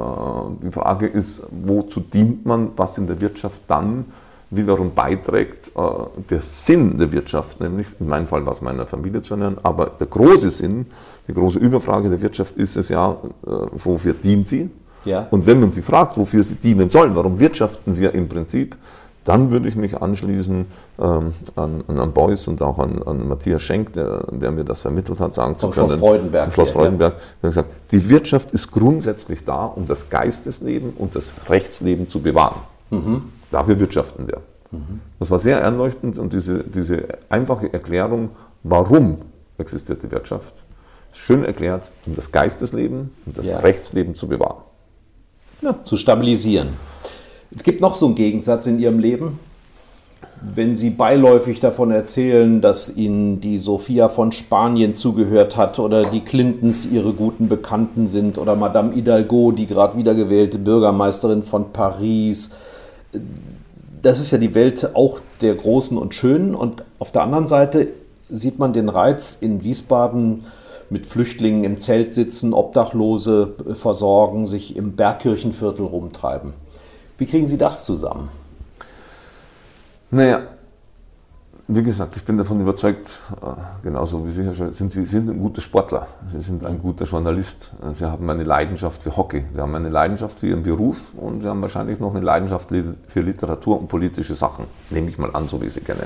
die 0.64 0.72
Frage 0.72 1.08
ist, 1.08 1.42
wozu 1.50 2.02
dient 2.02 2.46
man, 2.46 2.72
was 2.76 2.98
in 2.98 3.08
der 3.08 3.20
Wirtschaft 3.22 3.62
dann 3.68 4.06
wiederum 4.52 4.94
beiträgt, 4.94 5.72
äh, 5.76 5.82
der 6.30 6.42
Sinn 6.42 6.98
der 6.98 7.12
Wirtschaft, 7.12 7.60
nämlich 7.62 7.88
in 8.00 8.08
meinem 8.08 8.28
Fall 8.28 8.46
was 8.46 8.62
meiner 8.62 8.88
Familie 8.88 9.22
zu 9.22 9.36
ernähren, 9.36 9.58
aber 9.64 9.92
der 10.00 10.08
große 10.08 10.52
Sinn, 10.52 10.88
die 11.28 11.34
große 11.34 11.60
Überfrage 11.60 12.10
der 12.10 12.22
Wirtschaft 12.22 12.56
ist 12.58 12.76
es 12.76 12.90
ja, 12.90 13.12
äh, 13.12 13.18
wofür 13.72 14.14
dient 14.14 14.48
sie? 14.48 14.70
Ja. 15.06 15.28
Und 15.32 15.46
wenn 15.46 15.60
man 15.60 15.72
sie 15.72 15.82
fragt, 15.82 16.18
wofür 16.18 16.44
sie 16.44 16.56
dienen 16.56 16.90
soll, 16.90 17.16
warum 17.16 17.40
wirtschaften 17.40 17.98
wir 17.98 18.14
im 18.14 18.28
Prinzip, 18.28 18.76
dann 19.26 19.52
würde 19.52 19.68
ich 19.68 19.76
mich 19.76 20.02
anschließen 20.02 20.66
ähm, 21.00 21.34
an, 21.56 21.84
an 21.88 22.14
Beuys 22.14 22.48
und 22.48 22.62
auch 22.62 22.80
an, 22.80 23.02
an 23.04 23.28
Matthias 23.28 23.62
Schenk, 23.62 23.94
der, 23.94 24.26
der, 24.32 24.52
mir 24.52 24.64
das 24.64 24.82
vermittelt 24.82 25.20
hat, 25.20 25.34
sagen 25.34 25.58
zu 25.58 25.70
können. 25.70 25.90
Schloss 25.90 26.00
Freudenberg. 26.00 26.54
Schloss 26.54 26.72
Freudenberg. 26.72 27.16
Ja. 27.42 27.50
Gesagt, 27.50 27.70
die 27.92 28.10
Wirtschaft 28.10 28.52
ist 28.52 28.72
grundsätzlich 28.72 29.46
da, 29.46 29.66
um 29.66 29.88
das 29.88 30.10
Geistesleben 30.10 30.94
und 30.98 31.16
das 31.16 31.34
Rechtsleben 31.48 32.08
zu 32.08 32.22
bewahren. 32.22 32.62
Mhm. 32.90 33.24
Dafür 33.52 33.80
wirtschaften 33.80 34.28
wir. 34.28 34.42
Mhm. 34.72 35.02
Das 35.20 35.30
war 35.30 35.40
sehr 35.40 35.66
einleuchtend 35.66 36.18
und 36.20 36.34
diese, 36.34 36.64
diese 36.64 37.08
einfache 37.30 37.72
Erklärung, 37.72 38.32
warum 38.64 39.20
existiert 39.58 40.02
die 40.04 40.12
Wirtschaft, 40.12 40.54
schön 41.12 41.44
erklärt, 41.44 41.90
um 42.06 42.16
das 42.16 42.32
Geistesleben 42.32 43.12
und 43.26 43.38
das 43.38 43.48
ja. 43.48 43.60
Rechtsleben 43.60 44.14
zu 44.14 44.28
bewahren. 44.28 44.64
Ja, 45.62 45.76
zu 45.84 45.98
stabilisieren. 45.98 46.70
Es 47.56 47.64
gibt 47.64 47.82
noch 47.82 47.96
so 47.96 48.06
einen 48.06 48.16
Gegensatz 48.16 48.68
in 48.68 48.80
Ihrem 48.80 49.00
Leben. 49.00 49.40
Wenn 50.42 50.76
Sie 50.76 50.92
beiläufig 50.92 51.60
davon 51.60 51.92
erzählen, 51.92 52.62
dass 52.62 52.96
Ihnen 52.96 53.42
die 53.42 53.58
Sophia 53.58 54.08
von 54.08 54.32
Spanien 54.32 54.94
zugehört 54.94 55.58
hat 55.58 55.80
oder 55.80 56.04
die 56.04 56.22
Clintons 56.22 56.86
ihre 56.86 57.12
guten 57.12 57.50
Bekannten 57.50 58.08
sind 58.08 58.38
oder 58.38 58.56
Madame 58.56 58.94
Hidalgo, 58.94 59.52
die 59.52 59.66
gerade 59.66 59.98
wiedergewählte 59.98 60.60
Bürgermeisterin 60.60 61.44
von 61.44 61.74
Paris, 61.74 62.52
das 64.02 64.22
ist 64.22 64.32
ja 64.32 64.38
die 64.38 64.56
Welt 64.56 64.96
auch 64.96 65.20
der 65.42 65.56
Großen 65.56 65.98
und 65.98 66.14
Schönen. 66.14 66.56
Und 66.56 66.86
auf 67.00 67.12
der 67.12 67.24
anderen 67.24 67.48
Seite 67.48 67.88
sieht 68.30 68.60
man 68.60 68.74
den 68.74 68.90
Reiz 68.90 69.38
in 69.42 69.64
Wiesbaden, 69.64 70.46
mit 70.92 71.06
Flüchtlingen 71.06 71.64
im 71.64 71.80
Zelt 71.80 72.14
sitzen, 72.14 72.54
Obdachlose 72.54 73.56
versorgen, 73.74 74.46
sich 74.46 74.76
im 74.76 74.96
Bergkirchenviertel 74.96 75.86
rumtreiben. 75.86 76.54
Wie 77.20 77.26
kriegen 77.26 77.46
Sie 77.46 77.58
das 77.58 77.84
zusammen? 77.84 78.30
Naja, 80.10 80.42
wie 81.68 81.84
gesagt, 81.84 82.16
ich 82.16 82.24
bin 82.24 82.38
davon 82.38 82.62
überzeugt, 82.62 83.20
äh, 83.44 83.46
genauso 83.84 84.26
wie 84.26 84.32
Sie, 84.32 84.72
sind 84.72 84.92
Sie 84.92 85.04
sind 85.04 85.30
ein 85.30 85.40
guter 85.40 85.62
Sportler, 85.62 86.08
Sie 86.26 86.40
sind 86.40 86.66
ein 86.66 86.82
guter 86.82 87.06
Journalist, 87.06 87.74
Sie 87.92 88.06
haben 88.06 88.28
eine 88.28 88.44
Leidenschaft 88.44 89.04
für 89.04 89.16
Hockey, 89.16 89.44
Sie 89.54 89.62
haben 89.62 89.76
eine 89.76 89.90
Leidenschaft 89.90 90.40
für 90.40 90.48
Ihren 90.48 90.64
Beruf 90.64 91.14
und 91.16 91.42
Sie 91.42 91.48
haben 91.48 91.62
wahrscheinlich 91.62 92.00
noch 92.00 92.16
eine 92.16 92.26
Leidenschaft 92.26 92.70
für 93.06 93.20
Literatur 93.20 93.80
und 93.80 93.88
politische 93.88 94.34
Sachen, 94.34 94.66
nehme 94.90 95.10
ich 95.10 95.20
mal 95.20 95.30
an, 95.36 95.48
so 95.48 95.62
wie 95.62 95.70
Sie 95.70 95.82
gerne. 95.82 96.04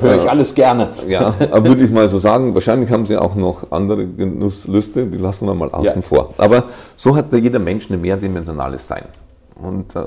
Höre 0.00 0.22
ich 0.22 0.30
alles 0.30 0.54
gerne. 0.54 0.90
Ja, 1.08 1.34
würde 1.40 1.84
ich 1.84 1.90
mal 1.90 2.08
so 2.08 2.18
sagen, 2.18 2.54
wahrscheinlich 2.54 2.90
haben 2.90 3.04
Sie 3.04 3.18
auch 3.18 3.34
noch 3.34 3.70
andere 3.70 4.06
Genusslüste, 4.06 5.06
die 5.06 5.18
lassen 5.18 5.46
wir 5.46 5.54
mal 5.54 5.70
außen 5.70 6.00
ja. 6.00 6.08
vor. 6.08 6.34
Aber 6.38 6.64
so 6.96 7.14
hat 7.14 7.32
jeder 7.32 7.58
Mensch 7.58 7.90
ein 7.90 8.00
mehrdimensionales 8.00 8.88
Sein. 8.88 9.04
Und 9.54 9.94
äh, 9.96 10.02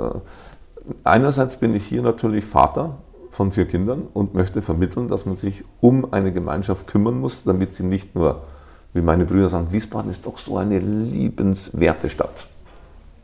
einerseits 1.04 1.58
bin 1.58 1.76
ich 1.76 1.86
hier 1.86 2.02
natürlich 2.02 2.46
Vater 2.46 2.98
von 3.32 3.52
vier 3.52 3.66
Kindern 3.66 4.08
und 4.14 4.34
möchte 4.34 4.62
vermitteln, 4.62 5.08
dass 5.08 5.26
man 5.26 5.36
sich 5.36 5.64
um 5.82 6.12
eine 6.14 6.32
Gemeinschaft 6.32 6.88
kümmern 6.88 7.20
muss, 7.20 7.44
damit 7.44 7.76
sie 7.76 7.84
nicht 7.84 8.16
nur, 8.16 8.42
wie 8.94 9.02
meine 9.02 9.26
Brüder 9.26 9.50
sagen, 9.50 9.72
Wiesbaden 9.72 10.10
ist 10.10 10.26
doch 10.26 10.38
so 10.38 10.58
eine 10.58 10.80
liebenswerte 10.80 12.10
Stadt. 12.10 12.48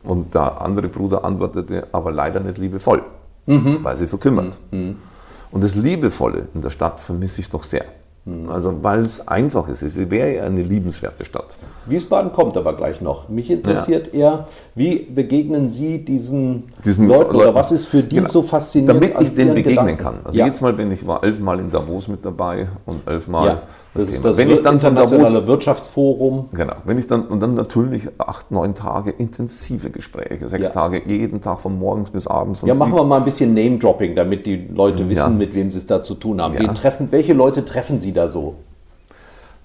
Und 0.02 0.34
der 0.34 0.60
andere 0.60 0.88
Bruder 0.88 1.24
antwortete, 1.24 1.88
aber 1.92 2.12
leider 2.12 2.40
nicht 2.40 2.58
liebevoll, 2.58 3.02
mhm. 3.46 3.78
weil 3.82 3.96
sie 3.96 4.06
verkümmert. 4.06 4.60
Mhm. 4.70 4.96
Und 5.50 5.64
das 5.64 5.74
Liebevolle 5.74 6.48
in 6.54 6.62
der 6.62 6.70
Stadt 6.70 7.00
vermisse 7.00 7.40
ich 7.40 7.48
doch 7.48 7.64
sehr. 7.64 7.84
Mhm. 8.26 8.48
Also 8.48 8.82
weil 8.82 9.02
es 9.02 9.26
einfach 9.28 9.68
ist. 9.68 9.80
Sie 9.80 10.10
wäre 10.10 10.34
ja 10.36 10.44
eine 10.44 10.62
liebenswerte 10.62 11.24
Stadt. 11.24 11.56
Wiesbaden 11.86 12.32
kommt 12.32 12.56
aber 12.56 12.74
gleich 12.74 13.02
noch. 13.02 13.28
Mich 13.28 13.50
interessiert 13.50 14.14
ja. 14.14 14.20
eher, 14.20 14.46
wie 14.74 15.00
begegnen 15.00 15.68
Sie 15.68 16.02
diesen, 16.02 16.64
diesen 16.84 17.06
Leuten 17.06 17.36
oder 17.36 17.54
was 17.54 17.70
ist 17.72 17.84
für 17.84 18.02
die 18.02 18.16
genau. 18.16 18.28
so 18.28 18.42
faszinierend? 18.42 19.02
Damit 19.02 19.20
ich 19.20 19.34
denen 19.34 19.54
begegnen 19.54 19.86
Gedanken? 19.86 20.02
kann. 20.02 20.18
Also 20.24 20.38
ja. 20.38 20.46
jetzt 20.46 20.62
mal 20.62 20.72
bin 20.72 20.90
ich 20.90 21.06
war 21.06 21.22
elfmal 21.22 21.60
in 21.60 21.70
Davos 21.70 22.08
mit 22.08 22.24
dabei 22.24 22.68
und 22.86 23.06
elfmal 23.06 23.46
ja. 23.46 23.62
Das, 23.94 24.06
das 24.06 24.12
ist 24.14 24.24
das 24.24 24.36
wenn 24.36 24.50
ich 24.50 24.60
dann 24.60 24.74
internationale 24.74 25.34
Davos, 25.34 25.46
Wirtschaftsforum. 25.46 26.48
Genau. 26.52 26.74
Wenn 26.84 26.98
ich 26.98 27.06
dann 27.06 27.28
und 27.28 27.40
dann 27.40 27.54
natürlich 27.54 28.08
acht, 28.18 28.50
neun 28.50 28.74
Tage 28.74 29.12
intensive 29.12 29.90
Gespräche, 29.90 30.48
sechs 30.48 30.66
ja. 30.66 30.72
Tage 30.72 31.02
jeden 31.06 31.40
Tag 31.40 31.60
von 31.60 31.78
morgens 31.78 32.10
bis 32.10 32.26
abends. 32.26 32.62
ja, 32.64 32.74
machen 32.74 32.92
wir 32.92 33.04
mal 33.04 33.18
ein 33.18 33.24
bisschen 33.24 33.54
Name-Dropping, 33.54 34.16
damit 34.16 34.46
die 34.46 34.66
Leute 34.74 35.08
wissen, 35.08 35.38
mit 35.38 35.54
wem 35.54 35.70
sie 35.70 35.78
es 35.78 35.86
da 35.86 36.00
zu 36.00 36.14
tun 36.14 36.42
haben. 36.42 36.56
Treffen, 36.74 37.12
welche 37.12 37.34
Leute 37.34 37.64
treffen 37.64 37.98
Sie 37.98 38.12
da 38.14 38.28
so? 38.28 38.54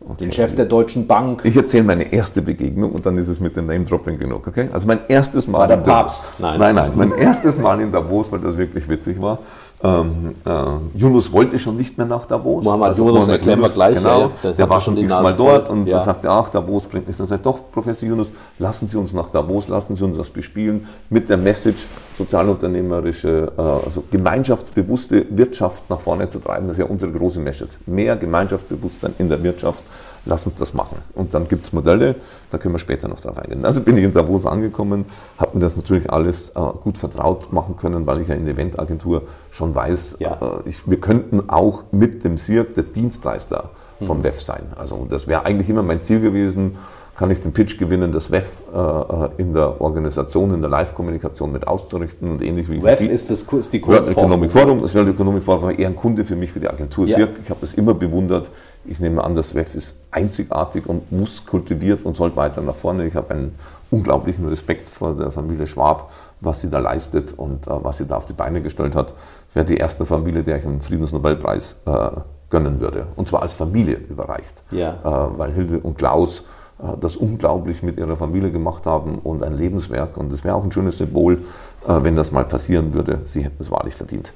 Okay. 0.02 0.24
Den 0.26 0.32
Chef 0.32 0.56
der 0.56 0.66
Deutschen 0.66 1.08
Bank. 1.08 1.42
Ich 1.44 1.58
erzähle 1.58 1.84
meine 1.84 2.14
erste 2.14 2.42
Begegnung 2.42 2.94
und 2.94 3.06
dann 3.06 3.18
ist 3.18 3.28
es 3.28 3.42
mit 3.42 3.58
dem 3.58 3.68
Name-Dropping 3.68 4.18
genug, 4.18 4.48
okay? 4.48 4.70
Also 4.72 4.88
mein 4.88 5.00
erstes 5.10 5.46
Mal. 5.48 5.60
War 5.60 5.68
der 5.68 5.78
Papst? 5.78 6.32
Nein. 6.40 6.58
Nein, 6.58 6.76
nein. 6.76 6.92
Mein 6.96 7.12
erstes 7.12 7.58
Mal 7.58 7.82
in 7.82 7.92
Davos, 7.92 8.32
weil 8.32 8.40
das 8.40 8.58
wirklich 8.58 8.88
witzig 8.88 9.22
war, 9.22 9.40
ähm, 9.82 10.36
äh, 10.46 10.98
Yunus 10.98 11.32
wollte 11.32 11.58
schon 11.58 11.78
nicht 11.78 11.98
mehr 11.98 12.06
nach 12.06 12.26
Davos. 12.26 12.66
Mohammed 12.66 12.90
also, 12.90 13.08
Yunus 13.08 13.30
erklären 13.30 13.62
wir 13.62 13.70
gleich. 13.70 13.96
Genau, 13.96 14.22
ja, 14.22 14.32
der, 14.44 14.52
der 14.54 14.70
war 14.70 14.82
schon 14.82 14.98
x-mal 14.98 15.34
dort 15.34 15.70
und 15.70 15.88
ja. 15.88 16.02
sagte, 16.04 16.30
ach, 16.30 16.50
Davos 16.50 16.86
bringt 16.86 17.08
nichts. 17.08 17.20
Dann 17.20 17.28
sagt 17.28 17.46
doch, 17.46 17.72
Professor 17.72 18.08
Yunus, 18.10 18.30
lassen 18.58 18.88
Sie 18.88 18.98
uns 18.98 19.14
nach 19.14 19.30
Davos, 19.30 19.70
lassen 19.70 19.96
Sie 19.96 20.04
uns 20.04 20.18
das 20.18 20.30
bespielen 20.30 20.86
mit 21.10 21.30
der 21.30 21.38
Message, 21.38 21.88
sozialunternehmerische, 22.16 23.54
äh, 23.58 23.62
also 23.62 24.04
gemeinschaftsbewusste 24.12 25.26
Wirtschaft 25.30 25.90
nach 25.90 26.02
vorne 26.02 26.28
zu 26.28 26.40
treiben. 26.40 26.68
Das 26.68 26.78
ist 26.78 26.80
ja 26.80 26.86
unsere 26.86 27.14
große 27.14 27.40
Message. 27.40 27.78
Mehr 27.86 28.18
Gemeinschaftsbewusstsein 28.18 29.14
in 29.18 29.30
der 29.30 29.42
Wirtschaft 29.42 29.82
lass 30.30 30.46
uns 30.46 30.56
das 30.56 30.74
machen. 30.74 31.00
Und 31.16 31.34
dann 31.34 31.48
gibt 31.48 31.66
es 31.66 31.74
Modelle, 31.74 32.16
da 32.52 32.58
können 32.58 32.74
wir 32.74 32.80
später 32.80 33.08
noch 33.08 33.20
drauf 33.20 33.38
eingehen. 33.38 33.66
Also 33.66 33.82
bin 33.82 33.98
ich 33.98 34.04
in 34.04 34.14
Davos 34.14 34.46
angekommen, 34.46 35.06
habe 35.38 35.58
mir 35.58 35.64
das 35.64 35.76
natürlich 35.76 36.10
alles 36.12 36.50
äh, 36.50 36.62
gut 36.84 36.98
vertraut 36.98 37.52
machen 37.52 37.76
können, 37.76 38.08
weil 38.08 38.22
ich 38.22 38.28
ja 38.28 38.36
in 38.36 38.46
der 38.46 38.54
Eventagentur 38.54 39.24
schon 39.52 39.76
weiß, 39.76 40.18
ja. 40.20 40.62
äh, 40.66 40.70
ich, 40.70 40.90
wir 40.90 41.00
könnten 41.00 41.50
auch 41.50 41.84
mit 41.92 42.24
dem 42.24 42.38
SIRK 42.38 42.76
der 42.76 42.84
Dienstleister 42.84 43.72
vom 44.06 44.20
mhm. 44.20 44.24
WEF 44.24 44.40
sein. 44.40 44.64
Also 44.78 45.06
das 45.10 45.28
wäre 45.28 45.46
eigentlich 45.46 45.70
immer 45.70 45.84
mein 45.84 46.02
Ziel 46.02 46.22
gewesen, 46.22 46.78
kann 47.20 47.32
ich 47.32 47.42
den 47.42 47.52
Pitch 47.52 47.78
gewinnen, 47.78 48.14
das 48.14 48.32
WEF 48.32 48.62
äh, 48.74 48.78
äh, 48.78 49.30
in 49.36 49.54
der 49.54 49.82
Organisation, 49.82 50.54
in 50.54 50.62
der 50.62 50.70
Live-Kommunikation 50.70 51.52
mit 51.52 51.68
auszurichten 51.68 52.32
und 52.32 52.42
ähnlich 52.42 52.70
wie 52.70 52.82
WEF 52.82 53.02
ist, 53.02 53.30
das, 53.30 53.42
ist 53.42 53.74
die 53.74 53.82
Kurzform. 53.82 54.16
World 54.16 54.18
Economic 54.18 54.52
Forum, 54.54 54.82
das 54.82 54.96
World 54.96 55.10
Economic 55.10 55.44
Forum 55.44 55.64
war 55.64 55.78
eher 55.78 55.90
ein 55.90 55.98
Kunde 55.98 56.24
für 56.24 56.38
mich, 56.38 56.50
für 56.50 56.62
die 56.62 56.70
Agentur 56.70 57.06
ja. 57.08 57.18
SIRK. 57.18 57.32
Ich 57.44 57.50
habe 57.50 57.60
das 57.60 57.74
immer 57.74 57.94
bewundert. 57.94 58.50
Ich 58.90 59.00
nehme 59.00 59.24
an, 59.24 59.36
das 59.36 59.54
WEF 59.54 59.76
ist 59.76 59.96
einzigartig 60.10 60.88
und 60.88 61.12
muss 61.12 61.46
kultiviert 61.46 62.04
und 62.04 62.18
soll 62.18 62.36
weiter 62.36 62.62
nach 62.62 62.76
vorne. 62.76 63.06
Ich 63.06 63.16
habe 63.16 63.32
einen 63.32 63.56
unglaublichen 63.92 64.48
Respekt 64.48 64.90
vor 64.90 65.14
der 65.14 65.30
Familie 65.30 65.68
Schwab, 65.68 66.12
was 66.42 66.62
sie 66.62 66.72
da 66.72 66.80
leistet 66.80 67.38
und 67.38 67.68
äh, 67.68 67.84
was 67.84 68.00
sie 68.00 68.06
da 68.06 68.18
auf 68.18 68.26
die 68.26 68.34
Beine 68.34 68.62
gestellt 68.62 68.96
hat. 68.96 69.14
Ich 69.50 69.56
wäre 69.56 69.66
die 69.66 69.78
erste 69.78 70.06
Familie, 70.08 70.44
der 70.44 70.58
ich 70.58 70.66
einen 70.66 70.82
Friedensnobelpreis 70.82 71.76
äh, 71.86 72.10
gönnen 72.50 72.80
würde. 72.82 73.06
Und 73.16 73.28
zwar 73.28 73.44
als 73.44 73.54
Familie 73.54 73.96
überreicht. 73.96 74.64
Ja. 74.72 74.94
Äh, 75.04 75.38
weil 75.38 75.52
Hilde 75.52 75.80
und 75.80 75.98
Klaus 75.98 76.44
äh, 76.80 76.98
das 77.00 77.16
unglaublich 77.16 77.84
mit 77.84 78.00
ihrer 78.00 78.18
Familie 78.18 78.52
gemacht 78.52 78.88
haben 78.88 79.20
und 79.20 79.44
ein 79.44 79.56
Lebenswerk. 79.56 80.18
Und 80.18 80.32
es 80.32 80.44
wäre 80.44 80.56
auch 80.56 80.64
ein 80.64 80.72
schönes 80.72 80.98
Symbol, 80.98 81.44
äh, 81.88 82.02
wenn 82.02 82.16
das 82.16 82.32
mal 82.32 82.46
passieren 82.46 82.94
würde. 82.96 83.20
Sie 83.26 83.44
hätten 83.44 83.62
es 83.62 83.70
wahrlich 83.70 83.94
verdient. 83.94 84.34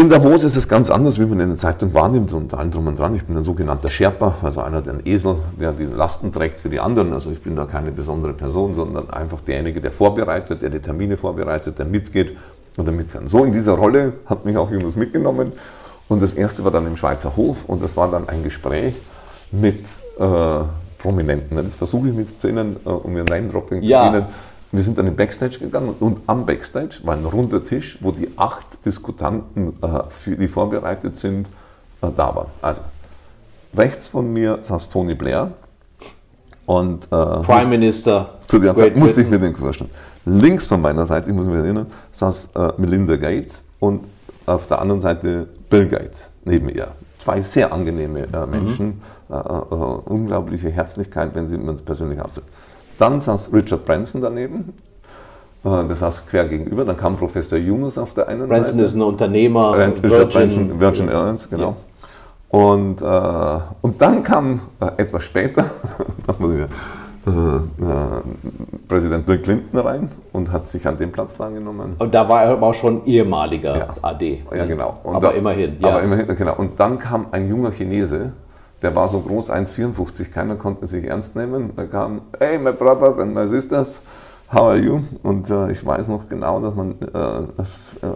In 0.00 0.08
Davos 0.08 0.44
ist 0.44 0.56
es 0.56 0.66
ganz 0.66 0.88
anders, 0.88 1.18
wie 1.20 1.26
man 1.26 1.40
in 1.40 1.50
der 1.50 1.58
Zeitung 1.58 1.92
wahrnimmt 1.92 2.32
und 2.32 2.54
allen 2.54 2.70
drum 2.70 2.86
und 2.86 2.98
dran. 2.98 3.14
Ich 3.14 3.24
bin 3.26 3.36
ein 3.36 3.44
sogenannter 3.44 3.88
Sherpa, 3.88 4.36
also 4.40 4.62
einer, 4.62 4.80
der 4.80 4.94
ein 4.94 5.02
Esel, 5.04 5.36
der 5.60 5.72
die 5.72 5.84
Lasten 5.84 6.32
trägt 6.32 6.58
für 6.58 6.70
die 6.70 6.80
anderen. 6.80 7.12
Also 7.12 7.30
ich 7.30 7.42
bin 7.42 7.54
da 7.54 7.66
keine 7.66 7.92
besondere 7.92 8.32
Person, 8.32 8.74
sondern 8.74 9.10
einfach 9.10 9.42
derjenige, 9.42 9.82
der 9.82 9.92
vorbereitet, 9.92 10.62
der 10.62 10.70
die 10.70 10.78
Termine 10.78 11.18
vorbereitet, 11.18 11.78
der 11.78 11.84
mitgeht 11.84 12.34
und 12.78 12.86
der 12.86 12.94
mithört. 12.94 13.28
So 13.28 13.44
in 13.44 13.52
dieser 13.52 13.74
Rolle 13.74 14.14
hat 14.24 14.46
mich 14.46 14.56
auch 14.56 14.70
Jonas 14.70 14.96
mitgenommen. 14.96 15.52
Und 16.08 16.22
das 16.22 16.32
erste 16.32 16.64
war 16.64 16.70
dann 16.70 16.86
im 16.86 16.96
Schweizer 16.96 17.36
Hof 17.36 17.66
und 17.66 17.82
das 17.82 17.94
war 17.94 18.10
dann 18.10 18.26
ein 18.26 18.42
Gespräch 18.42 18.94
mit 19.52 19.84
äh, 20.18 20.60
Prominenten. 20.96 21.58
Das 21.58 21.76
versuche 21.76 22.08
ich 22.08 22.14
mit 22.14 22.40
zu 22.40 22.48
Ihnen, 22.48 22.76
äh, 22.86 22.88
um 22.88 23.14
Ihr 23.18 23.24
Name-Dropping 23.24 23.82
Ja. 23.82 24.06
zu 24.06 24.10
dienen. 24.12 24.26
Wir 24.72 24.82
sind 24.82 24.98
dann 24.98 25.06
in 25.08 25.16
Backstage 25.16 25.58
gegangen 25.58 25.94
und 25.98 26.20
am 26.26 26.46
Backstage 26.46 27.00
war 27.02 27.16
ein 27.16 27.24
runder 27.24 27.64
Tisch, 27.64 27.98
wo 28.00 28.12
die 28.12 28.30
acht 28.36 28.84
Diskutanten, 28.84 29.74
äh, 29.82 30.36
die 30.36 30.46
vorbereitet 30.46 31.18
sind, 31.18 31.48
äh, 32.02 32.08
da 32.16 32.34
waren. 32.34 32.46
Also 32.62 32.82
rechts 33.76 34.08
von 34.08 34.32
mir 34.32 34.58
saß 34.62 34.88
Tony 34.90 35.14
Blair 35.14 35.50
und 36.66 37.04
äh, 37.06 37.08
Prime 37.08 37.68
Minister. 37.68 38.38
zu 38.46 38.60
der 38.60 38.76
Zeit 38.76 38.96
musste 38.96 39.22
ich 39.22 39.28
mir 39.28 39.40
den 39.40 39.54
vorstellen. 39.54 39.90
Links 40.24 40.66
von 40.66 40.80
meiner 40.80 41.04
Seite, 41.04 41.30
ich 41.30 41.36
muss 41.36 41.46
mich 41.46 41.56
erinnern, 41.56 41.86
saß 42.12 42.50
äh, 42.54 42.72
Melinda 42.76 43.16
Gates 43.16 43.64
und 43.80 44.04
auf 44.46 44.68
der 44.68 44.80
anderen 44.80 45.00
Seite 45.00 45.48
Bill 45.68 45.88
Gates 45.88 46.30
neben 46.44 46.68
ihr. 46.68 46.88
Zwei 47.18 47.42
sehr 47.42 47.72
angenehme 47.72 48.28
äh, 48.32 48.46
Menschen, 48.46 49.02
äh, 49.28 49.34
äh, 49.34 49.38
unglaubliche 49.64 50.70
Herzlichkeit, 50.70 51.34
wenn 51.34 51.48
sie 51.48 51.58
man 51.58 51.74
es 51.74 51.82
persönlich 51.82 52.20
ausdrückt. 52.20 52.48
Dann 53.00 53.18
saß 53.20 53.50
Richard 53.54 53.86
Branson 53.86 54.20
daneben, 54.20 54.74
äh, 55.64 55.84
der 55.86 55.96
saß 55.96 56.26
quer 56.26 56.44
gegenüber. 56.44 56.84
Dann 56.84 56.96
kam 56.96 57.16
Professor 57.16 57.58
Junges 57.58 57.96
auf 57.96 58.12
der 58.12 58.28
einen 58.28 58.46
Branson 58.46 58.64
Seite. 58.76 58.82
ist 58.82 58.94
ein 58.94 59.02
Unternehmer. 59.02 59.72
Richard 59.76 60.02
Virgin, 60.02 60.28
Branson, 60.28 60.80
Virgin 60.80 61.08
Airlines, 61.08 61.48
genau. 61.48 61.76
Und, 62.50 63.00
äh, 63.00 63.58
und 63.80 64.00
dann 64.02 64.22
kam 64.22 64.60
äh, 64.80 64.90
etwas 65.02 65.24
später 65.24 65.64
dann 66.26 66.36
muss 66.38 66.52
ich, 66.52 66.60
äh, 66.60 67.30
äh, 67.30 67.60
Präsident 68.88 69.24
Bill 69.24 69.38
Clinton 69.38 69.78
rein 69.78 70.08
und 70.32 70.50
hat 70.52 70.68
sich 70.68 70.86
an 70.86 70.96
den 70.98 71.10
Platz 71.12 71.36
da 71.38 71.44
angenommen. 71.46 71.94
Und 71.98 72.12
da 72.14 72.28
war 72.28 72.42
er 72.42 72.50
aber 72.52 72.66
auch 72.66 72.74
schon 72.74 73.06
ehemaliger 73.06 73.76
Ja. 73.78 73.86
AD. 74.02 74.42
Ja, 74.54 74.64
genau. 74.66 74.94
Und 75.04 75.14
aber 75.16 75.28
da- 75.28 75.34
immerhin. 75.34 75.76
Ja. 75.80 75.88
Aber 75.88 76.02
immerhin, 76.02 76.26
genau. 76.36 76.56
Und 76.56 76.78
dann 76.78 76.98
kam 76.98 77.26
ein 77.30 77.48
junger 77.48 77.70
Chinese, 77.70 78.32
der 78.82 78.94
war 78.96 79.08
so 79.08 79.20
groß, 79.20 79.50
1,54, 79.50 80.30
keiner 80.30 80.56
konnte 80.56 80.86
sich 80.86 81.04
ernst 81.04 81.36
nehmen. 81.36 81.70
Da 81.76 81.84
kam, 81.84 82.22
hey, 82.38 82.58
my 82.58 82.72
brothers 82.72 83.18
and 83.18 83.34
my 83.34 83.46
sisters, 83.46 84.00
how 84.52 84.62
are 84.62 84.76
you? 84.78 85.00
Und 85.22 85.50
äh, 85.50 85.70
ich 85.70 85.84
weiß 85.84 86.08
noch 86.08 86.28
genau, 86.28 86.60
dass 86.60 86.74
man 86.74 86.92
äh, 86.92 87.46
das 87.56 87.96
äh, 88.02 88.06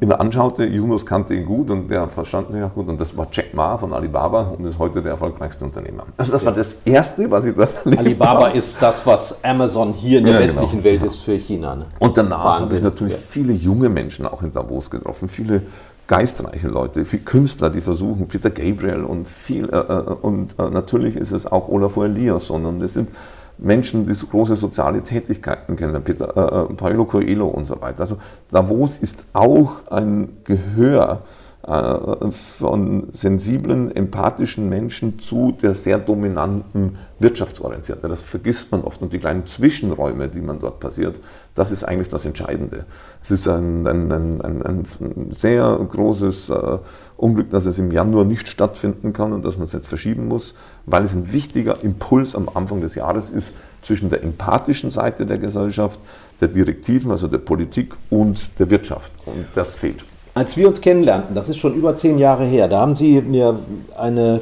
immer 0.00 0.20
anschaute. 0.20 0.64
Yunus 0.64 1.04
kannte 1.06 1.34
ihn 1.34 1.44
gut 1.46 1.70
und 1.70 1.88
der 1.90 2.08
verstand 2.08 2.50
sich 2.50 2.62
auch 2.62 2.72
gut. 2.74 2.88
Und 2.88 3.00
das 3.00 3.16
war 3.16 3.26
Jack 3.30 3.54
Ma 3.54 3.76
von 3.78 3.92
Alibaba 3.92 4.54
und 4.56 4.64
ist 4.64 4.78
heute 4.78 5.02
der 5.02 5.12
erfolgreichste 5.12 5.64
Unternehmer. 5.64 6.04
Also 6.16 6.32
das 6.32 6.44
war 6.44 6.52
das 6.52 6.76
Erste, 6.84 7.30
was 7.30 7.44
ich 7.44 7.54
dort 7.54 7.74
erlebt 7.84 7.98
Alibaba 8.00 8.46
habe. 8.46 8.56
ist 8.56 8.80
das, 8.82 9.06
was 9.06 9.42
Amazon 9.44 9.92
hier 9.92 10.18
in 10.18 10.24
der 10.24 10.34
Ja, 10.34 10.40
westlichen 10.40 10.82
genau. 10.82 10.84
Welt 10.84 11.02
ist 11.04 11.16
für 11.16 11.34
China. 11.36 11.76
Ne? 11.76 11.86
Und 11.98 12.16
danach 12.16 12.38
habe 12.38 12.54
ich 12.56 12.60
Wahnsinn. 12.62 12.82
natürlich 12.82 13.12
Ja. 13.14 13.18
viele 13.20 13.52
junge 13.52 13.88
Menschen 13.88 14.26
auch 14.26 14.42
in 14.42 14.52
Davos 14.52 14.90
getroffen, 14.90 15.28
viele 15.28 15.62
geistreiche 16.10 16.66
Leute, 16.66 17.04
viele 17.04 17.22
Künstler, 17.22 17.70
die 17.70 17.80
versuchen, 17.80 18.26
Peter 18.26 18.50
Gabriel 18.50 19.04
und 19.04 19.28
viel, 19.28 19.68
äh, 19.70 19.76
äh, 19.76 20.00
und 20.20 20.58
äh, 20.58 20.68
natürlich 20.68 21.14
ist 21.14 21.30
es 21.30 21.46
auch 21.46 21.68
Olafur 21.68 22.06
Eliasson 22.06 22.66
und 22.66 22.82
es 22.82 22.94
sind 22.94 23.10
Menschen, 23.58 24.08
die 24.08 24.14
so 24.14 24.26
große 24.26 24.56
soziale 24.56 25.02
Tätigkeiten 25.02 25.76
kennen, 25.76 26.02
Peter, 26.02 26.36
äh, 26.36 26.72
äh, 26.72 26.74
Paulo 26.74 27.04
Coelho 27.04 27.46
und 27.46 27.64
so 27.64 27.80
weiter. 27.80 28.00
Also 28.00 28.16
Davos 28.50 28.98
ist 28.98 29.20
auch 29.32 29.86
ein 29.88 30.38
Gehör 30.42 31.22
äh, 31.22 31.39
von 31.62 33.08
sensiblen, 33.12 33.94
empathischen 33.94 34.70
Menschen 34.70 35.18
zu 35.18 35.52
der 35.60 35.74
sehr 35.74 35.98
dominanten 35.98 36.96
wirtschaftsorientierten. 37.18 38.08
Das 38.08 38.22
vergisst 38.22 38.72
man 38.72 38.80
oft. 38.80 39.02
Und 39.02 39.12
die 39.12 39.18
kleinen 39.18 39.44
Zwischenräume, 39.44 40.28
die 40.28 40.40
man 40.40 40.58
dort 40.58 40.80
passiert, 40.80 41.20
das 41.54 41.70
ist 41.70 41.84
eigentlich 41.84 42.08
das 42.08 42.24
Entscheidende. 42.24 42.86
Es 43.22 43.30
ist 43.30 43.46
ein, 43.46 43.86
ein, 43.86 44.10
ein, 44.10 44.40
ein, 44.40 44.62
ein 44.64 45.32
sehr 45.32 45.78
großes 45.86 46.48
äh, 46.48 46.78
Unglück, 47.18 47.50
dass 47.50 47.66
es 47.66 47.78
im 47.78 47.92
Januar 47.92 48.24
nicht 48.24 48.48
stattfinden 48.48 49.12
kann 49.12 49.34
und 49.34 49.44
dass 49.44 49.56
man 49.56 49.64
es 49.64 49.72
jetzt 49.72 49.86
verschieben 49.86 50.28
muss, 50.28 50.54
weil 50.86 51.04
es 51.04 51.12
ein 51.12 51.30
wichtiger 51.30 51.84
Impuls 51.84 52.34
am 52.34 52.48
Anfang 52.54 52.80
des 52.80 52.94
Jahres 52.94 53.30
ist 53.30 53.52
zwischen 53.82 54.08
der 54.08 54.22
empathischen 54.22 54.90
Seite 54.90 55.26
der 55.26 55.36
Gesellschaft, 55.36 56.00
der 56.40 56.48
Direktiven, 56.48 57.10
also 57.10 57.28
der 57.28 57.38
Politik 57.38 57.94
und 58.08 58.58
der 58.58 58.70
Wirtschaft. 58.70 59.12
Und 59.26 59.44
das 59.54 59.76
fehlt. 59.76 60.06
Als 60.32 60.56
wir 60.56 60.68
uns 60.68 60.80
kennenlernten, 60.80 61.34
das 61.34 61.48
ist 61.48 61.58
schon 61.58 61.74
über 61.74 61.96
zehn 61.96 62.18
Jahre 62.18 62.44
her, 62.44 62.68
da 62.68 62.80
haben 62.80 62.94
Sie 62.94 63.20
mir 63.20 63.58
eine 63.96 64.40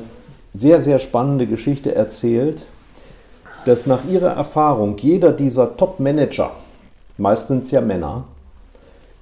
sehr, 0.53 0.81
sehr 0.81 0.99
spannende 0.99 1.47
Geschichte 1.47 1.95
erzählt, 1.95 2.67
dass 3.65 3.87
nach 3.87 4.05
Ihrer 4.05 4.31
Erfahrung 4.31 4.99
jeder 4.99 5.33
dieser 5.33 5.77
Top-Manager, 5.77 6.51
meistens 7.17 7.71
ja 7.71 7.81
Männer, 7.81 8.25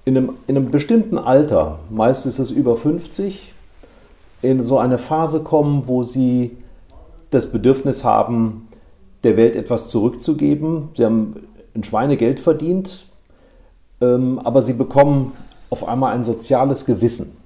in 0.05 0.17
einem, 0.17 0.33
in 0.47 0.57
einem 0.57 0.71
bestimmten 0.71 1.19
Alter, 1.19 1.79
meist 1.91 2.27
ist 2.27 2.39
es 2.39 2.51
über 2.51 2.77
50, 2.77 3.53
in 4.43 4.63
so 4.63 4.79
eine 4.79 4.99
Phase 4.99 5.41
kommen, 5.41 5.87
wo 5.87 6.03
sie 6.03 6.57
das 7.31 7.51
Bedürfnis 7.51 8.05
haben, 8.05 8.69
der 9.25 9.37
Welt 9.37 9.57
etwas 9.57 9.89
zurückzugeben. 9.89 10.91
Sie 10.95 11.05
haben 11.05 11.49
ein 11.75 11.83
Schweinegeld 11.83 12.39
verdient, 12.39 13.07
ähm, 14.01 14.39
aber 14.39 14.63
sie 14.63 14.75
bekommen 14.75 15.33
auf 15.71 15.87
einmal 15.87 16.13
ein 16.13 16.25
soziales 16.25 16.87
Gewissen. 16.87 17.37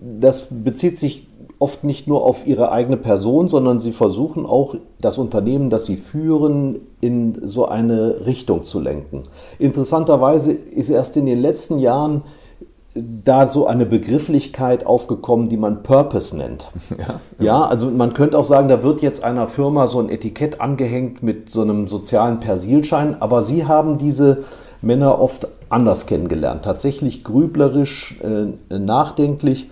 Das 0.00 0.46
bezieht 0.50 0.98
sich 0.98 1.26
oft 1.58 1.84
nicht 1.84 2.06
nur 2.06 2.24
auf 2.24 2.46
ihre 2.46 2.72
eigene 2.72 2.96
Person, 2.96 3.46
sondern 3.48 3.78
sie 3.78 3.92
versuchen 3.92 4.46
auch 4.46 4.74
das 4.98 5.18
Unternehmen, 5.18 5.68
das 5.68 5.84
sie 5.86 5.96
führen, 5.96 6.80
in 7.00 7.38
so 7.42 7.66
eine 7.66 8.24
Richtung 8.24 8.64
zu 8.64 8.80
lenken. 8.80 9.24
Interessanterweise 9.58 10.52
ist 10.52 10.88
erst 10.88 11.16
in 11.16 11.26
den 11.26 11.40
letzten 11.40 11.78
Jahren 11.78 12.22
da 12.94 13.46
so 13.46 13.66
eine 13.66 13.86
Begrifflichkeit 13.86 14.84
aufgekommen, 14.84 15.48
die 15.48 15.56
man 15.56 15.82
Purpose 15.82 16.36
nennt. 16.36 16.68
Ja, 16.98 17.20
ja, 17.38 17.62
also 17.62 17.90
man 17.90 18.14
könnte 18.14 18.38
auch 18.38 18.44
sagen, 18.44 18.68
da 18.68 18.82
wird 18.82 19.00
jetzt 19.00 19.22
einer 19.22 19.46
Firma 19.46 19.86
so 19.86 20.00
ein 20.00 20.08
Etikett 20.08 20.60
angehängt 20.60 21.22
mit 21.22 21.48
so 21.48 21.62
einem 21.62 21.86
sozialen 21.86 22.40
Persilschein, 22.40 23.20
aber 23.20 23.42
sie 23.42 23.66
haben 23.66 23.96
diese 23.96 24.44
Männer 24.82 25.20
oft 25.20 25.46
anders 25.70 26.06
kennengelernt, 26.06 26.64
tatsächlich 26.64 27.24
grüblerisch, 27.24 28.20
äh, 28.22 28.76
nachdenklich. 28.76 29.70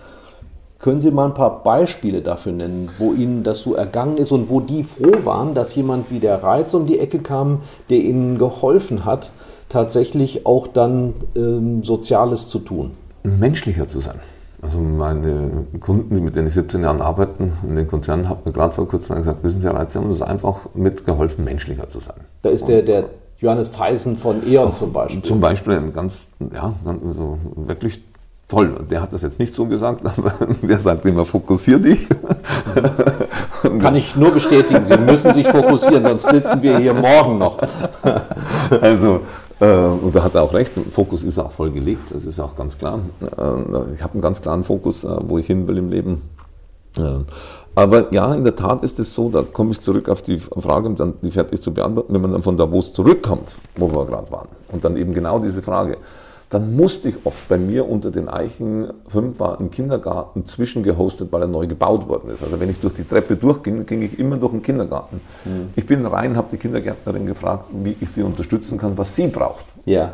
Können 0.79 1.01
Sie 1.01 1.11
mal 1.11 1.25
ein 1.25 1.33
paar 1.33 1.61
Beispiele 1.61 2.21
dafür 2.21 2.53
nennen, 2.53 2.89
wo 2.97 3.13
Ihnen 3.13 3.43
das 3.43 3.61
so 3.61 3.75
ergangen 3.75 4.17
ist 4.17 4.31
und 4.31 4.49
wo 4.49 4.61
die 4.61 4.83
froh 4.83 5.25
waren, 5.25 5.53
dass 5.53 5.75
jemand 5.75 6.09
wie 6.09 6.19
der 6.19 6.41
Reiz 6.41 6.73
um 6.73 6.87
die 6.87 6.99
Ecke 6.99 7.19
kam, 7.19 7.61
der 7.89 7.97
Ihnen 7.99 8.37
geholfen 8.37 9.03
hat, 9.03 9.31
tatsächlich 9.67 10.45
auch 10.45 10.67
dann 10.67 11.13
ähm, 11.35 11.83
Soziales 11.83 12.47
zu 12.47 12.59
tun? 12.59 12.91
menschlicher 13.23 13.87
zu 13.87 13.99
sein. 13.99 14.19
Also 14.61 14.77
meine 14.77 15.65
Kunden, 15.79 16.21
mit 16.23 16.35
denen 16.35 16.47
ich 16.47 16.53
17 16.53 16.81
Jahren 16.81 17.01
arbeite, 17.01 17.49
in 17.63 17.75
den 17.75 17.87
Konzernen, 17.87 18.27
haben 18.27 18.41
mir 18.43 18.51
gerade 18.51 18.73
vor 18.73 18.87
kurzem 18.87 19.17
gesagt, 19.17 19.41
wissen 19.43 19.61
Sie, 19.61 19.67
Reitz, 19.67 19.93
Sie 19.93 19.99
haben 19.99 20.09
uns 20.09 20.21
einfach 20.21 20.57
mitgeholfen, 20.73 21.45
menschlicher 21.45 21.87
zu 21.87 21.99
sein. 21.99 22.17
Da 22.41 22.49
ist 22.49 22.67
der, 22.67 22.81
der 22.81 23.05
Johannes 23.41 23.71
Tyson 23.71 24.17
von 24.17 24.45
E.ON 24.45 24.73
zum 24.73 24.91
Beispiel. 24.91 25.21
Zum 25.21 25.39
Beispiel 25.39 25.73
ein 25.73 25.93
ganz, 25.93 26.27
ja, 26.53 26.73
so 27.11 27.37
wirklich 27.55 28.01
toll. 28.49 28.85
Der 28.89 29.01
hat 29.01 29.13
das 29.13 29.21
jetzt 29.21 29.39
nicht 29.39 29.55
so 29.55 29.65
gesagt, 29.65 30.05
aber 30.17 30.33
der 30.61 30.79
sagt 30.79 31.05
immer, 31.05 31.25
fokussier 31.25 31.79
dich. 31.79 32.07
Kann 33.79 33.95
ich 33.95 34.15
nur 34.15 34.31
bestätigen, 34.31 34.83
Sie 34.83 34.97
müssen 34.97 35.33
sich 35.33 35.47
fokussieren, 35.47 36.03
sonst 36.03 36.29
sitzen 36.29 36.61
wir 36.61 36.77
hier 36.77 36.93
morgen 36.93 37.37
noch. 37.37 37.57
Also, 38.81 39.21
äh, 39.59 39.65
und 39.65 40.13
da 40.13 40.23
hat 40.23 40.35
er 40.35 40.43
auch 40.43 40.53
recht, 40.53 40.73
Fokus 40.91 41.23
ist 41.23 41.39
auch 41.39 41.51
voll 41.51 41.71
gelegt, 41.71 42.11
das 42.11 42.23
ist 42.23 42.39
auch 42.39 42.55
ganz 42.55 42.77
klar. 42.77 42.99
Äh, 43.21 43.93
ich 43.93 44.03
habe 44.03 44.13
einen 44.13 44.21
ganz 44.21 44.41
klaren 44.41 44.63
Fokus, 44.63 45.03
äh, 45.03 45.09
wo 45.21 45.37
ich 45.39 45.47
hin 45.47 45.67
will 45.67 45.77
im 45.77 45.89
Leben. 45.89 46.21
Aber 47.75 48.11
ja, 48.13 48.33
in 48.33 48.43
der 48.43 48.55
Tat 48.55 48.83
ist 48.83 48.99
es 48.99 49.13
so, 49.13 49.29
da 49.29 49.43
komme 49.43 49.71
ich 49.71 49.81
zurück 49.81 50.09
auf 50.09 50.21
die 50.21 50.37
Frage, 50.37 50.87
um 50.87 50.95
dann 50.95 51.13
die 51.21 51.31
fertig 51.31 51.61
zu 51.61 51.73
beantworten, 51.73 52.13
wenn 52.13 52.21
man 52.21 52.31
dann 52.31 52.41
von 52.41 52.57
Davos 52.57 52.93
zurückkommt, 52.93 53.57
wo 53.77 53.89
wir 53.89 54.05
gerade 54.05 54.31
waren, 54.31 54.49
und 54.71 54.83
dann 54.83 54.97
eben 54.97 55.13
genau 55.13 55.39
diese 55.39 55.61
Frage, 55.61 55.97
dann 56.49 56.75
musste 56.75 57.09
ich 57.09 57.15
oft 57.25 57.47
bei 57.47 57.59
mir 57.59 57.87
unter 57.87 58.09
den 58.09 58.27
Eichen 58.27 58.87
5 59.07 59.39
war 59.39 59.59
ein 59.59 59.69
Kindergarten 59.69 60.47
zwischengehostet, 60.47 61.31
weil 61.31 61.43
er 61.43 61.47
neu 61.47 61.67
gebaut 61.67 62.07
worden 62.09 62.31
ist. 62.31 62.43
Also 62.43 62.59
wenn 62.59 62.71
ich 62.71 62.79
durch 62.79 62.95
die 62.95 63.03
Treppe 63.03 63.35
durchging, 63.35 63.85
ging 63.85 64.01
ich 64.01 64.17
immer 64.17 64.35
durch 64.37 64.53
den 64.53 64.63
Kindergarten. 64.63 65.21
Ich 65.75 65.85
bin 65.85 66.03
rein, 66.07 66.35
habe 66.35 66.47
die 66.51 66.57
Kindergärtnerin 66.57 67.27
gefragt, 67.27 67.65
wie 67.71 67.95
ich 68.01 68.09
sie 68.09 68.23
unterstützen 68.23 68.79
kann, 68.79 68.97
was 68.97 69.15
sie 69.15 69.27
braucht. 69.27 69.65
Ja. 69.85 70.13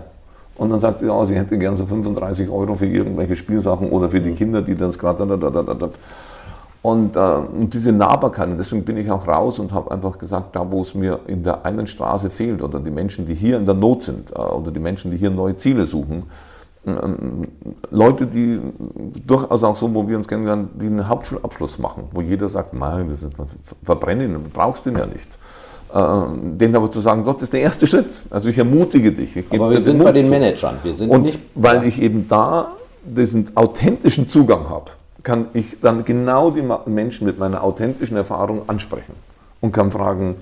Und 0.58 0.72
dann 0.72 0.82
sagt 0.82 1.00
sie, 1.00 1.06
ja, 1.06 1.26
sie 1.26 1.36
hätte 1.36 1.58
gern 1.58 1.78
so 1.78 1.86
35 1.86 2.50
Euro 2.50 2.76
für 2.76 2.86
irgendwelche 2.86 3.36
Spielsachen 3.38 3.90
oder 3.90 4.10
für 4.10 4.20
die 4.20 4.32
Mhm. 4.32 4.36
Kinder, 4.36 4.62
die 4.62 4.76
dann 4.76 4.92
gerade 4.92 5.26
da, 5.26 5.38
da, 5.38 5.50
da, 5.50 5.64
da, 5.64 5.74
da. 5.74 5.90
Und, 6.86 7.16
äh, 7.16 7.20
und 7.20 7.74
diese 7.74 7.92
Nahbarkeit, 7.92 8.48
und 8.48 8.60
deswegen 8.60 8.86
bin 8.86 8.96
ich 8.98 9.10
auch 9.10 9.28
raus 9.28 9.58
und 9.58 9.74
habe 9.74 9.90
einfach 9.90 10.20
gesagt, 10.20 10.56
da 10.56 10.70
wo 10.70 10.82
es 10.82 10.94
mir 10.94 11.20
in 11.26 11.42
der 11.42 11.66
einen 11.66 11.88
Straße 11.88 12.30
fehlt 12.30 12.62
oder 12.62 12.80
die 12.80 12.92
Menschen, 12.92 13.26
die 13.26 13.34
hier 13.34 13.58
in 13.58 13.66
der 13.66 13.74
Not 13.74 14.04
sind 14.04 14.30
äh, 14.30 14.36
oder 14.36 14.70
die 14.70 14.80
Menschen, 14.80 15.10
die 15.10 15.18
hier 15.18 15.32
neue 15.32 15.58
Ziele 15.58 15.88
suchen, 15.88 16.26
ähm, 16.86 17.48
Leute, 17.90 18.28
die 18.28 18.60
durchaus 19.26 19.64
auch 19.64 19.76
so, 19.76 19.96
wo 19.96 20.08
wir 20.08 20.16
uns 20.16 20.28
kennenlernen, 20.28 20.70
die 20.76 20.86
einen 20.86 21.10
Hauptschulabschluss 21.10 21.80
machen, 21.80 22.04
wo 22.12 22.22
jeder 22.22 22.50
sagt, 22.50 22.76
nein, 22.76 23.08
das 23.10 23.24
ist 23.24 23.34
verbrennen, 23.82 24.36
du 24.36 24.50
brauchst 24.52 24.86
den 24.86 24.96
ja 24.96 25.08
nicht. 25.08 25.40
Äh, 25.92 26.00
denen 26.60 26.76
aber 26.76 26.92
zu 26.92 27.00
sagen, 27.00 27.24
das 27.24 27.42
ist 27.42 27.52
der 27.52 27.62
erste 27.62 27.88
Schritt. 27.88 28.26
Also 28.30 28.50
ich 28.50 28.60
ermutige 28.60 29.12
dich. 29.12 29.36
Ich 29.36 29.52
Aber 29.52 29.72
wir 29.72 29.82
sind 29.82 29.98
Mut 29.98 30.06
bei 30.06 30.12
den. 30.12 30.30
Managern. 30.30 30.76
Wir 30.84 30.94
sind 30.94 31.10
Und 31.10 31.24
nicht, 31.24 31.40
weil 31.56 31.84
ich 31.88 32.00
eben 32.00 32.28
da 32.28 32.74
diesen 33.04 33.58
authentischen 33.58 34.30
Zugang 34.30 34.70
habe, 34.70 34.92
kann 35.26 35.48
ich 35.54 35.78
dann 35.82 36.06
genau 36.06 36.52
die 36.52 36.64
Menschen 36.86 37.26
mit 37.26 37.38
meiner 37.40 37.64
authentischen 37.64 38.16
Erfahrung 38.16 38.62
ansprechen 38.68 39.14
und 39.60 39.74
kann 39.74 39.92
fragen, 39.92 40.38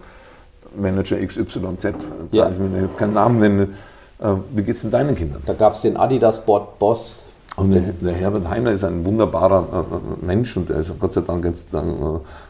Manager 0.75 1.17
XYZ, 1.25 1.93
Ja. 2.31 2.49
ich 2.49 2.59
mir 2.59 2.81
jetzt 2.81 2.97
keinen 2.97 3.13
Namen 3.13 3.39
nennen, 3.39 3.75
äh, 4.19 4.25
wie 4.51 4.61
geht 4.61 4.75
es 4.75 4.81
denn 4.81 4.91
deinen 4.91 5.15
Kindern? 5.15 5.41
da 5.45 5.53
gab 5.53 5.73
es 5.73 5.81
den 5.81 5.97
Adidas-Boss. 5.97 7.25
Und 7.55 7.71
der, 8.01 8.13
Herbert 8.13 8.49
Heiner 8.49 8.71
ist 8.71 8.83
ein 8.83 9.05
wunderbarer 9.05 9.67
äh, 9.71 9.77
äh, 9.77 10.25
Mensch 10.25 10.57
und 10.57 10.71
er 10.71 10.77
ist 10.77 10.99
Gott 10.99 11.13
sei 11.13 11.21
Dank 11.21 11.45
jetzt 11.45 11.71
äh, 11.73 11.79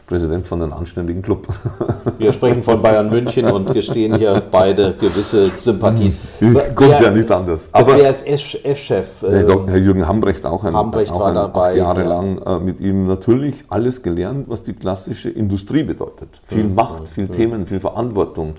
Präsident 0.06 0.46
von 0.46 0.62
einem 0.62 0.72
anständigen 0.72 1.20
Club. 1.20 1.46
Wir 2.18 2.32
sprechen 2.32 2.62
von 2.62 2.80
Bayern 2.80 3.10
München 3.10 3.44
und 3.44 3.72
gestehen 3.72 4.16
hier 4.16 4.42
beide 4.50 4.94
gewisse 4.94 5.50
Sympathien. 5.50 6.16
Kommt 6.74 7.00
ja 7.00 7.10
nicht 7.10 7.30
anders. 7.30 7.68
Aber 7.72 7.96
wer 7.96 8.08
ist 8.08 8.26
F-Chef? 8.26 9.20
Der 9.20 9.46
Herr 9.46 9.76
Jürgen 9.78 10.08
Hambrecht 10.08 10.46
auch 10.46 10.64
ein, 10.64 10.74
Hambrecht 10.74 11.12
auch 11.12 11.20
war 11.20 11.28
ein 11.28 11.34
dabei, 11.34 11.68
acht 11.70 11.76
Jahre 11.76 12.02
ja. 12.02 12.08
lang 12.08 12.64
mit 12.64 12.80
ihm 12.80 13.06
natürlich 13.06 13.64
alles 13.68 14.02
gelernt, 14.02 14.48
was 14.48 14.62
die 14.62 14.72
klassische 14.72 15.28
Industrie 15.28 15.82
bedeutet. 15.82 16.40
Viel 16.46 16.64
Mhm. 16.64 16.74
Macht, 16.74 17.08
viel 17.08 17.28
Themen, 17.28 17.66
viel 17.66 17.80
Verantwortung. 17.80 18.54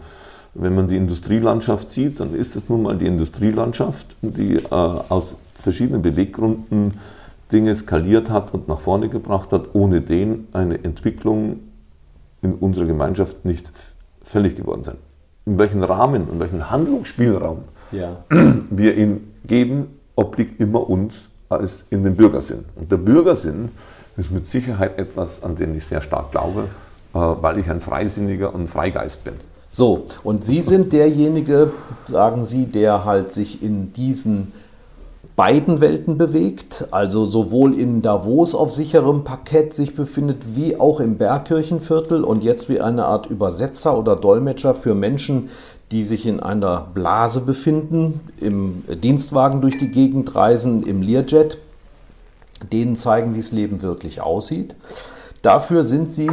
Wenn 0.58 0.74
man 0.74 0.88
die 0.88 0.96
Industrielandschaft 0.96 1.92
sieht, 1.92 2.22
dann 2.22 2.34
ist 2.34 2.56
es 2.56 2.70
nun 2.70 2.84
mal 2.84 2.98
die 2.98 3.08
Industrielandschaft, 3.08 4.16
die 4.22 4.56
äh, 4.56 4.70
aus 4.70 5.36
verschiedenen 5.54 6.02
Beweggründen 6.02 6.94
Dinge 7.52 7.76
skaliert 7.76 8.30
hat 8.30 8.54
und 8.54 8.70
nach 8.70 8.80
vorne 8.80 9.10
gebracht 9.10 9.52
hat, 9.52 9.76
ohne 9.76 10.00
den 10.02 10.48
eine 10.54 10.84
Entwicklung 10.84 11.60
in 12.42 12.54
unserer 12.54 12.86
Gemeinschaft 12.86 13.44
nicht 13.44 13.70
fällig 14.24 14.56
geworden 14.56 14.84
sein. 14.84 14.96
In 15.46 15.60
welchen 15.60 15.84
Rahmen, 15.84 16.30
in 16.32 16.40
welchen 16.40 16.72
Handlungsspielraum 16.72 17.60
ja. 17.92 18.24
wir 18.70 18.96
ihn 18.96 19.34
geben, 19.46 19.88
obliegt 20.16 20.62
immer 20.62 20.90
uns 20.90 21.30
als 21.50 21.84
in 21.90 22.04
den 22.04 22.16
Bürgersinn. 22.16 22.64
Und 22.76 22.92
der 22.92 22.98
Bürgersinn 22.98 23.70
ist 24.16 24.32
mit 24.32 24.48
Sicherheit 24.48 24.98
etwas, 24.98 25.44
an 25.44 25.56
den 25.56 25.76
ich 25.76 25.86
sehr 25.86 26.02
stark 26.02 26.32
glaube, 26.32 26.70
äh, 27.14 27.18
weil 27.18 27.60
ich 27.60 27.70
ein 27.70 27.82
Freisinniger 27.82 28.56
und 28.56 28.70
Freigeist 28.70 29.26
bin. 29.26 29.34
So, 29.78 30.06
und 30.24 30.46
Sie 30.46 30.62
sind 30.62 30.94
derjenige, 30.94 31.74
sagen 32.06 32.46
Sie, 32.46 32.66
der 32.66 33.04
halt 33.04 33.34
sich 33.34 33.62
in 33.62 33.92
diesen 33.92 34.54
beiden 35.36 35.82
Welten 35.82 36.18
bewegt, 36.18 36.88
also 36.92 37.26
sowohl 37.26 37.78
in 37.78 38.02
Davos 38.02 38.56
auf 38.56 38.74
sicherem 38.74 39.26
Parkett 39.26 39.74
sich 39.74 39.94
befindet, 39.94 40.56
wie 40.56 40.80
auch 40.80 41.02
im 41.02 41.18
Bergkirchenviertel 41.18 42.24
und 42.24 42.42
jetzt 42.42 42.70
wie 42.70 42.80
eine 42.80 43.04
Art 43.04 43.26
Übersetzer 43.26 43.98
oder 43.98 44.16
Dolmetscher 44.16 44.76
für 44.76 44.96
Menschen, 44.96 45.50
die 45.92 46.06
sich 46.06 46.26
in 46.26 46.40
einer 46.40 46.88
Blase 46.94 47.42
befinden, 47.42 48.22
im 48.40 48.86
Dienstwagen 49.04 49.60
durch 49.60 49.78
die 49.78 49.92
Gegend 49.92 50.36
reisen, 50.36 50.84
im 50.84 51.02
Learjet, 51.02 51.58
denen 52.72 52.96
zeigen, 52.96 53.34
wie 53.34 53.42
das 53.42 53.52
Leben 53.52 53.82
wirklich 53.82 54.22
aussieht. 54.22 54.74
Dafür 55.42 55.84
sind 55.84 56.12
Sie 56.12 56.30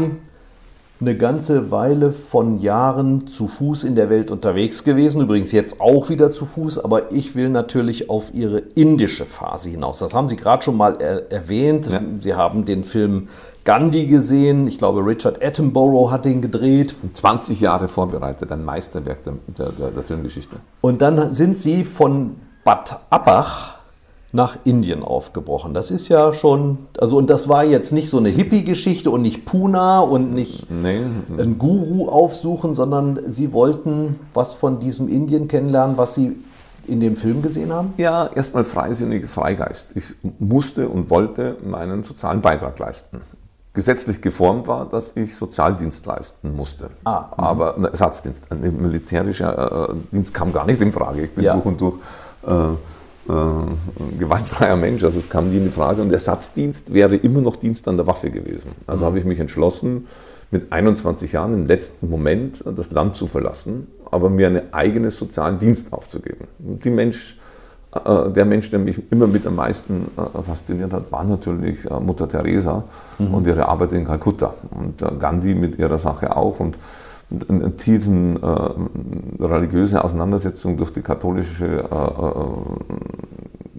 eine 1.03 1.17
ganze 1.17 1.71
Weile 1.71 2.13
von 2.13 2.61
Jahren 2.61 3.27
zu 3.27 3.49
Fuß 3.49 3.85
in 3.85 3.97
der 3.97 4.09
Welt 4.09 4.31
unterwegs 4.31 4.85
gewesen. 4.85 5.21
Übrigens 5.21 5.51
jetzt 5.53 5.81
auch 5.81 6.09
wieder 6.09 6.31
zu 6.31 6.47
Fuß, 6.47 6.79
aber 6.79 7.13
ich 7.13 7.35
will 7.35 7.49
natürlich 7.49 8.09
auf 8.09 8.33
Ihre 8.33 8.59
indische 8.59 9.25
Phase 9.25 9.69
hinaus. 9.69 9.99
Das 9.99 10.15
haben 10.15 10.29
Sie 10.29 10.37
gerade 10.37 10.63
schon 10.63 10.77
mal 10.77 11.01
er 11.01 11.31
erwähnt. 11.31 11.89
Ja. 11.89 12.01
Sie 12.21 12.35
haben 12.35 12.65
den 12.65 12.85
Film 12.85 13.29
Gandhi 13.65 14.07
gesehen. 14.07 14.69
Ich 14.69 14.79
glaube, 14.79 15.05
Richard 15.05 15.45
Attenborough 15.45 16.13
hat 16.13 16.25
den 16.25 16.41
gedreht. 16.41 16.95
20 17.13 17.61
Jahre 17.61 17.89
vorbereitet, 17.89 18.53
ein 18.53 18.65
Meisterwerk 18.65 19.25
der, 19.25 19.35
der, 19.59 19.73
der, 19.73 19.91
der 19.91 20.03
Filmgeschichte. 20.05 20.57
Und 20.81 21.03
dann 21.03 21.33
sind 21.33 21.59
Sie 21.59 21.83
von 21.83 22.37
Bad 22.65 23.01
Abbach 23.11 23.82
nach 24.35 24.57
Indien 24.65 25.03
aufgebrochen. 25.03 25.75
Das 25.75 25.91
ist 25.91 26.09
ja 26.09 26.33
schon, 26.33 26.79
also 26.99 27.19
und 27.19 27.29
das 27.29 27.49
war 27.49 27.65
jetzt 27.65 27.93
nicht 27.93 28.09
so 28.09 28.17
eine 28.17 28.31
Hippie-Geschichte 28.31 29.11
und 29.11 29.21
nicht 29.23 29.45
Puna 29.45 30.01
und 30.01 30.33
nicht 30.35 30.67
Nee, 30.71 31.01
einen 31.39 31.59
Guru 31.59 32.09
aufsuchen, 32.09 32.75
sondern 32.75 33.21
Sie 33.27 33.53
wollten 33.53 34.19
was 34.33 34.55
von 34.55 34.81
diesem 34.81 35.09
Indien 35.09 35.49
kennenlernen, 35.49 35.99
was 35.99 36.15
Sie 36.15 36.37
in 36.89 36.99
dem 37.01 37.17
Film 37.17 37.43
gesehen 37.43 37.73
haben? 37.73 37.93
Ja, 37.99 38.27
erstmal 38.35 38.65
freisinnig, 38.65 39.29
Freigeist. 39.29 39.91
Ich 39.97 40.05
musste 40.39 40.89
und 40.89 41.11
wollte 41.11 41.57
meinen 41.65 42.03
sozialen 42.03 42.41
Beitrag 42.41 42.79
leisten. 42.79 43.21
Gesetzlich 43.75 44.21
geformt 44.21 44.67
war, 44.67 44.87
dass 44.87 45.13
ich 45.17 45.37
Sozialdienst 45.37 46.05
leisten 46.07 46.57
musste. 46.57 46.89
Ah, 47.05 47.27
Aber 47.37 47.77
ein 47.77 47.85
Ersatzdienst, 47.85 48.45
ein 48.51 48.83
militärischer 48.83 49.91
äh, 49.91 49.95
Dienst 50.11 50.35
kam 50.35 50.53
gar 50.53 50.67
nicht 50.67 50.81
in 50.81 50.91
Frage. 50.93 51.25
Ich 51.25 51.31
bin 51.33 51.45
Ja. 51.45 51.55
durch 51.55 51.67
und 51.67 51.81
durch 51.81 51.95
äh, 52.47 52.51
äh, 53.29 54.19
gewaltfreier 54.19 54.77
Mensch, 54.77 55.05
also 55.05 55.19
es 55.19 55.31
kam 55.31 55.51
nie 55.51 55.59
in 55.59 55.65
die 55.65 55.71
Frage. 55.71 56.03
Und 56.03 56.13
Ersatzdienst 56.13 56.93
wäre 56.93 57.17
immer 57.17 57.41
noch 57.41 57.57
Dienst 57.57 57.87
an 57.89 57.97
der 57.97 58.07
Waffe 58.07 58.31
gewesen. 58.31 58.73
Also 58.87 59.05
habe 59.07 59.19
ich 59.19 59.25
mich 59.25 59.39
entschlossen, 59.39 60.07
mit 60.53 60.71
21 60.71 61.33
Jahren 61.33 61.55
im 61.55 61.67
letzten 61.67 62.11
Moment 62.11 62.63
das 62.65 62.91
Land 62.91 63.17
zu 63.17 63.27
verlassen, 63.27 63.87
aber 64.11 64.29
mir 64.29 64.49
einen 64.49 64.73
eigenen 64.73 65.11
sozialen 65.11 65.59
Dienst 65.59 65.93
aufzugeben. 65.93 66.47
Die 66.59 66.91
Mensch, 66.91 67.39
äh, 67.93 68.29
der 68.31 68.45
Mensch, 68.45 68.71
der 68.71 68.79
mich 68.79 69.01
immer 69.11 69.27
mit 69.27 69.47
am 69.47 69.57
meisten 69.57 70.11
äh, 70.17 70.43
fasziniert 70.43 70.93
hat, 70.93 71.11
war 71.11 71.25
natürlich 71.25 71.91
äh, 71.91 71.99
Mutter 71.99 72.29
Teresa 72.29 72.85
und 73.19 73.47
ihre 73.47 73.67
Arbeit 73.67 73.93
in 73.93 74.05
Kalkutta 74.05 74.53
und 74.71 75.21
Gandhi 75.21 75.55
mit 75.55 75.79
ihrer 75.79 75.97
Sache 75.97 76.37
auch 76.37 76.61
und 76.61 76.77
eine, 77.49 77.77
tiefen 77.77 78.43
äh, 78.43 79.45
religiöse 79.45 80.03
Auseinandersetzung 80.03 80.77
durch 80.77 80.93
die 80.93 81.03
katholische 81.03 81.67
äh, 81.67 81.79
äh, 81.79 81.85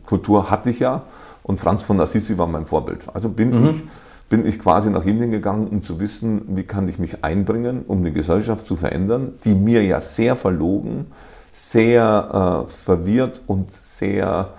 Kultur 0.05 0.49
hatte 0.49 0.69
ich 0.69 0.79
ja 0.79 1.01
und 1.43 1.59
Franz 1.59 1.83
von 1.83 1.99
Assisi 1.99 2.37
war 2.37 2.47
mein 2.47 2.65
Vorbild. 2.65 3.03
Also 3.13 3.27
bin 3.29 3.69
ich 3.69 3.83
bin 4.29 4.47
ich 4.47 4.57
quasi 4.57 4.89
nach 4.89 5.05
Indien 5.05 5.29
gegangen, 5.29 5.67
um 5.67 5.83
zu 5.83 5.99
wissen, 5.99 6.55
wie 6.55 6.63
kann 6.63 6.87
ich 6.87 6.97
mich 6.97 7.23
einbringen, 7.23 7.83
um 7.87 7.99
eine 7.99 8.11
Gesellschaft 8.11 8.65
zu 8.65 8.75
verändern, 8.75 9.33
die 9.43 9.53
mir 9.53 9.83
ja 9.83 10.01
sehr 10.01 10.35
verlogen, 10.35 11.05
sehr 11.51 12.63
äh, 12.65 12.67
verwirrt 12.67 13.43
und 13.45 13.71
sehr 13.71 14.49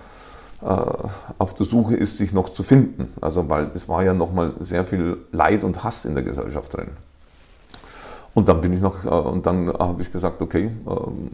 äh, 0.63 0.67
auf 0.67 1.55
der 1.55 1.67
Suche 1.67 1.97
ist, 1.97 2.19
sich 2.19 2.33
noch 2.33 2.51
zu 2.51 2.63
finden. 2.63 3.15
Also 3.21 3.51
weil 3.51 3.73
es 3.75 3.89
war 3.89 4.05
ja 4.05 4.15
nochmal 4.15 4.53
sehr 4.61 4.87
viel 4.87 5.17
Leid 5.33 5.65
und 5.65 5.83
Hass 5.83 6.05
in 6.05 6.15
der 6.15 6.23
Gesellschaft 6.23 6.77
drin. 6.77 6.91
Und 8.35 8.49
dann 8.49 8.61
bin 8.61 8.73
ich 8.73 8.81
noch, 8.81 9.05
äh, 9.05 9.09
und 9.09 9.47
dann 9.47 9.73
habe 9.73 10.03
ich 10.03 10.13
gesagt, 10.13 10.43
okay, 10.43 10.71
ähm, 10.87 11.29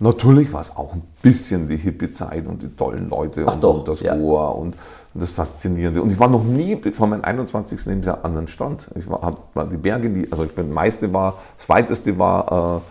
natürlich 0.00 0.52
war 0.52 0.60
es 0.60 0.74
auch 0.74 0.94
ein 0.94 1.02
bisschen 1.22 1.68
die 1.68 1.76
Hippie-Zeit 1.76 2.46
und 2.48 2.62
die 2.62 2.68
tollen 2.68 3.10
Leute 3.10 3.44
Ach 3.46 3.54
und, 3.54 3.62
doch, 3.62 3.78
und 3.80 3.88
das 3.88 4.00
ja. 4.00 4.16
Goa 4.16 4.48
und 4.48 4.74
das 5.14 5.32
Faszinierende. 5.32 6.02
Und 6.02 6.10
ich 6.10 6.18
war 6.18 6.28
noch 6.28 6.44
nie 6.44 6.76
von 6.92 7.10
meinem 7.10 7.24
21. 7.24 7.84
Lebensjahr 7.86 8.24
an 8.24 8.34
den 8.34 8.48
Strand. 8.48 8.90
Ich 8.94 9.08
war, 9.10 9.20
hab, 9.22 9.70
die 9.70 9.76
Berge, 9.76 10.10
die, 10.10 10.30
also 10.30 10.44
ich 10.44 10.54
bin, 10.54 10.72
meiste 10.72 11.12
war, 11.12 11.34
das 11.56 11.68
weiteste 11.68 12.18
war 12.18 12.82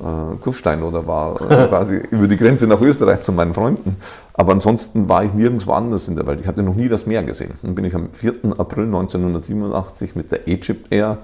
äh, 0.00 0.04
äh, 0.04 0.36
Kufstein 0.40 0.82
oder 0.82 1.06
war 1.06 1.40
äh, 1.40 1.66
quasi 1.68 1.96
über 2.10 2.28
die 2.28 2.36
Grenze 2.36 2.66
nach 2.66 2.80
Österreich 2.80 3.22
zu 3.22 3.32
meinen 3.32 3.54
Freunden. 3.54 3.96
Aber 4.34 4.52
ansonsten 4.52 5.08
war 5.08 5.24
ich 5.24 5.32
nirgendwo 5.32 5.72
anders 5.72 6.08
in 6.08 6.16
der 6.16 6.26
Welt. 6.26 6.40
Ich 6.40 6.46
hatte 6.46 6.62
noch 6.62 6.74
nie 6.74 6.88
das 6.88 7.06
Meer 7.06 7.22
gesehen. 7.22 7.54
Dann 7.62 7.74
bin 7.74 7.84
ich 7.84 7.94
am 7.94 8.10
4. 8.12 8.34
April 8.58 8.84
1987 8.84 10.16
mit 10.16 10.30
der 10.30 10.48
Egypt 10.48 10.92
Air 10.92 11.18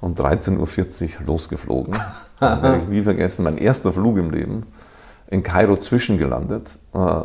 um 0.00 0.14
13.40 0.14 1.20
Uhr 1.20 1.26
losgeflogen. 1.26 1.96
Das 2.40 2.62
werde 2.62 2.78
ich 2.78 2.88
nie 2.88 3.00
vergessen. 3.00 3.44
Mein 3.44 3.56
erster 3.56 3.92
Flug 3.92 4.18
im 4.18 4.30
Leben. 4.30 4.66
In 5.30 5.42
Kairo 5.42 5.76
zwischengelandet, 5.76 6.78
äh, 6.92 7.20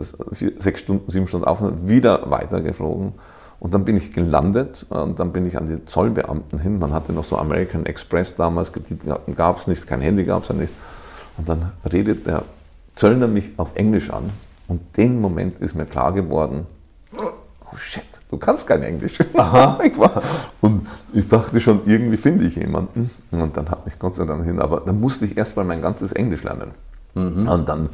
sechs 0.00 0.80
Stunden, 0.80 1.10
sieben 1.10 1.26
Stunden 1.26 1.44
Aufenthalt, 1.44 1.86
wieder 1.88 2.30
weitergeflogen. 2.30 3.12
Und 3.60 3.74
dann 3.74 3.84
bin 3.84 3.96
ich 3.96 4.12
gelandet 4.12 4.86
und 4.88 5.18
dann 5.18 5.32
bin 5.32 5.44
ich 5.44 5.58
an 5.58 5.66
die 5.66 5.84
Zollbeamten 5.84 6.60
hin. 6.60 6.78
Man 6.78 6.92
hatte 6.92 7.12
noch 7.12 7.24
so 7.24 7.36
American 7.36 7.84
Express 7.84 8.36
damals, 8.36 8.72
die 8.72 9.34
gab 9.34 9.58
es 9.58 9.66
nicht, 9.66 9.86
kein 9.86 10.00
Handy 10.00 10.24
gab 10.24 10.44
es 10.44 10.48
ja 10.48 10.54
nicht. 10.54 10.72
Und 11.36 11.48
dann 11.48 11.72
redet 11.90 12.26
der 12.26 12.44
Zöllner 12.94 13.26
mich 13.26 13.50
auf 13.56 13.74
Englisch 13.74 14.10
an. 14.10 14.30
Und 14.68 14.96
den 14.96 15.20
Moment 15.20 15.58
ist 15.58 15.74
mir 15.74 15.84
klar 15.84 16.12
geworden, 16.12 16.66
oh 17.18 17.76
shit, 17.76 18.04
du 18.34 18.38
kannst 18.38 18.66
kein 18.66 18.82
Englisch. 18.82 19.20
ich 19.20 19.98
war, 19.98 20.22
und 20.60 20.86
ich 21.12 21.28
dachte 21.28 21.60
schon, 21.60 21.82
irgendwie 21.86 22.16
finde 22.16 22.44
ich 22.44 22.56
jemanden. 22.56 23.10
Und 23.30 23.56
dann 23.56 23.70
hat 23.70 23.84
mich 23.84 23.98
Gott 23.98 24.14
sei 24.14 24.24
Dank 24.24 24.44
hin, 24.44 24.58
aber 24.60 24.80
dann 24.80 25.00
musste 25.00 25.24
ich 25.24 25.36
erst 25.36 25.56
mal 25.56 25.64
mein 25.64 25.80
ganzes 25.80 26.12
Englisch 26.12 26.42
lernen. 26.42 26.72
Und 27.14 27.68
dann 27.68 27.90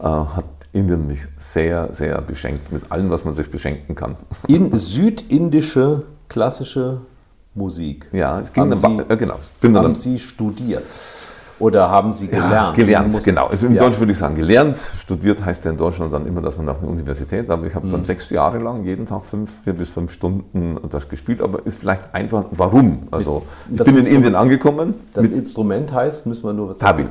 äh, 0.00 0.04
hat 0.04 0.44
Indien 0.72 1.06
mich 1.06 1.20
sehr, 1.36 1.92
sehr 1.92 2.20
beschenkt 2.20 2.72
mit 2.72 2.90
allem, 2.90 3.08
was 3.10 3.24
man 3.24 3.34
sich 3.34 3.48
beschenken 3.48 3.94
kann. 3.94 4.16
In 4.48 4.76
südindische 4.76 6.02
klassische 6.28 7.02
Musik. 7.54 8.08
Ja, 8.12 8.40
es 8.40 8.52
ging 8.52 8.62
haben 8.62 8.70
dann, 8.70 8.98
Sie, 8.98 9.12
äh, 9.12 9.16
genau. 9.16 9.38
Bin 9.60 9.74
dann 9.74 9.84
haben 9.84 9.94
Sie 9.94 10.18
studiert 10.18 10.82
oder 11.64 11.90
haben 11.90 12.12
Sie 12.12 12.26
gelernt? 12.28 12.52
Ja, 12.52 12.72
gelernt, 12.72 13.24
genau. 13.24 13.46
Also 13.46 13.66
in 13.66 13.74
Ja. 13.74 13.82
Deutsch 13.84 13.98
würde 13.98 14.12
ich 14.12 14.18
sagen 14.18 14.34
gelernt. 14.34 14.76
Studiert 14.98 15.42
heißt 15.44 15.64
ja 15.64 15.70
in 15.70 15.78
Deutschland 15.78 16.12
dann 16.12 16.26
immer, 16.26 16.42
dass 16.42 16.56
man 16.58 16.66
nach 16.66 16.78
einer 16.78 16.88
Universität, 16.88 17.50
aber 17.50 17.66
ich 17.66 17.74
habe 17.74 17.86
Mhm. 17.86 17.90
dann 17.92 18.04
sechs 18.04 18.28
Jahre 18.30 18.58
lang 18.58 18.84
jeden 18.84 19.06
Tag 19.06 19.24
fünf, 19.24 19.62
vier 19.64 19.72
bis 19.72 19.88
fünf 19.88 20.12
Stunden 20.12 20.76
das 20.90 21.08
gespielt, 21.08 21.40
aber 21.40 21.64
ist 21.64 21.80
vielleicht 21.80 22.14
einfach, 22.14 22.44
warum? 22.50 23.04
Also 23.10 23.42
ich 23.70 23.76
Das 23.78 23.86
bin 23.86 23.96
in 23.96 24.02
ist 24.02 24.08
so- 24.10 24.14
Indien 24.16 24.34
angekommen 24.34 24.94
Das 25.14 25.30
Instrument 25.30 25.92
heißt, 25.92 26.26
müssen 26.26 26.44
wir 26.44 26.52
nur 26.52 26.68
was 26.68 26.76
Tawil. 26.78 27.08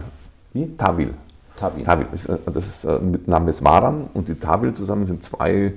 Wie? 0.54 0.68
Tawil. 0.78 1.13
Tawil. 1.56 1.84
Tawil. 1.84 2.06
äh, 2.13 2.52
Das 2.52 2.66
ist 2.68 2.86
äh, 2.86 3.00
mit 3.00 3.28
Name 3.28 3.50
ist 3.50 3.62
Maram 3.62 4.06
und 4.13 4.28
die 4.28 4.36
Tawil 4.36 4.74
zusammen 4.74 5.06
sind 5.08 5.24
zwei 5.24 5.74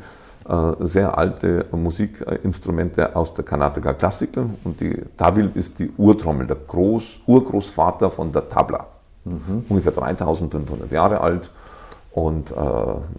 sehr 0.81 1.17
alte 1.19 1.67
Musikinstrumente 1.73 3.15
aus 3.17 3.35
der 3.35 3.45
Karnataka 3.45 3.95
Classical 3.95 4.47
und 4.65 4.81
die 4.81 4.97
Tawil 5.17 5.51
ist 5.55 5.79
die 5.79 5.91
Urtrommel, 5.97 6.47
der 6.47 6.57
Groß, 6.67 7.21
Urgroßvater 7.27 8.11
von 8.11 8.31
der 8.33 8.49
Tabla. 8.49 8.87
Mhm. 9.25 9.65
Ungefähr 9.69 9.93
3500 9.93 10.91
Jahre 10.93 11.21
alt. 11.21 11.51
Und, 12.13 12.51
äh, 12.51 12.55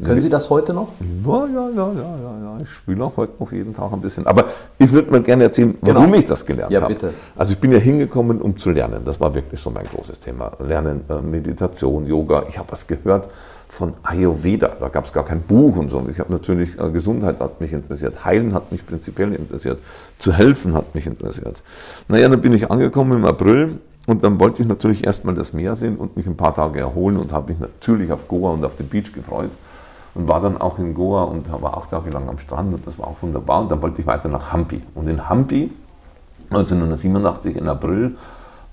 Können 0.04 0.22
Sie 0.22 0.30
das 0.30 0.50
heute 0.50 0.74
noch? 0.74 0.88
ja, 1.24 1.46
ja, 1.46 1.70
ja, 1.70 1.92
ja, 1.94 1.94
ja, 1.94 2.42
ja. 2.44 2.58
Ich 2.64 2.70
spiele 2.70 3.04
auch 3.04 3.16
heute 3.16 3.34
noch 3.40 3.52
jeden 3.52 3.72
Tag 3.76 3.94
ein 3.94 4.02
bisschen. 4.02 4.26
Aber 4.26 4.46
ich 4.80 4.92
würde 4.92 5.12
mal 5.12 5.22
gerne 5.22 5.44
erzählen, 5.44 5.78
warum 5.82 6.06
Genau. 6.06 6.18
ich 6.18 6.26
das 6.26 6.44
gelernt 6.44 6.72
Ja, 6.72 6.82
habe. 6.82 6.94
bitte. 6.96 7.14
Also 7.36 7.52
ich 7.54 7.60
bin 7.60 7.72
ja 7.72 7.78
hingekommen, 7.78 8.42
um 8.42 8.58
zu 8.58 8.72
lernen. 8.72 9.02
Das 9.06 9.20
war 9.20 9.36
wirklich 9.36 9.60
so 9.62 9.70
mein 9.70 9.86
großes 9.86 10.20
Thema. 10.20 10.52
Lernen, 10.60 11.02
äh, 11.10 11.22
Meditation, 11.22 12.08
Yoga. 12.08 12.46
Ich 12.50 12.58
habe 12.58 12.72
was 12.72 12.88
gehört 12.88 13.28
von 13.70 13.94
Ayurveda. 14.04 14.78
Da 14.80 14.88
gab 14.88 15.06
es 15.06 15.14
gar 15.14 15.26
kein 15.26 15.42
Buch 15.42 15.76
und 15.76 15.90
so. 15.90 16.06
Ich 16.10 16.20
habe 16.20 16.32
natürlich, 16.32 16.80
äh, 16.80 16.90
Gesundheit 16.90 17.40
hat 17.40 17.60
mich 17.62 17.74
interessiert. 17.74 18.24
Heilen 18.24 18.54
hat 18.54 18.72
mich 18.72 18.86
prinzipiell 18.86 19.34
interessiert. 19.34 19.80
Zu 20.18 20.34
helfen 20.34 20.74
hat 20.74 20.96
mich 20.96 21.06
interessiert. 21.06 21.62
Naja, 22.08 22.30
dann 22.30 22.42
bin 22.42 22.54
ich 22.54 22.72
angekommen 22.72 23.20
im 23.20 23.26
April 23.26 23.80
und 24.08 24.24
dann 24.24 24.40
wollte 24.40 24.62
ich 24.62 24.68
natürlich 24.68 25.06
erstmal 25.06 25.36
das 25.36 25.54
Meer 25.54 25.76
sehen 25.76 25.98
und 25.98 26.16
mich 26.16 26.28
ein 26.28 26.38
paar 26.38 26.56
Tage 26.56 26.80
erholen 26.80 27.18
und 27.18 27.34
habe 27.34 27.52
mich 27.52 27.60
natürlich 27.60 28.12
auf 28.12 28.28
Goa 28.28 28.52
und 28.52 28.64
auf 28.64 28.76
den 28.76 28.88
Beach 28.88 29.12
gefreut 29.14 29.52
und 30.16 30.28
war 30.28 30.42
dann 30.42 30.58
auch 30.58 30.80
in 30.80 30.94
Goa 30.94 31.24
und 31.24 31.52
war 31.52 31.78
acht 31.78 31.92
Tage 31.92 32.10
lang 32.10 32.30
am 32.30 32.38
Strand 32.40 32.74
und 32.74 32.88
das 32.88 32.98
war 32.98 33.08
auch 33.08 33.18
wunderbar. 33.22 33.62
Und 33.62 33.72
dann 33.72 33.82
wollte 33.82 34.02
ich 34.02 34.08
weiter 34.08 34.30
nach 34.30 34.52
Hampi. 34.52 34.82
Und 34.96 35.08
in 35.08 35.30
Hampi, 35.30 35.72
1987 36.50 37.58
im 37.58 37.68
April, 37.68 38.16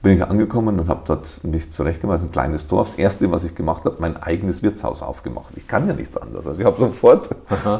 bin 0.04 0.18
ich 0.18 0.22
angekommen 0.24 0.78
und 0.78 0.88
habe 0.88 1.00
dort 1.06 1.40
mich 1.42 1.72
zurechtgemacht, 1.72 2.22
ein 2.22 2.30
kleines 2.30 2.68
Dorf. 2.68 2.90
Das 2.90 2.98
erste, 2.98 3.32
was 3.32 3.42
ich 3.42 3.54
gemacht 3.54 3.84
habe, 3.86 3.96
mein 3.98 4.16
eigenes 4.22 4.62
Wirtshaus 4.62 5.02
aufgemacht. 5.02 5.54
Ich 5.56 5.66
kann 5.66 5.88
ja 5.88 5.94
nichts 5.94 6.16
anderes. 6.16 6.46
Also 6.46 6.60
ich 6.60 6.66
habe 6.66 6.78
sofort 6.78 7.30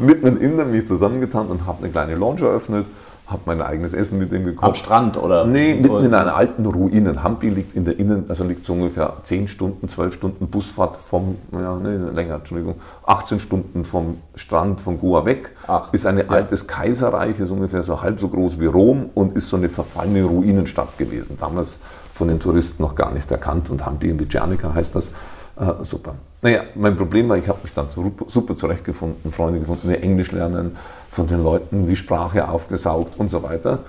mit 0.00 0.24
einem 0.24 0.40
Inder 0.40 0.64
mich 0.64 0.88
zusammengetan 0.88 1.46
und 1.46 1.66
habe 1.66 1.84
eine 1.84 1.92
kleine 1.92 2.14
Lounge 2.16 2.40
eröffnet, 2.40 2.86
habe 3.26 3.42
mein 3.44 3.60
eigenes 3.60 3.92
Essen 3.92 4.18
mit 4.18 4.32
ihm 4.32 4.44
gekocht. 4.44 4.68
Am 4.68 4.74
Strand 4.74 5.16
oder? 5.18 5.46
Nee, 5.46 5.74
mitten 5.74 6.04
in 6.04 6.14
einer 6.14 6.34
alten 6.34 6.64
Ruinen. 6.64 7.22
Hampi 7.22 7.50
liegt 7.50 7.74
in 7.74 7.84
der 7.84 7.98
Innen, 7.98 8.24
also 8.28 8.44
liegt 8.44 8.64
so 8.64 8.72
ungefähr 8.72 9.14
10 9.22 9.48
Stunden, 9.48 9.88
12 9.88 10.14
Stunden 10.14 10.46
Busfahrt 10.48 10.96
vom, 10.96 11.36
ja, 11.52 11.76
nee, 11.76 11.96
länger, 12.10 12.36
Entschuldigung, 12.36 12.76
18 13.06 13.40
Stunden 13.40 13.84
vom 13.84 14.18
Strand 14.34 14.80
von 14.80 14.98
Goa 14.98 15.26
weg. 15.26 15.50
Ach, 15.66 15.92
ist 15.92 16.06
ein 16.06 16.18
ja. 16.18 16.24
altes 16.28 16.66
Kaiserreich, 16.66 17.38
ist 17.38 17.50
ungefähr 17.50 17.82
so 17.82 18.00
halb 18.00 18.18
so 18.18 18.28
groß 18.28 18.60
wie 18.60 18.66
Rom 18.66 19.10
und 19.14 19.36
ist 19.36 19.48
so 19.50 19.56
eine 19.56 19.68
verfallene 19.68 20.24
Ruinenstadt 20.24 20.96
gewesen. 20.96 21.36
Damals 21.38 21.80
von 22.14 22.28
den 22.28 22.38
Touristen 22.40 22.80
noch 22.82 22.94
gar 22.94 23.12
nicht 23.12 23.30
erkannt 23.30 23.68
und 23.70 23.84
Hampi 23.84 24.08
in 24.08 24.18
Vijanika 24.20 24.72
heißt 24.72 24.94
das. 24.94 25.08
Äh, 25.56 25.82
super. 25.82 26.14
Naja, 26.42 26.62
mein 26.76 26.96
Problem 26.96 27.28
war, 27.28 27.36
ich 27.36 27.48
habe 27.48 27.58
mich 27.62 27.74
dann 27.74 27.88
super, 27.90 28.56
zurechtgefunden, 28.56 29.30
Freunde 29.32 29.60
gefunden, 29.60 29.88
die 29.88 29.96
Englisch 29.96 30.30
lernen, 30.32 30.76
von 31.10 31.26
den 31.26 31.42
Leuten 31.42 31.86
die 31.86 31.96
Sprache 31.96 32.48
aufgesaugt 32.48 33.18
und 33.18 33.30
so 33.30 33.42
weiter. 33.42 33.80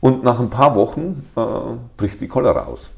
Und 0.00 0.22
nach 0.24 0.38
ein 0.40 0.50
paar 0.50 0.74
Wochen 0.76 1.24
äh, 1.36 1.40
bricht 1.96 2.20
die 2.20 2.28
Cholera 2.28 2.64
aus. 2.66 2.90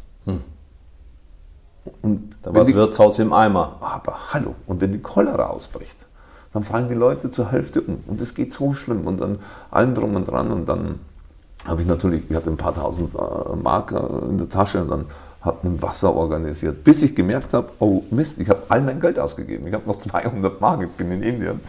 Und 2.03 2.35
Da 2.43 2.51
war 2.51 2.61
das 2.61 2.67
die- 2.67 2.75
Wirtshaus 2.75 3.19
im 3.19 3.33
Eimer. 3.33 3.77
aber 3.81 4.33
hallo, 4.35 4.55
und 4.67 4.81
wenn 4.83 4.93
die 4.93 5.01
Cholera 5.01 5.47
ausbricht, 5.47 6.07
dann 6.53 6.63
fallen 6.63 6.89
die 6.89 6.95
Leute 6.95 7.31
zur 7.31 7.51
Hälfte 7.53 7.81
um. 7.81 8.01
Und 8.07 8.21
es 8.21 8.35
geht 8.35 8.53
so 8.53 8.73
schlimm 8.75 9.07
und 9.07 9.19
dann 9.21 9.39
allem 9.71 9.95
drum 9.95 10.15
und 10.17 10.27
dran. 10.29 10.51
Und 10.51 10.67
dann 10.69 11.01
habe 11.67 11.83
ich 11.83 11.89
natürlich, 11.89 12.23
ich 12.29 12.37
hatte 12.37 12.51
ein 12.51 12.57
paar 12.57 12.75
tausend 12.75 13.15
äh, 13.15 13.57
Mark 13.57 13.93
äh, 13.93 14.31
in 14.31 14.39
der 14.39 14.49
Tasche 14.49 14.83
und 14.83 14.91
dann 14.91 15.05
habe 15.41 15.69
ein 15.69 15.81
Wasser 15.81 16.15
organisiert, 16.15 16.83
bis 16.85 17.03
ich 17.03 17.15
gemerkt 17.15 17.53
habe, 17.53 17.69
oh 17.79 18.03
Mist, 18.11 18.41
ich 18.41 18.49
habe 18.49 18.63
all 18.69 18.81
mein 18.83 19.01
Geld 19.01 19.19
ausgegeben. 19.19 19.67
Ich 19.67 19.75
habe 19.75 19.87
noch 19.87 19.97
200 19.99 20.61
Mark, 20.61 20.83
ich 20.83 20.91
bin 20.91 21.13
in 21.13 21.23
Indien. 21.23 21.61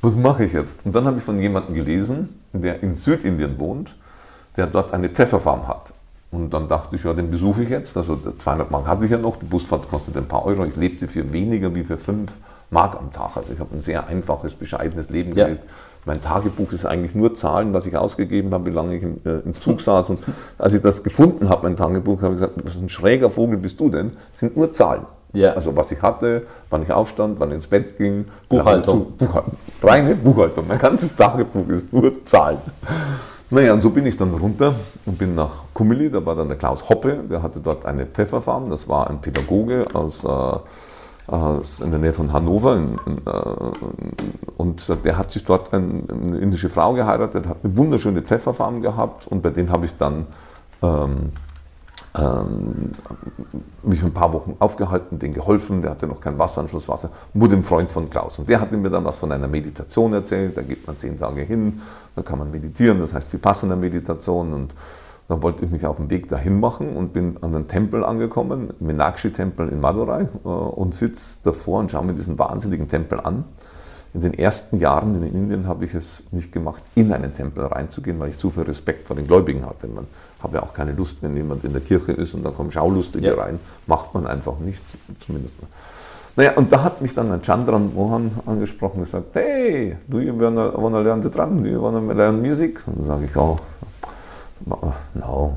Was 0.00 0.16
mache 0.16 0.44
ich 0.44 0.52
jetzt? 0.52 0.84
Und 0.86 0.94
dann 0.94 1.04
habe 1.04 1.18
ich 1.18 1.22
von 1.22 1.38
jemandem 1.38 1.74
gelesen, 1.74 2.40
der 2.52 2.82
in 2.82 2.96
Südindien 2.96 3.58
wohnt, 3.58 3.96
der 4.56 4.66
dort 4.66 4.92
eine 4.92 5.08
Pfefferfarm 5.08 5.68
hat. 5.68 5.92
Und 6.32 6.54
dann 6.54 6.68
dachte 6.68 6.94
ich, 6.94 7.02
ja, 7.02 7.12
den 7.12 7.30
besuche 7.30 7.64
ich 7.64 7.70
jetzt. 7.70 7.96
Also 7.96 8.16
200 8.38 8.70
Mark 8.70 8.86
hatte 8.86 9.04
ich 9.04 9.10
ja 9.10 9.18
noch, 9.18 9.36
die 9.36 9.46
Busfahrt 9.46 9.90
kostet 9.90 10.16
ein 10.16 10.26
paar 10.26 10.44
Euro. 10.46 10.64
Ich 10.64 10.76
lebte 10.76 11.08
für 11.08 11.32
weniger 11.32 11.74
wie 11.74 11.82
für 11.82 11.98
5 11.98 12.30
Mark 12.70 12.96
am 12.96 13.12
Tag. 13.12 13.36
Also 13.36 13.52
ich 13.52 13.58
habe 13.60 13.74
ein 13.74 13.80
sehr 13.80 14.06
einfaches, 14.06 14.54
bescheidenes 14.54 15.10
Leben 15.10 15.34
Ja. 15.34 15.44
gelebt. 15.46 15.64
Mein 16.06 16.22
Tagebuch 16.22 16.72
ist 16.72 16.86
eigentlich 16.86 17.14
nur 17.14 17.34
Zahlen, 17.34 17.74
was 17.74 17.84
ich 17.86 17.94
ausgegeben 17.96 18.52
habe, 18.52 18.64
wie 18.66 18.70
lange 18.70 18.96
ich 18.96 19.02
im, 19.02 19.16
äh, 19.24 19.40
im 19.44 19.52
Zug 19.54 19.80
saß. 19.82 20.10
Und 20.10 20.20
als 20.56 20.72
ich 20.74 20.80
das 20.80 21.02
gefunden 21.02 21.48
habe, 21.48 21.64
mein 21.64 21.76
Tagebuch, 21.76 22.22
habe 22.22 22.34
ich 22.34 22.40
gesagt, 22.40 22.54
was 22.64 22.76
ein 22.76 22.88
schräger 22.88 23.28
Vogel 23.30 23.58
bist 23.58 23.78
du 23.80 23.90
denn? 23.90 24.12
Das 24.30 24.40
sind 24.40 24.56
nur 24.56 24.72
Zahlen. 24.72 25.02
Ja. 25.32 25.52
Also 25.52 25.76
was 25.76 25.92
ich 25.92 26.00
hatte, 26.02 26.46
wann 26.70 26.82
ich 26.82 26.90
aufstand, 26.90 27.38
wann 27.38 27.50
ich 27.50 27.56
ins 27.56 27.66
Bett 27.66 27.98
ging. 27.98 28.24
Buchhaltung. 28.48 29.12
Buchhaltung. 29.16 29.52
Reine 29.82 30.14
Buchhaltung. 30.16 30.66
Mein 30.66 30.78
ganzes 30.78 31.14
Tagebuch 31.14 31.68
ist 31.68 31.92
nur 31.92 32.24
Zahlen. 32.24 32.58
Naja, 33.50 33.72
und 33.74 33.82
so 33.82 33.90
bin 33.90 34.06
ich 34.06 34.16
dann 34.16 34.32
runter 34.32 34.74
und 35.06 35.18
bin 35.18 35.34
nach 35.34 35.62
Kummeli, 35.74 36.08
da 36.10 36.24
war 36.24 36.36
dann 36.36 36.48
der 36.48 36.56
Klaus 36.56 36.88
Hoppe, 36.88 37.18
der 37.28 37.42
hatte 37.42 37.58
dort 37.60 37.84
eine 37.84 38.06
Pfefferfarm, 38.06 38.70
das 38.70 38.88
war 38.88 39.10
ein 39.10 39.20
Pädagoge 39.20 39.86
aus, 39.92 40.22
äh, 40.24 40.28
aus 40.28 40.60
in 41.30 41.90
der 41.90 42.00
Nähe 42.00 42.12
von 42.12 42.32
Hannover. 42.32 42.76
Äh, 42.76 42.80
und 44.56 45.04
der 45.04 45.16
hat 45.16 45.30
sich 45.30 45.44
dort 45.44 45.72
ein, 45.72 46.08
eine 46.10 46.38
indische 46.38 46.68
Frau 46.68 46.92
geheiratet, 46.94 47.46
hat 47.46 47.58
eine 47.62 47.76
wunderschöne 47.76 48.22
Pfefferfarm 48.22 48.82
gehabt. 48.82 49.26
Und 49.26 49.42
bei 49.42 49.50
denen 49.50 49.70
habe 49.70 49.86
ich 49.86 49.94
dann 49.96 50.26
ähm, 50.82 51.32
ähm, 52.18 52.90
mich 53.82 54.02
ein 54.02 54.12
paar 54.12 54.32
Wochen 54.32 54.56
aufgehalten, 54.58 55.18
denen 55.18 55.34
geholfen, 55.34 55.82
der 55.82 55.92
hatte 55.92 56.06
noch 56.06 56.20
kein 56.20 56.38
Wasseranschluss, 56.38 56.88
Wasser, 56.88 57.10
wurde 57.34 57.56
ein 57.56 57.62
Freund 57.62 57.90
von 57.90 58.10
Klaus. 58.10 58.38
Und 58.38 58.48
der 58.48 58.60
hatte 58.60 58.76
mir 58.76 58.90
dann 58.90 59.04
was 59.04 59.16
von 59.16 59.30
einer 59.30 59.46
Meditation 59.46 60.12
erzählt, 60.12 60.56
da 60.56 60.62
geht 60.62 60.86
man 60.86 60.98
zehn 60.98 61.18
Tage 61.18 61.42
hin, 61.42 61.80
da 62.16 62.22
kann 62.22 62.38
man 62.38 62.50
meditieren, 62.50 62.98
das 62.98 63.14
heißt 63.14 63.32
Vipassana 63.32 63.76
Meditation 63.76 64.52
und 64.52 64.74
dann 65.30 65.42
wollte 65.44 65.64
ich 65.64 65.70
mich 65.70 65.86
auf 65.86 65.96
den 65.96 66.10
Weg 66.10 66.28
dahin 66.28 66.58
machen 66.58 66.96
und 66.96 67.12
bin 67.12 67.36
an 67.40 67.52
den 67.52 67.68
Tempel 67.68 68.04
angekommen, 68.04 68.72
Meenakshi-Tempel 68.80 69.68
in 69.68 69.80
Madurai 69.80 70.22
äh, 70.44 70.48
und 70.48 70.92
sitze 70.94 71.38
davor 71.44 71.78
und 71.80 71.90
schaue 71.92 72.04
mir 72.04 72.14
diesen 72.14 72.36
wahnsinnigen 72.38 72.88
Tempel 72.88 73.20
an. 73.20 73.44
In 74.12 74.22
den 74.22 74.34
ersten 74.34 74.78
Jahren 74.78 75.22
in 75.22 75.32
Indien 75.32 75.68
habe 75.68 75.84
ich 75.84 75.94
es 75.94 76.24
nicht 76.32 76.50
gemacht, 76.50 76.82
in 76.96 77.12
einen 77.12 77.32
Tempel 77.32 77.64
reinzugehen, 77.64 78.18
weil 78.18 78.30
ich 78.30 78.38
zu 78.38 78.50
viel 78.50 78.64
Respekt 78.64 79.06
vor 79.06 79.14
den 79.14 79.28
Gläubigen 79.28 79.64
hatte. 79.64 79.86
Man 79.86 80.08
hat 80.42 80.52
ja 80.52 80.64
auch 80.64 80.72
keine 80.72 80.90
Lust, 80.92 81.22
wenn 81.22 81.36
jemand 81.36 81.62
in 81.62 81.72
der 81.72 81.80
Kirche 81.80 82.10
ist 82.10 82.34
und 82.34 82.42
dann 82.42 82.52
kommen 82.52 82.72
Schaulustige 82.72 83.24
Ja. 83.28 83.34
rein. 83.34 83.60
Macht 83.86 84.12
man 84.12 84.26
einfach 84.26 84.58
nicht, 84.58 84.82
zumindest. 85.20 85.54
Naja, 86.34 86.54
und 86.56 86.72
da 86.72 86.82
hat 86.82 87.00
mich 87.00 87.14
dann 87.14 87.30
ein 87.30 87.42
Chandran 87.42 87.94
Mohan 87.94 88.32
angesprochen 88.46 88.98
und 88.98 89.04
gesagt, 89.04 89.26
hey, 89.34 89.96
do 90.08 90.18
you 90.18 90.32
wanna, 90.36 90.72
wanna 90.74 91.00
learn 91.00 91.22
the 91.22 91.30
drum? 91.30 91.62
Do 91.62 91.68
you 91.68 91.80
wanna 91.80 92.00
learn 92.12 92.40
music? 92.40 92.82
Und 92.88 92.98
dann 92.98 93.06
sage 93.06 93.24
ich, 93.26 93.36
oh, 93.36 93.58
no. 94.66 95.56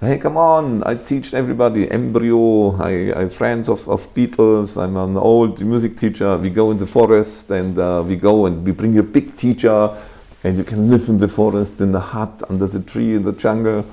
Hey, 0.00 0.18
come 0.18 0.36
on, 0.36 0.82
I 0.84 0.96
teach 0.96 1.32
everybody 1.32 1.88
embryo, 1.88 2.74
I, 2.82 3.12
I 3.14 3.28
friends 3.28 3.68
of, 3.68 3.88
of 3.88 4.12
Beatles, 4.14 4.76
I'm 4.76 4.96
an 4.96 5.16
old 5.16 5.60
music 5.60 5.96
teacher, 5.96 6.36
we 6.38 6.50
go 6.50 6.72
in 6.72 6.78
the 6.78 6.86
forest 6.86 7.50
and 7.52 7.78
uh, 7.78 8.02
we 8.04 8.16
go 8.16 8.46
and 8.46 8.66
we 8.66 8.72
bring 8.72 8.94
you 8.94 9.00
a 9.00 9.04
big 9.04 9.36
teacher 9.36 9.96
and 10.42 10.58
you 10.58 10.64
can 10.64 10.90
live 10.90 11.08
in 11.08 11.18
the 11.18 11.28
forest, 11.28 11.80
in 11.80 11.92
the 11.92 12.00
hut, 12.00 12.42
under 12.50 12.66
the 12.66 12.80
tree, 12.80 13.14
in 13.14 13.22
the 13.22 13.32
jungle. 13.32 13.84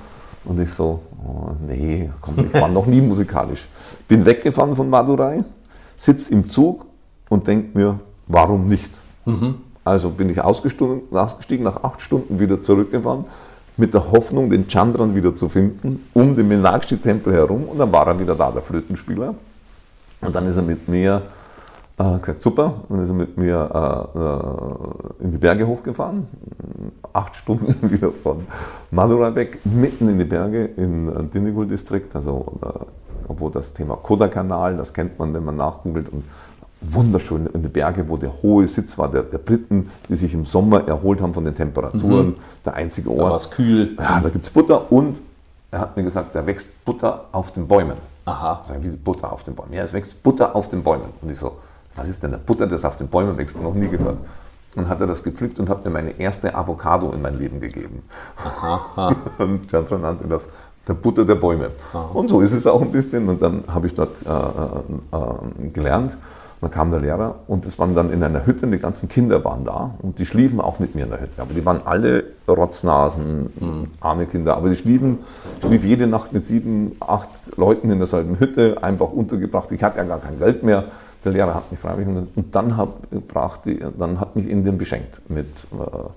Und 0.45 0.59
ich 0.59 0.73
so, 0.73 1.03
oh, 1.23 1.51
nee, 1.67 2.09
komm, 2.21 2.39
ich 2.39 2.53
war 2.59 2.69
noch 2.69 2.87
nie 2.87 3.01
musikalisch. 3.01 3.67
Bin 4.07 4.25
weggefahren 4.25 4.73
von 4.73 4.89
Madurai, 4.89 5.43
sitze 5.95 6.33
im 6.33 6.47
Zug 6.47 6.87
und 7.29 7.45
denke 7.45 7.77
mir, 7.77 7.99
warum 8.25 8.65
nicht? 8.65 8.89
Also 9.83 10.09
bin 10.09 10.29
ich 10.29 10.41
ausgestiegen, 10.41 11.01
ausgestiegen, 11.11 11.65
nach 11.65 11.83
acht 11.83 12.01
Stunden 12.01 12.39
wieder 12.39 12.63
zurückgefahren, 12.63 13.25
mit 13.79 13.93
der 13.93 14.11
Hoffnung, 14.11 14.49
den 14.49 14.67
Chandran 14.67 15.15
wieder 15.15 15.33
zu 15.33 15.49
finden, 15.49 16.05
um 16.13 16.35
den 16.35 16.47
Meenakshi-Tempel 16.47 17.33
herum. 17.33 17.63
Und 17.65 17.77
dann 17.77 17.91
war 17.91 18.07
er 18.07 18.19
wieder 18.19 18.35
da, 18.35 18.51
der 18.51 18.61
Flötenspieler. 18.61 19.35
Und 20.21 20.35
dann 20.35 20.47
ist 20.47 20.57
er 20.57 20.63
mit 20.63 20.87
mir 20.87 21.21
äh, 21.99 22.19
gesagt, 22.19 22.41
super, 22.41 22.81
dann 22.89 23.03
ist 23.03 23.09
er 23.09 23.15
mit 23.15 23.37
mir 23.37 24.09
äh, 24.13 25.23
äh, 25.23 25.25
in 25.25 25.31
die 25.31 25.37
Berge 25.37 25.67
hochgefahren, 25.67 26.27
acht 27.13 27.35
Stunden 27.35 27.75
wieder 27.91 28.11
von 28.11 28.45
Madurai 28.91 29.35
weg, 29.35 29.59
mitten 29.65 30.07
in 30.09 30.17
die 30.17 30.25
Berge 30.25 30.65
in 30.65 31.07
äh, 31.07 31.23
Dindigul-Distrikt, 31.23 32.15
also 32.15 32.59
äh, 32.61 32.85
wo 33.27 33.49
das 33.49 33.73
Thema 33.73 33.95
Kodakanal, 33.95 34.77
das 34.77 34.93
kennt 34.93 35.19
man, 35.19 35.33
wenn 35.33 35.45
man 35.45 35.57
nachgoogelt, 35.57 36.09
und 36.09 36.23
wunderschön 36.81 37.47
in 37.47 37.61
den 37.61 37.71
Berge, 37.71 38.07
wo 38.07 38.17
der 38.17 38.31
hohe 38.41 38.67
Sitz 38.67 38.97
war 38.97 39.09
der, 39.09 39.23
der 39.23 39.37
Briten, 39.37 39.89
die 40.07 40.15
sich 40.15 40.33
im 40.33 40.45
Sommer 40.45 40.87
erholt 40.87 41.21
haben 41.21 41.33
von 41.33 41.45
den 41.45 41.55
Temperaturen. 41.55 42.27
Mhm. 42.27 42.35
Der 42.65 42.73
einzige 42.75 43.09
Da 43.09 43.17
war 43.17 43.31
Ort. 43.31 43.41
es 43.41 43.49
kühl. 43.49 43.95
Ja, 43.99 44.19
da 44.21 44.29
gibt 44.29 44.45
es 44.45 44.51
Butter 44.51 44.91
und 44.91 45.19
er 45.71 45.79
hat 45.79 45.97
mir 45.97 46.03
gesagt, 46.03 46.35
da 46.35 46.45
wächst 46.45 46.67
Butter 46.85 47.25
auf 47.31 47.51
den 47.51 47.67
Bäumen. 47.67 47.97
Aha. 48.25 48.61
Sag 48.63 48.77
ich, 48.77 48.85
wie 48.85 48.89
Butter 48.89 49.31
auf 49.31 49.43
den 49.43 49.55
Bäumen? 49.55 49.73
Ja, 49.73 49.83
es 49.83 49.93
wächst 49.93 50.21
Butter 50.23 50.55
auf 50.55 50.69
den 50.69 50.83
Bäumen. 50.83 51.09
Und 51.21 51.31
ich 51.31 51.37
so, 51.37 51.57
was 51.95 52.07
ist 52.07 52.23
denn 52.23 52.33
eine 52.33 52.39
Butter, 52.39 52.67
das 52.67 52.85
auf 52.85 52.97
den 52.97 53.07
Bäumen 53.07 53.37
wächst? 53.37 53.61
Noch 53.61 53.73
nie 53.73 53.87
gehört. 53.87 54.17
Und 54.75 54.87
hat 54.87 55.01
er 55.01 55.07
das 55.07 55.23
gepflückt 55.23 55.59
und 55.59 55.67
hat 55.67 55.83
mir 55.83 55.91
meine 55.91 56.11
erste 56.19 56.53
Avocado 56.53 57.11
in 57.11 57.21
mein 57.21 57.37
Leben 57.37 57.59
gegeben. 57.59 58.03
und 59.39 59.73
dann 59.73 60.01
nannte 60.01 60.27
das 60.27 60.47
der 60.87 60.93
Butter 60.95 61.23
der 61.25 61.35
Bäume. 61.35 61.71
Und 62.13 62.29
so 62.29 62.41
ist 62.41 62.53
es 62.53 62.65
auch 62.67 62.81
ein 62.81 62.91
bisschen. 62.91 63.29
Und 63.29 63.41
dann 63.41 63.63
habe 63.67 63.87
ich 63.87 63.93
dort 63.93 64.15
äh, 64.25 64.29
äh, 64.29 65.65
äh, 65.65 65.69
gelernt. 65.69 66.17
Dann 66.61 66.71
kam 66.71 66.91
der 66.91 66.99
Lehrer 66.99 67.35
und 67.47 67.65
es 67.65 67.79
waren 67.79 67.93
dann 67.93 68.11
in 68.11 68.21
einer 68.21 68.45
Hütte, 68.45 68.65
und 68.65 68.73
die 68.73 68.79
ganzen 68.79 69.07
Kinder 69.07 69.43
waren 69.45 69.63
da 69.63 69.95
und 70.01 70.19
die 70.19 70.25
schliefen 70.25 70.59
auch 70.59 70.79
mit 70.79 70.93
mir 70.93 71.05
in 71.05 71.09
der 71.09 71.21
Hütte. 71.21 71.41
Aber 71.41 71.53
die 71.53 71.65
waren 71.65 71.79
alle 71.85 72.25
Rotznasen, 72.49 73.91
arme 74.01 74.25
Kinder. 74.25 74.57
Aber 74.57 74.67
die 74.67 74.75
schliefen, 74.75 75.19
schlief 75.61 75.85
jede 75.85 76.05
Nacht 76.05 76.33
mit 76.33 76.45
sieben, 76.45 76.97
acht 76.99 77.29
Leuten 77.55 77.89
in 77.89 77.99
derselben 77.99 78.39
Hütte, 78.39 78.83
einfach 78.83 79.09
untergebracht. 79.09 79.71
Ich 79.71 79.83
hatte 79.83 79.99
ja 79.99 80.03
gar 80.03 80.19
kein 80.19 80.37
Geld 80.37 80.63
mehr. 80.63 80.85
Der 81.23 81.31
Lehrer 81.31 81.55
hat 81.55 81.71
mich 81.71 81.79
freiwillig 81.79 82.09
und 82.09 82.29
und 82.35 82.55
dann, 82.55 82.75
hab, 82.77 83.09
die, 83.63 83.79
dann 83.97 84.19
hat 84.19 84.35
mich 84.35 84.47
Indien 84.47 84.77
beschenkt 84.77 85.21
mit 85.29 85.47
äh, 85.47 86.09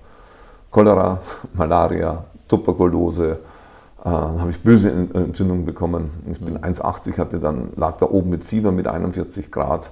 Cholera, 0.71 1.19
Malaria, 1.53 2.23
Tuberkulose. 2.47 3.31
Äh, 3.31 3.35
dann 4.03 4.41
habe 4.41 4.51
ich 4.51 4.59
böse 4.61 4.91
Entzündungen 4.91 5.65
bekommen. 5.65 6.11
Ich 6.29 6.39
bin 6.39 6.57
1,80, 6.57 7.17
hatte 7.17 7.39
dann, 7.39 7.69
lag 7.75 7.97
da 7.97 8.07
oben 8.09 8.29
mit 8.29 8.43
Fieber 8.43 8.71
mit 8.71 8.87
41 8.87 9.51
Grad, 9.51 9.91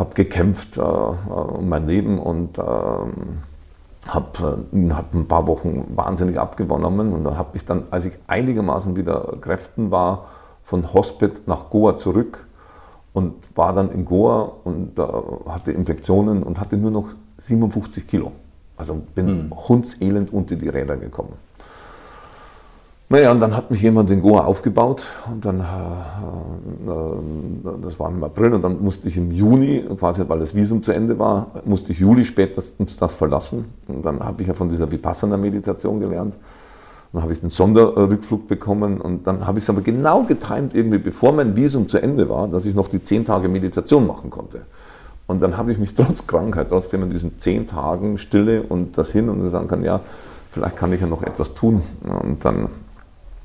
habe 0.00 0.14
gekämpft 0.14 0.78
äh, 0.78 0.80
um 0.80 1.68
mein 1.68 1.86
Leben 1.86 2.18
und 2.18 2.58
ähm, 2.58 3.38
habe 4.08 4.64
hab 4.90 5.14
ein 5.14 5.28
paar 5.28 5.46
Wochen 5.46 5.92
wahnsinnig 5.94 6.38
abgenommen 6.38 7.12
und 7.12 7.24
da 7.24 7.36
habe 7.36 7.56
ich 7.56 7.64
dann, 7.64 7.84
als 7.90 8.06
ich 8.06 8.18
einigermaßen 8.26 8.96
wieder 8.96 9.36
Kräften 9.40 9.90
war, 9.90 10.26
von 10.62 10.92
Hospit 10.92 11.46
nach 11.46 11.70
Goa 11.70 11.96
zurück 11.96 12.46
und 13.12 13.34
war 13.54 13.72
dann 13.72 13.92
in 13.92 14.04
Goa 14.04 14.52
und 14.64 14.98
äh, 14.98 15.02
hatte 15.48 15.72
Infektionen 15.72 16.42
und 16.42 16.58
hatte 16.58 16.76
nur 16.76 16.90
noch 16.90 17.08
57 17.38 18.06
Kilo. 18.06 18.32
Also 18.76 18.94
bin 19.14 19.50
hundselend 19.68 20.32
unter 20.32 20.56
die 20.56 20.68
Räder 20.68 20.96
gekommen. 20.96 21.34
Naja, 23.12 23.32
und 23.32 23.40
dann 23.40 23.56
hat 23.56 23.72
mich 23.72 23.82
jemand 23.82 24.08
in 24.10 24.22
Goa 24.22 24.44
aufgebaut 24.44 25.10
und 25.28 25.44
dann, 25.44 25.58
äh, 25.58 25.62
äh, 26.88 27.74
das 27.82 27.98
war 27.98 28.08
im 28.08 28.22
April 28.22 28.54
und 28.54 28.62
dann 28.62 28.80
musste 28.80 29.08
ich 29.08 29.16
im 29.16 29.32
Juni, 29.32 29.84
quasi 29.98 30.22
weil 30.28 30.38
das 30.38 30.54
Visum 30.54 30.80
zu 30.80 30.92
Ende 30.92 31.18
war, 31.18 31.48
musste 31.64 31.90
ich 31.90 31.98
Juli 31.98 32.24
spätestens 32.24 32.96
das 32.96 33.16
verlassen. 33.16 33.64
Und 33.88 34.04
dann 34.04 34.20
habe 34.20 34.42
ich 34.42 34.46
ja 34.46 34.54
von 34.54 34.68
dieser 34.68 34.92
Vipassana-Meditation 34.92 35.98
gelernt. 35.98 36.36
Dann 37.12 37.22
habe 37.22 37.32
ich 37.32 37.40
den 37.40 37.50
Sonderrückflug 37.50 38.46
bekommen 38.46 39.00
und 39.00 39.26
dann 39.26 39.44
habe 39.44 39.58
ich 39.58 39.64
es 39.64 39.70
aber 39.70 39.80
genau 39.80 40.22
getimt, 40.22 40.76
irgendwie 40.76 40.98
bevor 40.98 41.32
mein 41.32 41.56
Visum 41.56 41.88
zu 41.88 42.00
Ende 42.00 42.28
war, 42.28 42.46
dass 42.46 42.64
ich 42.64 42.76
noch 42.76 42.86
die 42.86 43.02
zehn 43.02 43.24
Tage 43.24 43.48
Meditation 43.48 44.06
machen 44.06 44.30
konnte. 44.30 44.60
Und 45.26 45.42
dann 45.42 45.56
habe 45.56 45.72
ich 45.72 45.80
mich 45.80 45.94
trotz 45.96 46.28
Krankheit, 46.28 46.68
trotzdem 46.68 47.02
in 47.02 47.10
diesen 47.10 47.38
zehn 47.38 47.66
Tagen 47.66 48.18
Stille 48.18 48.62
und 48.62 48.96
das 48.96 49.10
hin 49.10 49.28
und 49.28 49.44
sagen 49.48 49.66
kann, 49.66 49.82
ja, 49.82 49.98
vielleicht 50.52 50.76
kann 50.76 50.92
ich 50.92 51.00
ja 51.00 51.08
noch 51.08 51.24
etwas 51.24 51.54
tun. 51.54 51.82
Und 52.04 52.44
dann 52.44 52.68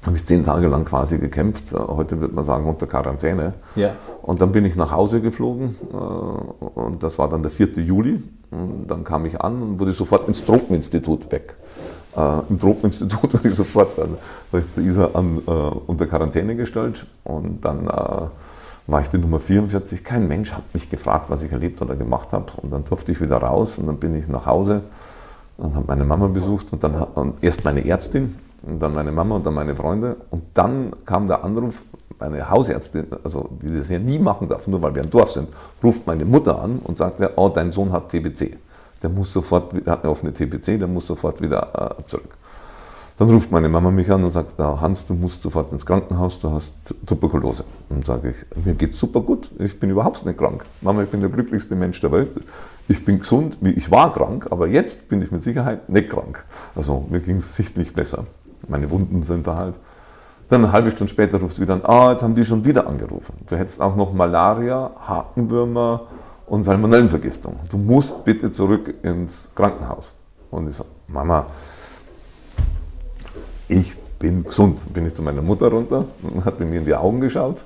habe 0.06 0.18
ich 0.18 0.26
zehn 0.26 0.46
Tage 0.46 0.68
lang 0.68 0.86
quasi 0.86 1.18
gekämpft. 1.18 1.74
Heute 1.74 2.20
würde 2.20 2.34
man 2.34 2.44
sagen 2.44 2.68
unter 2.68 2.88
Quarantäne. 2.88 3.54
Ja. 3.76 3.92
Und 4.22 4.42
dann 4.42 4.52
bin 4.52 4.66
ich 4.66 4.76
nach 4.76 4.92
Hause 4.92 5.22
geflogen 5.22 5.76
äh, 5.92 5.96
und 5.96 7.04
das 7.04 7.18
war 7.18 7.30
dann 7.30 7.42
der 7.42 7.52
4. 7.52 7.74
Juli. 7.82 8.22
Und 8.52 8.88
dann 8.88 9.04
kam 9.04 9.26
ich 9.26 9.42
an 9.42 9.62
und 9.62 9.80
wurde 9.80 9.92
sofort 9.92 10.28
ins 10.28 10.46
Tropeninstitut 10.46 11.32
weg. 11.32 11.56
Äh, 12.16 12.40
Im 12.50 12.60
Tropeninstitut 12.60 13.22
wurde 13.34 13.48
ich 13.48 13.56
sofort 13.56 13.98
dann 13.98 14.18
rechts 14.54 14.76
der 14.76 14.84
Isa 14.84 15.10
an, 15.14 15.42
äh, 15.46 15.52
unter 15.52 16.06
Quarantäne 16.06 16.56
gestellt 16.56 17.06
und 17.24 17.66
dann 17.66 17.88
äh, 17.88 18.28
war 18.88 19.02
ich 19.02 19.08
die 19.08 19.18
Nummer 19.18 19.40
44. 19.40 20.04
Kein 20.04 20.28
Mensch 20.28 20.52
hat 20.52 20.64
mich 20.74 20.90
gefragt, 20.90 21.30
was 21.30 21.44
ich 21.44 21.52
erlebt 21.52 21.82
oder 21.82 21.96
gemacht 21.96 22.34
habe. 22.34 22.46
Und 22.62 22.72
dann 22.72 22.86
durfte 22.86 23.12
ich 23.12 23.20
wieder 23.20 23.38
raus 23.38 23.80
und 23.80 23.88
dann 23.88 23.98
bin 23.98 24.16
ich 24.16 24.28
nach 24.28 24.46
Hause 24.46 24.84
und 25.58 25.74
habe 25.74 25.86
meine 25.88 26.06
Mama 26.06 26.28
besucht 26.28 26.72
und 26.72 26.84
dann 26.84 27.00
hat, 27.00 27.18
und 27.18 27.44
erst 27.44 27.64
meine 27.64 27.86
Ärztin 27.86 28.36
und 28.66 28.80
dann 28.82 28.94
meine 28.94 29.12
Mama 29.12 29.36
und 29.36 29.46
dann 29.46 29.54
meine 29.54 29.76
Freunde. 29.76 30.18
Und 30.32 30.44
dann 30.54 30.92
kam 31.06 31.28
der 31.28 31.44
Anruf, 31.44 31.84
meine 32.20 32.50
Hausärztin, 32.50 33.08
also 33.24 33.50
die 33.62 33.76
das 33.76 33.90
ja 33.90 34.00
nie 34.00 34.20
machen 34.20 34.48
darf, 34.48 34.68
nur 34.68 34.82
weil 34.82 34.96
wir 34.96 35.04
im 35.04 35.10
Dorf 35.10 35.32
sind, 35.32 35.50
ruft 35.84 36.08
meine 36.08 36.26
Mutter 36.26 36.62
an 36.62 36.80
und 36.84 36.98
sagt, 36.98 37.22
oh, 37.36 37.50
dein 37.50 37.72
Sohn 37.72 37.92
hat 37.92 38.10
TBC. 38.10 38.58
Der 39.02 39.10
muss 39.10 39.32
sofort, 39.32 39.74
der 39.74 39.94
hat 39.94 40.04
eine 40.04 40.12
offene 40.12 40.34
TBC, 40.34 40.80
der 40.80 40.88
muss 40.88 41.08
sofort 41.08 41.42
wieder 41.42 41.98
äh, 42.00 42.04
zurück. 42.08 42.38
Dann 43.18 43.30
ruft 43.30 43.50
meine 43.50 43.70
Mama 43.70 43.92
mich 43.92 44.12
an 44.12 44.26
und 44.26 44.32
sagt, 44.32 44.60
ja, 44.60 44.82
Hans, 44.82 45.06
du 45.06 45.14
musst 45.14 45.42
sofort 45.42 45.72
ins 45.72 45.86
Krankenhaus, 45.86 46.38
du 46.38 46.52
hast 46.52 46.74
Tuberkulose. 47.06 47.64
Und 47.90 48.06
sage 48.06 48.32
ich, 48.32 48.66
mir 48.66 48.74
geht's 48.74 49.00
super 49.00 49.22
gut, 49.22 49.52
ich 49.58 49.80
bin 49.80 49.90
überhaupt 49.90 50.26
nicht 50.26 50.38
krank. 50.38 50.66
Mama, 50.82 51.04
ich 51.04 51.10
bin 51.10 51.22
der 51.22 51.30
glücklichste 51.30 51.76
Mensch 51.76 52.02
der 52.02 52.12
Welt. 52.12 52.30
Ich 52.90 53.06
bin 53.06 53.20
gesund, 53.20 53.58
ich 53.62 53.90
war 53.90 54.12
krank, 54.12 54.48
aber 54.52 54.68
jetzt 54.68 55.08
bin 55.08 55.22
ich 55.22 55.32
mit 55.32 55.44
Sicherheit 55.44 55.88
nicht 55.88 56.10
krank. 56.10 56.44
Also 56.76 57.06
mir 57.10 57.22
ging 57.22 57.38
es 57.38 57.56
sichtlich 57.56 57.94
besser. 57.94 58.26
Meine 58.68 58.90
Wunden 58.90 59.24
sind 59.24 59.46
da 59.48 59.56
halt. 59.56 59.76
Dann 60.50 60.64
eine 60.64 60.72
halbe 60.72 60.92
Stunde 60.92 61.12
später 61.12 61.40
ruft 61.40 61.56
sie 61.56 61.64
wieder 61.64 61.74
an, 61.74 61.86
ah, 61.86 62.12
jetzt 62.12 62.24
haben 62.24 62.36
die 62.36 62.46
schon 62.46 62.64
wieder 62.64 62.88
angerufen. 62.88 63.34
Du 63.48 63.56
hättest 63.56 63.82
auch 63.82 63.96
noch 63.96 64.14
Malaria, 64.14 64.92
Hakenwürmer 65.08 66.02
und 66.46 66.64
Salmonellenvergiftung. 66.64 67.56
Du 67.70 67.78
musst 67.78 68.24
bitte 68.24 68.52
zurück 68.52 68.94
ins 69.02 69.50
Krankenhaus. 69.56 70.14
Und 70.52 70.70
ich 70.70 70.76
so, 70.76 70.86
Mama, 71.08 71.48
ich 73.68 73.98
bin 74.20 74.44
gesund. 74.44 74.80
Bin 74.94 75.06
ich 75.06 75.16
zu 75.16 75.24
meiner 75.24 75.42
Mutter 75.42 75.68
runter 75.68 76.06
und 76.22 76.46
hat 76.46 76.60
mir 76.60 76.78
in 76.78 76.86
die 76.86 76.96
Augen 76.96 77.20
geschaut. 77.22 77.66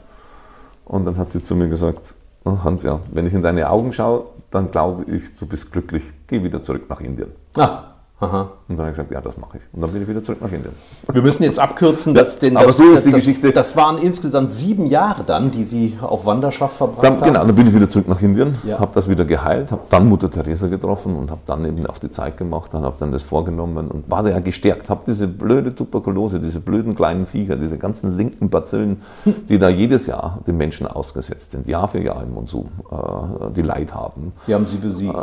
Und 0.86 1.06
dann 1.06 1.18
hat 1.18 1.32
sie 1.32 1.44
zu 1.44 1.56
mir 1.56 1.68
gesagt, 1.68 2.16
oh 2.46 2.58
Hans, 2.64 2.84
ja, 2.84 3.00
wenn 3.12 3.28
ich 3.28 3.34
in 3.34 3.42
deine 3.42 3.70
Augen 3.70 3.92
schaue, 3.94 4.26
dann 4.50 4.72
glaube 4.72 5.04
ich, 5.12 5.36
du 5.36 5.46
bist 5.46 5.72
glücklich. 5.72 6.04
Geh 6.28 6.42
wieder 6.42 6.64
zurück 6.64 6.90
nach 6.90 7.02
Indien. 7.02 7.32
Ah, 7.56 7.89
aha. 8.20 8.42
Und 8.68 8.76
dann 8.78 8.80
habe 8.80 8.90
ich 8.92 8.96
gesagt, 8.98 9.12
ja, 9.12 9.22
das 9.22 9.38
mache 9.38 9.58
ich. 9.58 9.64
Und 9.74 9.82
dann 9.82 9.92
bin 9.92 10.02
ich 10.02 10.08
wieder 10.08 10.24
zurück 10.24 10.42
nach 10.42 10.52
Indien. 10.52 10.74
Wir 11.12 11.22
müssen 11.22 11.44
jetzt 11.44 11.58
abkürzen, 11.60 12.14
dass 12.14 12.38
den, 12.40 12.56
aber 12.58 12.68
das, 12.68 12.78
so 12.78 12.84
ist 12.92 13.06
die 13.06 13.12
das, 13.12 13.22
Geschichte. 13.22 13.52
Das 13.52 13.76
waren 13.76 13.98
insgesamt 13.98 14.52
sieben 14.52 14.86
Jahre 14.88 15.24
dann, 15.24 15.52
die 15.52 15.64
Sie 15.64 15.98
auf 16.02 16.26
Wanderschaft 16.26 16.76
verbracht 16.78 17.04
Dann, 17.04 17.14
haben. 17.16 17.24
genau, 17.24 17.46
dann 17.46 17.56
bin 17.56 17.68
ich 17.68 17.74
wieder 17.76 17.90
zurück 17.90 18.08
nach 18.08 18.22
Indien, 18.22 18.56
Ja. 18.66 18.80
habe 18.80 18.92
das 18.94 19.10
wieder 19.10 19.26
geheilt, 19.26 19.72
habe 19.72 19.82
dann 19.90 20.08
Mutter 20.08 20.30
Teresa 20.30 20.68
getroffen 20.68 21.16
und 21.16 21.32
habe 21.32 21.42
dann 21.46 21.66
eben 21.66 21.86
auf 21.88 22.00
die 22.00 22.10
Zeit 22.12 22.38
gemacht 22.38 22.74
und 22.74 22.84
habe 22.84 22.96
dann 23.00 23.12
das 23.12 23.24
vorgenommen 23.24 23.88
und 23.90 24.10
war 24.10 24.22
da 24.24 24.30
ja 24.30 24.40
gestärkt. 24.40 24.90
Habe 24.90 25.02
diese 25.08 25.28
blöde 25.28 25.74
Tuberkulose, 25.74 26.40
diese 26.40 26.60
blöden 26.60 26.96
kleinen 26.96 27.26
Viecher, 27.26 27.56
diese 27.56 27.78
ganzen 27.78 28.16
linken 28.18 28.50
Bazillen, 28.50 29.02
die 29.48 29.58
da 29.58 29.70
jedes 29.70 30.06
Jahr 30.06 30.40
den 30.46 30.58
Menschen 30.58 30.86
ausgesetzt 30.88 31.52
sind, 31.52 31.68
Jahr 31.68 31.88
für 31.88 32.00
Jahr 32.02 32.22
im 32.24 32.34
Monsum, 32.34 32.68
äh, 32.92 33.52
die 33.56 33.62
Leid 33.62 33.94
haben, 33.96 34.34
Die 34.48 34.54
haben 34.54 34.68
Sie 34.68 34.78
besiegt. 34.78 35.16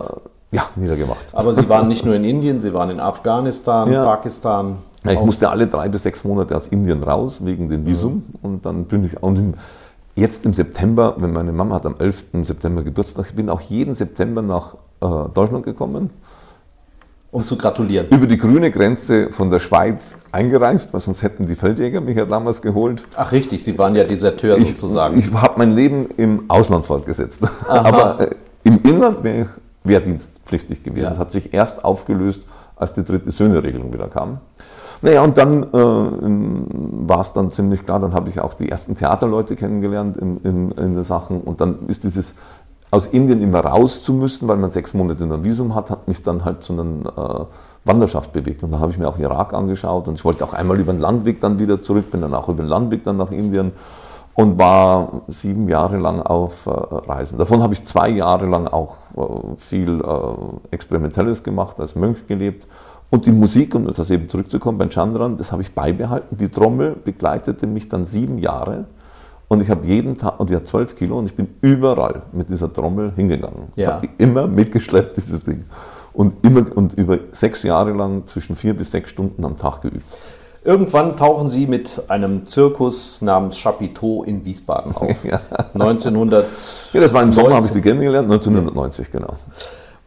Ja, 0.57 0.63
niedergemacht. 0.75 1.27
Aber 1.33 1.53
Sie 1.53 1.69
waren 1.69 1.87
nicht 1.89 2.05
nur 2.05 2.15
in 2.15 2.25
Indien, 2.25 2.61
Sie 2.61 2.73
waren 2.73 2.91
in 2.91 2.99
Afghanistan, 3.01 3.93
Ja. 3.93 4.05
Pakistan. 4.05 4.79
Ja, 5.05 5.13
ich 5.13 5.21
musste 5.21 5.51
alle 5.51 5.67
drei 5.67 5.89
bis 5.89 6.03
sechs 6.03 6.25
Monate 6.25 6.57
aus 6.57 6.69
Indien 6.69 7.03
raus 7.03 7.45
wegen 7.45 7.69
dem 7.69 7.85
Visum 7.87 8.25
und 8.43 8.65
dann 8.67 8.85
bin 8.87 9.05
ich 9.05 9.13
im, 9.23 9.55
jetzt 10.17 10.45
im 10.45 10.53
September, 10.55 11.15
wenn 11.19 11.33
meine 11.33 11.53
Mama 11.53 11.75
hat 11.77 11.87
am 11.87 11.95
11. 11.99 12.25
September 12.43 12.83
Geburtstag, 12.83 13.27
ich 13.29 13.35
bin 13.37 13.49
auch 13.51 13.61
jeden 13.61 13.95
September 13.95 14.41
nach 14.43 14.75
äh, 15.01 15.07
Deutschland 15.33 15.65
gekommen, 15.65 16.11
um 17.31 17.45
zu 17.45 17.57
gratulieren. 17.57 18.09
über 18.11 18.27
die 18.27 18.39
grüne 18.39 18.71
Grenze 18.71 19.31
von 19.31 19.51
der 19.51 19.59
Schweiz 19.61 20.17
eingereist, 20.33 20.93
weil 20.95 21.01
sonst 21.01 21.23
hätten 21.23 21.47
die 21.47 21.55
Feldjäger 21.55 22.01
mich 22.01 22.17
ja 22.17 22.25
damals 22.25 22.63
geholt. 22.63 23.05
Ach 23.15 23.31
richtig, 23.31 23.63
Sie 23.63 23.79
waren 23.79 23.95
ja 23.95 24.05
Deserteur 24.05 24.57
Ich, 24.59 24.71
sozusagen. 24.71 25.19
ich 25.19 25.31
habe 25.33 25.55
mein 25.59 25.73
Leben 25.75 26.07
im 26.17 26.45
Ausland 26.49 26.85
fortgesetzt, 26.85 27.39
aber 27.69 28.21
äh, 28.23 28.31
im 28.65 28.81
Inland 28.83 29.23
wäre 29.23 29.43
ich 29.43 29.49
wehrdienstpflichtig 29.89 30.83
gewesen. 30.83 31.05
Ja. 31.05 31.11
Das 31.11 31.19
hat 31.19 31.33
sich 31.33 31.53
erst 31.55 31.85
aufgelöst, 31.85 32.43
als 32.77 32.93
die 32.93 33.05
dritte 33.05 33.31
Söhne-Regelung 33.31 33.93
wieder 33.93 34.09
kam. 34.09 34.39
Naja, 35.03 35.23
und 35.23 35.37
dann 35.37 35.63
äh, 35.63 37.09
war 37.09 37.21
es 37.21 37.33
dann 37.33 37.51
ziemlich 37.51 37.85
klar, 37.85 38.01
dann 38.01 38.15
habe 38.15 38.31
ich 38.31 38.41
auch 38.41 38.55
die 38.55 38.69
ersten 38.71 38.97
Theaterleute 38.97 39.55
kennengelernt 39.57 40.17
in, 40.17 40.39
in, 40.39 40.71
in 40.71 40.95
den 40.95 41.03
Sachen 41.03 41.43
und 41.43 41.61
dann 41.61 41.87
ist 41.87 42.05
dieses 42.05 42.35
aus 42.91 43.07
Indien 43.07 43.43
immer 43.43 43.61
raus 43.61 44.03
zu 44.05 44.13
müssen, 44.13 44.49
weil 44.49 44.57
man 44.57 44.71
sechs 44.71 44.95
Monate 44.95 45.25
ein 45.25 45.45
Visum 45.45 45.75
hat, 45.75 45.91
hat 45.91 46.09
mich 46.09 46.23
dann 46.23 46.45
halt 46.45 46.63
zu 46.63 46.73
einer 46.73 46.91
äh, 47.41 47.45
Wanderschaft 47.85 48.33
bewegt. 48.33 48.63
Und 48.63 48.73
da 48.73 48.79
habe 48.79 48.93
ich 48.93 48.99
mir 48.99 49.09
auch 49.09 49.19
Irak 49.19 49.53
angeschaut 49.55 50.09
und 50.09 50.15
ich 50.15 50.25
wollte 50.25 50.45
auch 50.45 50.55
einmal 50.55 50.79
über 50.79 50.93
den 50.93 51.01
Landweg 51.01 51.41
dann 51.41 51.59
wieder 51.59 51.83
zurück, 51.83 52.11
bin 52.11 52.21
dann 52.21 52.35
auch 52.35 52.49
über 52.49 52.63
den 52.63 52.69
Landweg 52.69 53.05
dann 53.05 53.17
nach 53.17 53.31
Indien 53.33 53.73
und 54.37 54.59
war 54.59 55.23
sieben 55.29 55.67
Jahre 55.69 55.97
lang 55.97 56.21
auf 56.21 56.67
äh, 56.67 56.71
Reisen. 56.71 57.39
Davon 57.39 57.63
habe 57.63 57.73
ich 57.75 57.85
zwei 57.87 58.11
Jahre 58.11 58.47
lang 58.47 58.69
auch 58.69 58.97
äh, 59.17 59.57
viel 59.57 60.01
äh, 60.01 60.75
Experimentelles 60.75 61.43
gemacht, 61.43 61.81
als 61.81 61.97
Mönch 61.97 62.27
gelebt. 62.27 62.69
Und 63.09 63.25
die 63.25 63.33
Musik, 63.33 63.75
um 63.75 63.87
das 63.93 64.11
eben 64.11 64.29
zurückzukommen, 64.29 64.79
bei 64.79 64.89
Chandran, 64.89 65.39
das 65.39 65.53
habe 65.53 65.63
ich 65.63 65.75
beibehalten. 65.75 66.37
Die 66.37 66.49
Trommel 66.49 66.97
begleitete 67.03 67.67
mich 67.67 67.89
dann 67.89 68.05
sieben 68.05 68.39
Jahre. 68.39 68.85
Und 69.49 69.63
ich 69.63 69.71
habe 69.71 69.87
jeden 69.87 70.19
Tag, 70.19 70.39
und 70.39 70.51
die 70.51 70.57
hat 70.57 70.67
12 70.67 70.97
Kilo 70.97 71.19
und 71.19 71.27
ich 71.27 71.37
bin 71.37 71.49
überall 71.61 72.23
mit 72.33 72.49
dieser 72.51 72.71
Trommel 72.71 73.13
hingegangen. 73.15 73.69
Ich 73.71 73.77
Ja. 73.77 73.95
habe 73.95 74.09
die 74.09 74.23
immer 74.23 74.49
mitgeschleppt, 74.49 75.17
dieses 75.17 75.45
Ding. 75.45 75.65
Und, 76.13 76.45
immer, 76.45 76.65
und 76.77 76.95
über 76.95 77.19
sechs 77.31 77.63
Jahre 77.63 77.93
lang 77.93 78.27
zwischen 78.27 78.57
vier 78.57 78.75
bis 78.75 78.91
sechs 78.91 79.11
Stunden 79.11 79.45
am 79.45 79.57
Tag 79.57 79.83
geübt. 79.83 80.05
Irgendwann 80.67 81.17
tauchen 81.17 81.47
Sie 81.49 81.69
mit 81.69 82.03
einem 82.09 82.45
Zirkus 82.45 83.23
namens 83.23 83.57
Chapiteau 83.57 84.25
in 84.25 84.45
Wiesbaden 84.45 84.97
auf. 84.97 85.15
1900. 85.75 86.45
Ja, 86.93 87.01
das 87.01 87.15
war 87.15 87.23
im 87.23 87.31
Sommer, 87.31 87.55
habe 87.55 87.67
ich 87.67 87.73
die 87.73 87.81
kennengelernt, 87.81 88.29
1990, 88.31 89.13
genau. 89.13 89.35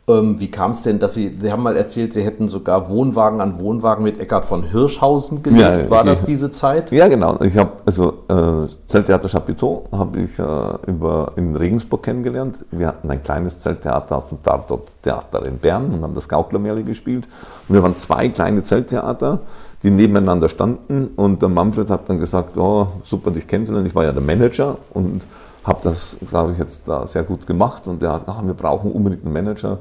Ähm, 0.09 0.39
wie 0.39 0.49
kam 0.49 0.71
es 0.71 0.81
denn, 0.81 0.99
dass 0.99 1.13
Sie, 1.13 1.35
Sie 1.37 1.51
haben 1.51 1.63
mal 1.63 1.77
erzählt, 1.77 2.13
Sie 2.13 2.23
hätten 2.23 2.47
sogar 2.47 2.89
Wohnwagen 2.89 3.41
an 3.41 3.59
Wohnwagen 3.59 4.03
mit 4.03 4.19
Eckhard 4.19 4.43
von 4.43 4.63
Hirschhausen 4.63 5.43
gelebt. 5.43 5.61
Ja, 5.61 5.89
War 5.89 6.03
das 6.03 6.23
diese 6.23 6.49
Zeit? 6.49 6.91
Ja, 6.91 7.07
genau. 7.07 7.39
Ich 7.41 7.55
habe 7.55 7.71
also 7.85 8.13
äh, 8.27 8.67
Zelttheater 8.87 9.29
Chapiteau 9.29 9.85
habe 9.91 10.21
ich 10.21 10.39
äh, 10.39 10.43
über, 10.87 11.33
in 11.35 11.55
Regensburg 11.55 12.03
kennengelernt. 12.03 12.57
Wir 12.71 12.87
hatten 12.87 13.09
ein 13.09 13.23
kleines 13.23 13.59
Zelttheater 13.59 14.17
aus 14.17 14.29
dem 14.29 14.41
Tatort 14.41 14.87
Theater 15.03 15.45
in 15.45 15.57
Bern 15.57 15.93
und 15.93 16.01
haben 16.01 16.15
das 16.15 16.27
Gauklermärchen 16.27 16.85
gespielt. 16.85 17.27
Und 17.67 17.75
wir 17.75 17.83
waren 17.83 17.97
zwei 17.97 18.29
kleine 18.29 18.63
Zelttheater, 18.63 19.39
die 19.83 19.91
nebeneinander 19.91 20.49
standen. 20.49 21.07
Und 21.15 21.41
der 21.41 21.49
Manfred 21.49 21.89
hat 21.89 22.09
dann 22.09 22.19
gesagt, 22.19 22.57
oh, 22.57 22.87
super, 23.03 23.31
dich 23.31 23.47
kennenzulernen. 23.47 23.87
Ich 23.87 23.95
war 23.95 24.03
ja 24.03 24.11
der 24.11 24.21
Manager 24.21 24.77
und 24.93 25.25
habe 25.63 25.79
das, 25.83 26.17
glaube 26.27 26.53
ich, 26.53 26.57
jetzt 26.57 26.87
da 26.87 27.07
sehr 27.07 27.23
gut 27.23 27.47
gemacht. 27.47 27.87
Und 27.87 28.01
der 28.01 28.13
hat, 28.13 28.23
ach, 28.27 28.43
wir 28.43 28.53
brauchen 28.53 28.91
unbedingt 28.91 29.23
einen 29.23 29.33
Manager. 29.33 29.79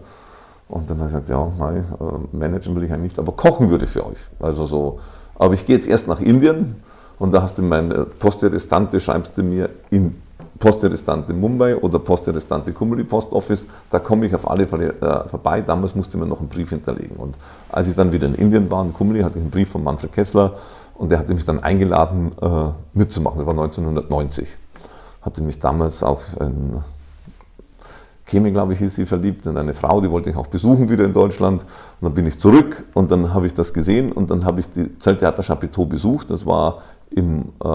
Und 0.69 0.91
dann 0.91 0.99
habe 0.99 1.09
ich 1.09 1.15
gesagt, 1.15 1.31
ja, 1.31 1.51
nein, 1.59 1.85
äh, 1.99 2.37
managen 2.37 2.77
will 2.77 2.83
ich 2.83 2.93
eigentlich 2.93 3.13
nicht, 3.13 3.19
aber 3.19 3.33
kochen 3.33 3.71
würde 3.71 3.85
ich 3.85 3.91
für 3.91 4.07
euch. 4.07 4.19
Also 4.39 4.67
so, 4.67 5.01
aber 5.39 5.55
ich 5.55 5.67
gehe 5.67 5.77
jetzt 5.77 5.89
erst 5.89 6.09
nach 6.09 6.21
Indien 6.21 6.77
und 7.19 7.33
da 7.33 7.43
hast 7.43 7.57
du 7.57 7.63
meine 7.63 8.05
Poste 8.05 8.53
Restante, 8.53 9.01
schreibst 9.01 9.39
du 9.39 9.43
mir 9.43 9.71
in 9.91 10.21
Poste 10.59 10.91
Restante 10.91 11.33
Mumbai 11.33 11.77
oder 11.77 11.99
Poste 11.99 12.35
Restante 12.35 12.73
Kumuli 12.73 13.05
Post 13.05 13.33
Office, 13.33 13.67
da 13.91 13.99
komme 13.99 14.27
ich 14.27 14.35
auf 14.35 14.51
alle 14.51 14.67
Fälle 14.67 14.95
äh, 15.01 15.29
vorbei. 15.29 15.61
Damals 15.61 15.95
musste 15.95 16.19
man 16.19 16.29
noch 16.29 16.41
einen 16.41 16.49
Brief 16.49 16.71
hinterlegen. 16.71 17.17
Und 17.17 17.37
als 17.71 17.89
ich 17.89 17.95
dann 17.95 18.13
wieder 18.13 18.27
in 18.27 18.35
Indien 18.35 18.71
war, 18.71 18.85
in 18.85 18.93
Kumuli, 18.93 19.23
hatte 19.23 19.39
ich 19.39 19.43
einen 19.43 19.51
Brief 19.51 19.71
von 19.71 19.85
Manfred 19.85 20.13
Kessler 20.13 20.57
und 20.95 21.11
der 21.11 21.19
hatte 21.19 21.33
mich 21.33 21.45
dann 21.45 21.63
eingeladen, 21.63 22.33
äh, 22.41 22.71
mitzumachen. 22.93 23.39
Das 23.39 23.47
war 23.47 23.55
1990. 23.55 24.49
Hatte 25.23 25.43
mich 25.43 25.59
damals 25.61 26.03
auf 26.03 26.25
ein 26.41 26.83
Kemi, 28.29 28.51
glaube 28.51 28.75
ich, 28.75 28.79
hieß 28.81 28.95
sie 28.95 29.07
verliebt 29.07 29.47
in 29.47 29.57
eine 29.57 29.73
Frau, 29.73 30.03
die 30.03 30.11
wollte 30.11 30.29
ich 30.29 30.37
auch 30.37 30.49
besuchen 30.49 30.91
wieder 30.91 31.05
in 31.05 31.15
Deutschland. 31.15 31.63
Und 31.63 31.69
dann 32.03 32.15
bin 32.15 32.27
ich 32.27 32.39
zurück 32.39 32.85
und 32.93 33.11
dann 33.11 33.33
habe 33.33 33.47
ich 33.47 33.55
das 33.55 33.73
gesehen 33.73 34.13
und 34.13 34.31
dann 34.31 34.45
habe 34.45 34.61
ich 34.61 34.71
die 34.71 34.99
Zelttheater 34.99 35.43
Chapiteau 35.43 35.87
besucht. 35.87 36.29
Das 36.29 36.45
war 36.45 36.83
im 37.11 37.53
äh, 37.63 37.69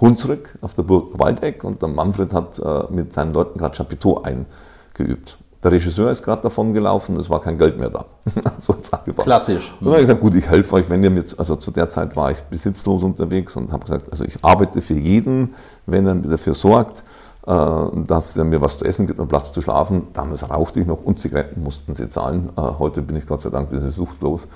Hunsrück 0.00 0.58
auf 0.60 0.74
der 0.74 0.82
Burg 0.82 1.18
Waldeck 1.18 1.64
und 1.64 1.82
der 1.82 1.88
Manfred 1.88 2.32
hat 2.32 2.58
äh, 2.58 2.84
mit 2.90 3.12
seinen 3.12 3.32
Leuten 3.32 3.58
gerade 3.58 3.76
Chapiteau 3.76 4.22
eingeübt. 4.22 5.38
Der 5.64 5.72
Regisseur 5.72 6.10
ist 6.10 6.22
gerade 6.22 6.42
davon 6.42 6.74
gelaufen, 6.74 7.16
es 7.16 7.30
war 7.30 7.40
kein 7.40 7.56
Geld 7.56 7.78
mehr 7.78 7.88
da. 7.88 8.04
so. 8.58 8.74
Klassisch. 9.16 9.72
Und 9.80 9.86
dann 9.86 9.94
habe 9.94 10.02
ich 10.02 10.08
gesagt, 10.08 10.20
gut, 10.20 10.34
ich 10.34 10.46
helfe 10.46 10.76
euch, 10.76 10.90
wenn 10.90 11.02
ihr 11.02 11.08
mir, 11.08 11.24
also 11.38 11.56
zu 11.56 11.70
der 11.70 11.88
Zeit 11.88 12.14
war 12.16 12.30
ich 12.30 12.42
besitzlos 12.42 13.02
unterwegs 13.02 13.56
und 13.56 13.72
habe 13.72 13.84
gesagt, 13.84 14.10
also 14.10 14.24
ich 14.24 14.44
arbeite 14.44 14.82
für 14.82 14.94
jeden, 14.94 15.54
wenn 15.86 16.06
er 16.06 16.16
dafür 16.16 16.52
sorgt, 16.52 17.02
äh, 17.46 17.86
dass 18.06 18.36
er 18.36 18.44
mir 18.44 18.60
was 18.60 18.76
zu 18.76 18.84
essen 18.84 19.06
gibt 19.06 19.18
und 19.18 19.28
Platz 19.28 19.52
zu 19.52 19.62
schlafen. 19.62 20.08
Damals 20.12 20.48
rauchte 20.48 20.80
ich 20.80 20.86
noch 20.86 21.02
und 21.02 21.18
Zigaretten 21.18 21.62
mussten 21.62 21.94
sie 21.94 22.10
zahlen. 22.10 22.50
Äh, 22.58 22.60
Heute 22.78 23.00
bin 23.00 23.16
ich 23.16 23.26
Gott 23.26 23.40
sei 23.40 23.48
Dank 23.48 23.70
diese 23.70 23.88
suchtlos. 23.88 24.42
Ähm, 24.42 24.50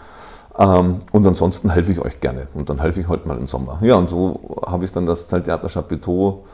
Und 0.59 1.25
ansonsten 1.25 1.71
helfe 1.71 1.93
ich 1.93 2.01
euch 2.01 2.19
gerne. 2.19 2.49
Und 2.53 2.69
dann 2.69 2.81
helfe 2.81 3.01
ich 3.01 3.07
heute 3.07 3.29
mal 3.29 3.39
im 3.39 3.47
Sommer. 3.47 3.79
Ja, 3.81 3.95
und 3.95 4.11
so 4.11 4.57
habe 4.67 4.85
ich 4.85 4.91
dann 4.91 5.07
das 5.07 5.29
Zelttheater 5.29 5.69
Chapiteau 5.69 6.45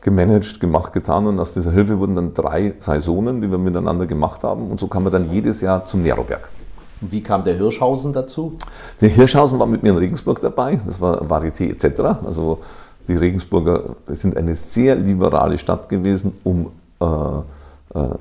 gemanagt, 0.00 0.58
gemacht, 0.58 0.94
getan. 0.94 1.26
Und 1.26 1.38
aus 1.38 1.52
dieser 1.52 1.70
Hilfe 1.70 1.98
wurden 1.98 2.14
dann 2.14 2.32
drei 2.32 2.72
Saisonen, 2.80 3.42
die 3.42 3.50
wir 3.50 3.58
miteinander 3.58 4.06
gemacht 4.06 4.42
haben. 4.42 4.70
Und 4.70 4.80
so 4.80 4.86
kam 4.86 5.02
man 5.02 5.12
dann 5.12 5.30
jedes 5.30 5.60
Jahr 5.60 5.84
zum 5.84 6.02
Neroberg. 6.02 6.48
Und 7.02 7.12
Wie 7.12 7.22
kam 7.22 7.44
der 7.44 7.54
Hirschhausen 7.54 8.12
dazu? 8.12 8.56
Der 9.00 9.10
Hirschhausen 9.10 9.58
war 9.58 9.66
mit 9.66 9.82
mir 9.82 9.90
in 9.90 9.98
Regensburg 9.98 10.40
dabei, 10.40 10.80
das 10.86 11.00
war 11.00 11.22
Varieté 11.22 11.70
etc. 11.70 12.24
Also 12.24 12.60
die 13.08 13.16
Regensburger 13.16 13.96
sind 14.06 14.36
eine 14.36 14.54
sehr 14.54 14.94
liberale 14.94 15.58
Stadt 15.58 15.88
gewesen, 15.88 16.32
um 16.44 16.70
äh, 17.00 17.98
äh, 17.98 18.14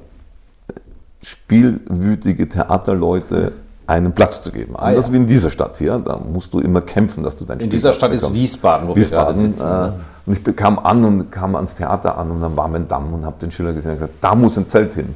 spielwütige 1.21 2.49
Theaterleute 2.49 3.51
einen 3.91 4.13
Platz 4.13 4.41
zu 4.41 4.51
geben. 4.51 4.75
Anders 4.75 5.07
ja. 5.07 5.13
wie 5.13 5.17
in 5.17 5.27
dieser 5.27 5.49
Stadt 5.49 5.77
hier, 5.77 5.99
da 5.99 6.17
musst 6.17 6.53
du 6.53 6.59
immer 6.59 6.81
kämpfen, 6.81 7.23
dass 7.23 7.35
du 7.37 7.45
dein 7.45 7.59
In 7.59 7.69
dieser 7.69 7.93
Stadt 7.93 8.13
ist 8.13 8.33
Wiesbaden, 8.33 8.87
wo 8.87 8.95
wir 8.95 9.05
gerade 9.05 9.33
sitzen. 9.33 9.67
Äh, 9.67 9.69
ne? 9.69 9.93
und 10.25 10.33
ich 10.33 10.43
bekam 10.43 10.79
an 10.79 11.03
und 11.03 11.31
kam 11.31 11.55
ans 11.55 11.75
Theater 11.75 12.17
an 12.17 12.31
und 12.31 12.43
am 12.43 12.55
Warmen 12.55 12.87
Damm 12.87 13.13
und 13.13 13.25
habe 13.25 13.35
den 13.41 13.51
Schiller 13.51 13.73
gesehen 13.73 13.91
und 13.91 13.97
gesagt, 13.97 14.15
da 14.21 14.35
muss 14.35 14.57
ein 14.57 14.67
Zelt 14.67 14.93
hin. 14.93 15.15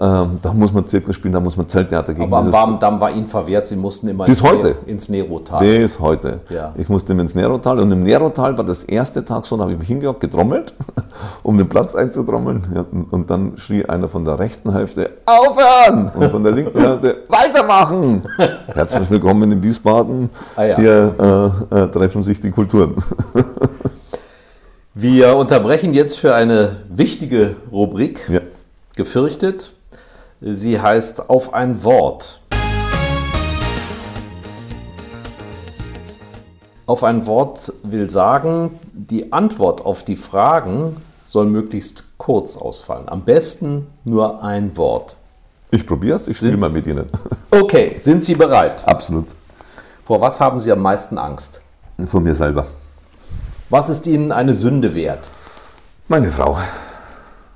Ähm, 0.00 0.38
da 0.42 0.52
muss 0.52 0.72
man 0.72 0.86
Zirkus 0.86 1.16
spielen, 1.16 1.34
da 1.34 1.40
muss 1.40 1.56
man 1.56 1.68
Zelttheater 1.68 2.12
gegen 2.14 2.22
Aber 2.24 2.36
am 2.36 2.44
dieses 2.44 2.52
warmen 2.56 2.78
Damm 2.78 3.00
war 3.00 3.10
Ihnen 3.10 3.26
verwehrt, 3.26 3.66
Sie 3.66 3.74
mussten 3.74 4.06
immer 4.06 4.26
Bis 4.26 4.38
ins, 4.40 4.48
heute. 4.48 4.74
ins 4.86 5.08
Nerotal. 5.08 5.58
Bis 5.60 5.98
heute. 5.98 6.38
Ja. 6.50 6.72
Ich 6.78 6.88
musste 6.88 7.14
ins 7.14 7.34
Nerotal 7.34 7.80
und 7.80 7.90
im 7.90 8.04
Nerotal 8.04 8.56
war 8.56 8.64
das 8.64 8.84
erste 8.84 9.24
Tag 9.24 9.44
so, 9.44 9.56
da 9.56 9.62
habe 9.62 9.72
ich 9.72 9.78
mich 9.78 9.88
hingehockt, 9.88 10.20
getrommelt, 10.20 10.72
um 11.42 11.58
den 11.58 11.68
Platz 11.68 11.96
einzutrommeln. 11.96 12.86
Und- 12.92 13.12
und 13.12 13.28
dann 13.30 13.58
schrie 13.58 13.84
einer 13.86 14.06
von 14.06 14.24
der 14.24 14.38
rechten 14.38 14.72
Hälfte, 14.72 15.10
aufhören! 15.26 16.12
Und 16.14 16.30
von 16.30 16.44
der 16.44 16.52
linken 16.52 16.78
Hälfte, 16.78 17.16
weitermachen! 17.28 18.22
Herzlich 18.68 19.10
willkommen 19.10 19.50
in 19.50 19.62
Wiesbaden. 19.64 20.30
Ah 20.54 20.62
ja. 20.62 20.76
Hier 20.76 21.52
äh, 21.72 21.76
äh, 21.80 21.88
treffen 21.88 22.22
sich 22.22 22.40
die 22.40 22.52
Kulturen. 22.52 22.94
Wir 24.94 25.34
unterbrechen 25.36 25.92
jetzt 25.92 26.18
für 26.20 26.36
eine 26.36 26.76
wichtige 26.88 27.56
Rubrik, 27.72 28.28
Ja. 28.28 28.40
gefürchtet. 28.96 29.74
Sie 30.40 30.80
heißt 30.80 31.28
Auf 31.28 31.52
ein 31.52 31.82
Wort. 31.82 32.40
Auf 36.86 37.02
ein 37.02 37.26
Wort 37.26 37.72
will 37.82 38.08
sagen, 38.08 38.78
die 38.92 39.32
Antwort 39.32 39.84
auf 39.84 40.04
die 40.04 40.14
Fragen 40.14 40.96
soll 41.26 41.46
möglichst 41.46 42.04
kurz 42.18 42.56
ausfallen. 42.56 43.08
Am 43.08 43.24
besten 43.24 43.88
nur 44.04 44.42
ein 44.42 44.76
Wort. 44.76 45.16
Ich 45.72 45.84
probiere 45.84 46.14
es, 46.16 46.28
ich 46.28 46.36
spiele 46.36 46.56
mal 46.56 46.70
mit 46.70 46.86
Ihnen. 46.86 47.06
Okay, 47.50 47.96
sind 47.98 48.22
Sie 48.22 48.34
bereit? 48.34 48.86
Absolut. 48.86 49.26
Vor 50.04 50.20
was 50.20 50.38
haben 50.38 50.60
Sie 50.60 50.70
am 50.70 50.80
meisten 50.80 51.18
Angst? 51.18 51.62
Von 52.06 52.22
mir 52.22 52.34
selber. 52.34 52.66
Was 53.70 53.88
ist 53.88 54.06
Ihnen 54.06 54.30
eine 54.32 54.54
Sünde 54.54 54.94
wert? 54.94 55.30
Meine 56.06 56.28
Frau. 56.28 56.58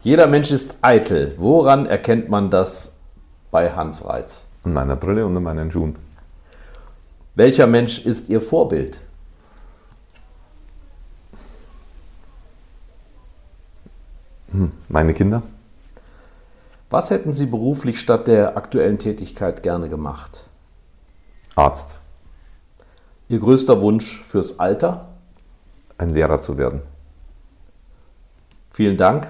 Jeder 0.03 0.27
Mensch 0.27 0.51
ist 0.51 0.77
eitel. 0.83 1.35
Woran 1.37 1.87
erkennt 1.87 2.29
man 2.29 2.51
das 2.51 2.97
bei 3.53 3.73
Hans 3.73 4.05
Reitz? 4.05 4.49
An 4.65 4.73
meiner 4.73 4.97
Brille 4.97 5.25
und 5.25 5.37
an 5.37 5.45
meinen 5.45 5.71
Schuhen. 5.71 5.97
Welcher 7.37 7.69
Mensch 7.69 8.05
ist 8.05 8.29
Ihr 8.29 8.41
Vorbild? 8.41 9.01
Meine 14.89 15.15
Kinder. 15.15 15.43
Was 16.91 17.11
hätten 17.11 17.33
Sie 17.33 17.47
beruflich 17.47 18.01
statt 18.01 18.27
der 18.27 18.57
aktuellen 18.57 18.99
Tätigkeit 18.99 19.63
gerne 19.63 19.89
gemacht? 19.89 20.45
Arzt. 21.55 21.97
Ihr 23.29 23.39
größter 23.39 23.81
Wunsch 23.81 24.21
fürs 24.25 24.59
Alter? 24.59 25.09
Ein 25.97 26.11
Lehrer 26.11 26.43
zu 26.43 26.59
werden. 26.59 26.83
Vielen 28.73 28.99
Dank. 28.99 29.29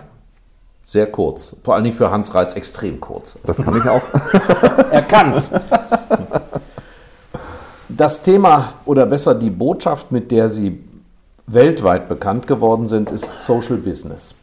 Sehr 0.84 1.06
kurz. 1.06 1.56
Vor 1.62 1.74
allen 1.74 1.84
Dingen 1.84 1.96
für 1.96 2.10
Hans 2.10 2.34
Reitz 2.34 2.54
extrem 2.54 3.00
kurz. 3.00 3.38
Das 3.44 3.58
kann 3.58 3.76
ich 3.76 3.88
auch. 3.88 4.02
Er 4.90 5.02
kann's. 5.02 5.50
Das 7.88 8.22
Thema 8.22 8.74
oder 8.84 9.06
besser 9.06 9.34
die 9.34 9.50
Botschaft, 9.50 10.12
mit 10.12 10.30
der 10.30 10.48
Sie 10.48 10.82
weltweit 11.46 12.08
bekannt 12.08 12.46
geworden 12.46 12.86
sind, 12.86 13.10
ist 13.10 13.38
Social 13.38 13.76
Business. 13.78 14.34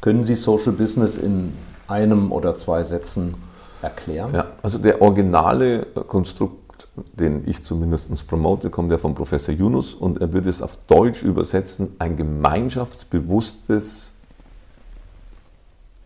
Können 0.00 0.24
Sie 0.24 0.34
Social 0.34 0.72
Business 0.72 1.18
in 1.18 1.52
einem 1.88 2.32
oder 2.32 2.54
zwei 2.54 2.82
Sätzen 2.82 3.34
erklären? 3.82 4.34
Ja, 4.34 4.46
also 4.62 4.78
der 4.78 5.02
originale 5.02 5.86
Konstrukt, 6.08 6.88
den 7.12 7.46
ich 7.46 7.64
zumindest 7.64 8.26
promote, 8.26 8.70
kommt 8.70 8.90
ja 8.90 8.98
von 8.98 9.14
Professor 9.14 9.54
Yunus 9.54 9.94
und 9.94 10.20
er 10.20 10.32
würde 10.32 10.48
es 10.48 10.62
auf 10.62 10.76
Deutsch 10.86 11.22
übersetzen, 11.22 11.94
ein 11.98 12.16
gemeinschaftsbewusstes 12.16 14.09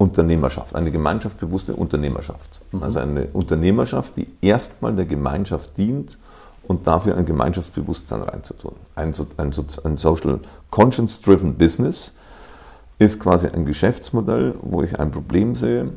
Unternehmerschaft, 0.04 0.74
eine 0.74 0.90
gemeinschaftsbewusste 0.90 1.74
Unternehmerschaft. 1.74 2.60
Also 2.80 2.98
eine 2.98 3.28
Unternehmerschaft, 3.32 4.16
die 4.18 4.28
erstmal 4.42 4.94
der 4.94 5.06
Gemeinschaft 5.06 5.70
dient 5.78 6.18
und 6.68 6.86
dafür 6.86 7.16
ein 7.16 7.24
Gemeinschaftsbewusstsein 7.24 8.20
reinzutun. 8.20 8.72
Ein, 8.94 9.14
ein, 9.38 9.52
ein 9.84 9.96
Social 9.96 10.40
Conscience-Driven 10.70 11.54
Business 11.54 12.12
ist 12.98 13.18
quasi 13.18 13.48
ein 13.48 13.64
Geschäftsmodell, 13.64 14.54
wo 14.60 14.82
ich 14.82 14.98
ein 14.98 15.10
Problem 15.10 15.54
sehe, 15.54 15.88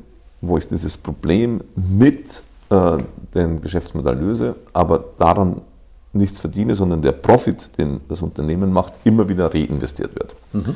wo 0.42 0.58
ich 0.58 0.68
dieses 0.68 0.98
Problem 0.98 1.62
mit 1.76 2.44
äh, 2.70 2.98
dem 3.34 3.62
Geschäftsmodell 3.62 4.18
löse, 4.18 4.56
aber 4.72 5.04
daran 5.20 5.62
nichts 6.14 6.40
verdiene, 6.40 6.76
sondern 6.76 7.02
der 7.02 7.12
Profit, 7.12 7.78
den 7.78 8.00
das 8.08 8.22
Unternehmen 8.22 8.72
macht, 8.72 8.94
immer 9.04 9.28
wieder 9.28 9.54
reinvestiert 9.54 10.16
wird. 10.16 10.34
Mhm. 10.54 10.76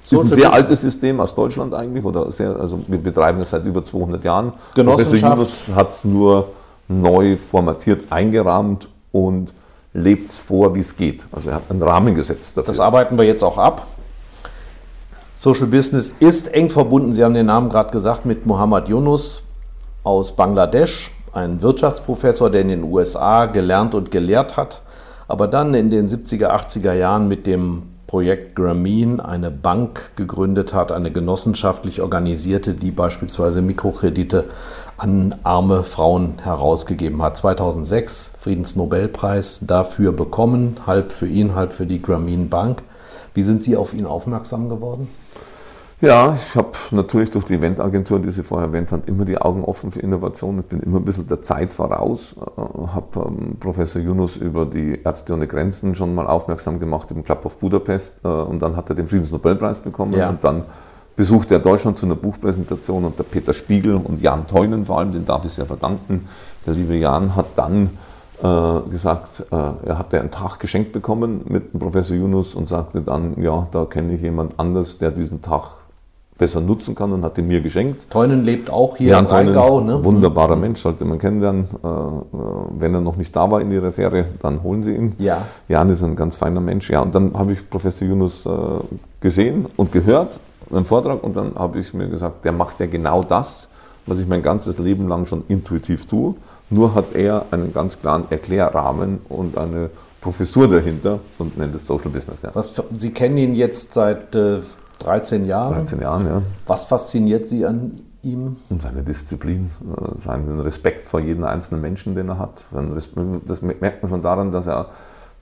Das 0.00 0.12
ist 0.12 0.24
ein 0.24 0.30
sehr 0.30 0.52
altes 0.52 0.80
System 0.80 1.20
aus 1.20 1.34
Deutschland 1.34 1.74
eigentlich, 1.74 2.04
oder 2.04 2.30
sehr, 2.32 2.56
also 2.56 2.80
wir 2.86 2.98
betreiben 2.98 3.40
es 3.40 3.50
seit 3.50 3.64
über 3.64 3.84
200 3.84 4.24
Jahren. 4.24 4.52
Genossenschaft 4.74 5.68
hat 5.74 5.90
es 5.90 6.04
nur 6.04 6.48
neu 6.88 7.36
formatiert, 7.36 8.10
eingerahmt 8.10 8.88
und 9.12 9.52
lebt 9.92 10.30
es 10.30 10.38
vor, 10.38 10.74
wie 10.74 10.80
es 10.80 10.96
geht. 10.96 11.22
Also 11.32 11.50
er 11.50 11.56
hat 11.56 11.62
einen 11.68 11.82
Rahmen 11.82 12.14
gesetzt 12.14 12.56
dafür. 12.56 12.68
Das 12.68 12.80
arbeiten 12.80 13.18
wir 13.18 13.24
jetzt 13.24 13.42
auch 13.42 13.58
ab. 13.58 13.86
Social 15.36 15.66
Business 15.66 16.14
ist 16.20 16.52
eng 16.52 16.68
verbunden, 16.68 17.12
Sie 17.12 17.24
haben 17.24 17.34
den 17.34 17.46
Namen 17.46 17.70
gerade 17.70 17.90
gesagt, 17.90 18.26
mit 18.26 18.44
Muhammad 18.44 18.88
Yunus 18.88 19.42
aus 20.02 20.32
Bangladesch, 20.32 21.10
ein 21.32 21.62
Wirtschaftsprofessor, 21.62 22.50
der 22.50 22.62
in 22.62 22.68
den 22.68 22.82
USA 22.84 23.46
gelernt 23.46 23.94
und 23.94 24.10
gelehrt 24.10 24.56
hat, 24.56 24.82
aber 25.28 25.48
dann 25.48 25.74
in 25.74 25.90
den 25.90 26.08
70er, 26.08 26.48
80er 26.48 26.92
Jahren 26.92 27.28
mit 27.28 27.46
dem 27.46 27.84
Projekt 28.10 28.56
Grameen 28.56 29.20
eine 29.20 29.52
Bank 29.52 30.16
gegründet 30.16 30.74
hat, 30.74 30.90
eine 30.90 31.12
genossenschaftlich 31.12 32.02
organisierte, 32.02 32.74
die 32.74 32.90
beispielsweise 32.90 33.62
Mikrokredite 33.62 34.46
an 34.96 35.36
arme 35.44 35.84
Frauen 35.84 36.40
herausgegeben 36.42 37.22
hat. 37.22 37.36
2006 37.36 38.32
Friedensnobelpreis 38.40 39.62
dafür 39.64 40.10
bekommen, 40.10 40.78
halb 40.88 41.12
für 41.12 41.28
ihn, 41.28 41.54
halb 41.54 41.72
für 41.72 41.86
die 41.86 42.02
Grameen 42.02 42.48
Bank. 42.48 42.82
Wie 43.32 43.42
sind 43.42 43.62
Sie 43.62 43.76
auf 43.76 43.94
ihn 43.94 44.06
aufmerksam 44.06 44.68
geworden? 44.68 45.06
Ja, 46.00 46.32
ich 46.32 46.56
habe 46.56 46.70
natürlich 46.92 47.30
durch 47.30 47.44
die 47.44 47.54
Eventagentur, 47.54 48.20
die 48.20 48.30
Sie 48.30 48.42
vorher 48.42 48.68
erwähnt 48.68 48.90
haben, 48.90 49.02
immer 49.04 49.26
die 49.26 49.36
Augen 49.36 49.62
offen 49.62 49.92
für 49.92 50.00
Innovation. 50.00 50.60
Ich 50.60 50.64
bin 50.64 50.80
immer 50.80 50.96
ein 50.96 51.04
bisschen 51.04 51.28
der 51.28 51.42
Zeit 51.42 51.74
voraus. 51.74 52.34
Äh, 52.56 52.86
habe 52.94 53.26
ähm, 53.28 53.56
Professor 53.60 54.00
Yunus 54.00 54.38
über 54.38 54.64
die 54.64 54.98
Ärzte 55.04 55.34
ohne 55.34 55.46
Grenzen 55.46 55.94
schon 55.94 56.14
mal 56.14 56.26
aufmerksam 56.26 56.80
gemacht 56.80 57.10
im 57.10 57.22
Club 57.22 57.44
of 57.44 57.58
Budapest 57.58 58.24
äh, 58.24 58.28
und 58.28 58.62
dann 58.62 58.76
hat 58.76 58.88
er 58.88 58.94
den 58.94 59.08
Friedensnobelpreis 59.08 59.78
bekommen 59.80 60.14
ja. 60.14 60.30
und 60.30 60.42
dann 60.42 60.64
besuchte 61.16 61.54
er 61.54 61.60
Deutschland 61.60 61.98
zu 61.98 62.06
einer 62.06 62.14
Buchpräsentation 62.14 63.04
und 63.04 63.18
der 63.18 63.24
Peter 63.24 63.52
Spiegel 63.52 63.96
und 63.96 64.22
Jan 64.22 64.46
Teunen 64.46 64.86
vor 64.86 65.00
allem, 65.00 65.12
den 65.12 65.26
darf 65.26 65.44
ich 65.44 65.50
sehr 65.50 65.66
verdanken. 65.66 66.28
Der 66.64 66.72
liebe 66.72 66.94
Jan 66.94 67.36
hat 67.36 67.46
dann 67.56 67.90
äh, 68.42 68.90
gesagt, 68.90 69.44
äh, 69.50 69.54
er 69.54 69.98
hatte 69.98 70.18
einen 70.18 70.30
Tag 70.30 70.60
geschenkt 70.60 70.92
bekommen 70.92 71.42
mit 71.46 71.74
dem 71.74 71.80
Professor 71.80 72.16
Yunus 72.16 72.54
und 72.54 72.68
sagte 72.68 73.02
dann, 73.02 73.38
ja, 73.42 73.66
da 73.70 73.84
kenne 73.84 74.14
ich 74.14 74.22
jemand 74.22 74.58
anders, 74.58 74.96
der 74.96 75.10
diesen 75.10 75.42
Tag 75.42 75.79
besser 76.40 76.60
nutzen 76.60 76.94
kann 76.94 77.12
und 77.12 77.22
hat 77.22 77.36
ihn 77.38 77.46
mir 77.46 77.60
geschenkt. 77.60 78.10
Teunen 78.10 78.44
lebt 78.44 78.70
auch 78.70 78.96
hier 78.96 79.10
Jan 79.10 79.26
in 79.26 79.30
Rheingau. 79.30 79.80
Ne? 79.80 80.02
Wunderbarer 80.02 80.56
Mensch, 80.56 80.80
sollte 80.80 81.04
man 81.04 81.18
kennenlernen. 81.18 81.68
Äh, 81.84 81.86
äh, 81.86 81.90
wenn 82.78 82.94
er 82.94 83.02
noch 83.02 83.16
nicht 83.16 83.36
da 83.36 83.50
war 83.50 83.60
in 83.60 83.70
Ihrer 83.70 83.90
Serie, 83.90 84.24
dann 84.42 84.62
holen 84.62 84.82
Sie 84.82 84.94
ihn. 84.94 85.14
Ja. 85.18 85.42
Jan 85.68 85.90
ist 85.90 86.02
ein 86.02 86.16
ganz 86.16 86.36
feiner 86.36 86.60
Mensch. 86.60 86.88
Ja, 86.90 87.02
und 87.02 87.14
dann 87.14 87.34
habe 87.34 87.52
ich 87.52 87.68
Professor 87.68 88.08
Yunus 88.08 88.46
äh, 88.46 88.50
gesehen 89.20 89.66
und 89.76 89.92
gehört, 89.92 90.40
einen 90.72 90.86
Vortrag, 90.86 91.22
und 91.22 91.36
dann 91.36 91.54
habe 91.56 91.78
ich 91.78 91.92
mir 91.92 92.08
gesagt, 92.08 92.44
der 92.44 92.52
macht 92.52 92.80
ja 92.80 92.86
genau 92.86 93.22
das, 93.22 93.68
was 94.06 94.18
ich 94.18 94.26
mein 94.26 94.40
ganzes 94.42 94.78
Leben 94.78 95.08
lang 95.08 95.26
schon 95.26 95.44
intuitiv 95.48 96.06
tue. 96.06 96.34
Nur 96.70 96.94
hat 96.94 97.14
er 97.14 97.46
einen 97.50 97.72
ganz 97.74 97.98
klaren 97.98 98.24
Erklärrahmen 98.30 99.18
und 99.28 99.58
eine 99.58 99.90
Professur 100.22 100.68
dahinter 100.68 101.18
und 101.38 101.58
nennt 101.58 101.74
es 101.74 101.86
Social 101.86 102.08
Business. 102.08 102.42
Ja. 102.42 102.50
Was, 102.54 102.72
Sie 102.96 103.10
kennen 103.10 103.36
ihn 103.36 103.54
jetzt 103.54 103.92
seit 103.92 104.34
äh, 104.34 104.60
13 105.00 105.46
Jahren. 105.46 105.74
13 105.74 106.00
Jahren, 106.00 106.26
ja. 106.26 106.42
Was 106.66 106.84
fasziniert 106.84 107.48
Sie 107.48 107.66
an 107.66 107.98
ihm? 108.22 108.56
Und 108.68 108.82
seine 108.82 109.02
Disziplin, 109.02 109.70
äh, 109.80 110.18
seinen 110.18 110.60
Respekt 110.60 111.06
vor 111.06 111.20
jedem 111.20 111.44
einzelnen 111.44 111.80
Menschen, 111.80 112.14
den 112.14 112.28
er 112.28 112.38
hat. 112.38 112.64
Das 113.46 113.62
merkt 113.62 114.02
man 114.02 114.08
schon 114.10 114.22
daran, 114.22 114.52
dass 114.52 114.66
er 114.66 114.86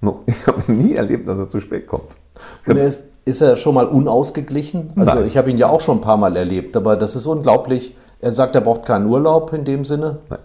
noch, 0.01 0.23
ich 0.27 0.47
habe 0.47 0.73
nie 0.73 0.95
erlebt, 0.95 1.29
dass 1.29 1.39
er 1.39 1.49
zu 1.49 1.61
spät 1.61 1.87
kommt. 1.87 2.17
Und 2.67 2.77
er 2.77 2.87
ist, 2.87 3.09
ist 3.25 3.41
er 3.41 3.57
schon 3.57 3.75
mal 3.75 3.87
unausgeglichen? 3.87 4.93
Also 4.97 5.17
Nein. 5.17 5.27
ich 5.27 5.37
habe 5.37 5.51
ihn 5.51 5.59
ja 5.59 5.69
auch 5.69 5.81
schon 5.81 5.99
ein 5.99 6.03
paar 6.03 6.17
Mal 6.17 6.37
erlebt, 6.37 6.77
aber 6.77 6.97
das 6.97 7.17
ist 7.17 7.27
unglaublich. 7.27 7.97
Er 8.21 8.31
sagt, 8.31 8.55
er 8.55 8.61
braucht 8.61 8.85
keinen 8.85 9.07
Urlaub 9.07 9.53
in 9.53 9.65
dem 9.65 9.85
Sinne. 9.85 10.19
Nein. 10.31 10.39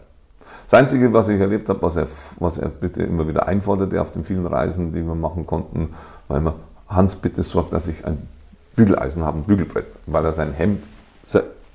Das 0.70 0.80
Einzige, 0.80 1.14
was 1.14 1.30
ich 1.30 1.40
erlebt 1.40 1.70
habe, 1.70 1.82
was 1.84 1.96
er, 1.98 2.08
was 2.40 2.58
er 2.58 2.70
bitte 2.70 3.04
immer 3.04 3.28
wieder 3.28 3.48
einforderte 3.48 4.02
auf 4.02 4.10
den 4.10 4.24
vielen 4.24 4.48
Reisen, 4.48 4.92
die 4.92 5.06
wir 5.06 5.14
machen 5.14 5.46
konnten, 5.46 5.90
war 6.28 6.38
immer, 6.38 6.56
Hans, 6.88 7.16
bitte 7.16 7.44
sorg, 7.44 7.70
dass 7.70 7.88
ich 7.88 8.06
ein 8.06 8.28
Bügeleisen 8.76 9.24
haben, 9.24 9.44
Bügelbrett, 9.44 9.96
weil 10.06 10.26
er 10.26 10.34
sein 10.34 10.54
Hemd 10.54 10.84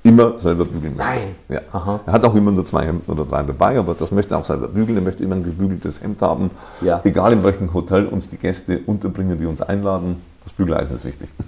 immer 0.09 0.39
selber 0.39 0.65
bügeln 0.65 0.97
möchte. 0.97 1.13
Nein. 1.13 1.35
Ja. 1.49 2.01
Er 2.07 2.13
hat 2.13 2.25
auch 2.25 2.35
immer 2.35 2.51
nur 2.51 2.65
zwei 2.65 2.85
Hemden 2.85 3.11
oder 3.11 3.25
drei 3.25 3.43
dabei, 3.43 3.79
aber 3.79 3.95
das 3.95 4.11
möchte 4.11 4.35
er 4.35 4.39
auch 4.39 4.45
selber 4.45 4.69
bügeln. 4.69 4.97
Er 4.97 5.03
möchte 5.03 5.23
immer 5.23 5.37
ein 5.37 5.45
gebügeltes 5.45 6.01
Hemd 6.01 6.23
haben. 6.23 6.51
Ja. 6.81 7.01
Egal 7.05 7.33
in 7.33 7.45
welchem 7.45 7.73
Hotel 7.75 8.07
uns 8.07 8.29
die 8.29 8.39
Gäste 8.39 8.81
unterbringen, 8.87 9.39
die 9.39 9.47
uns 9.47 9.61
einladen, 9.61 10.23
das 10.45 10.53
Bügeleisen 10.53 10.95
ist 10.95 11.05
wichtig. 11.05 11.29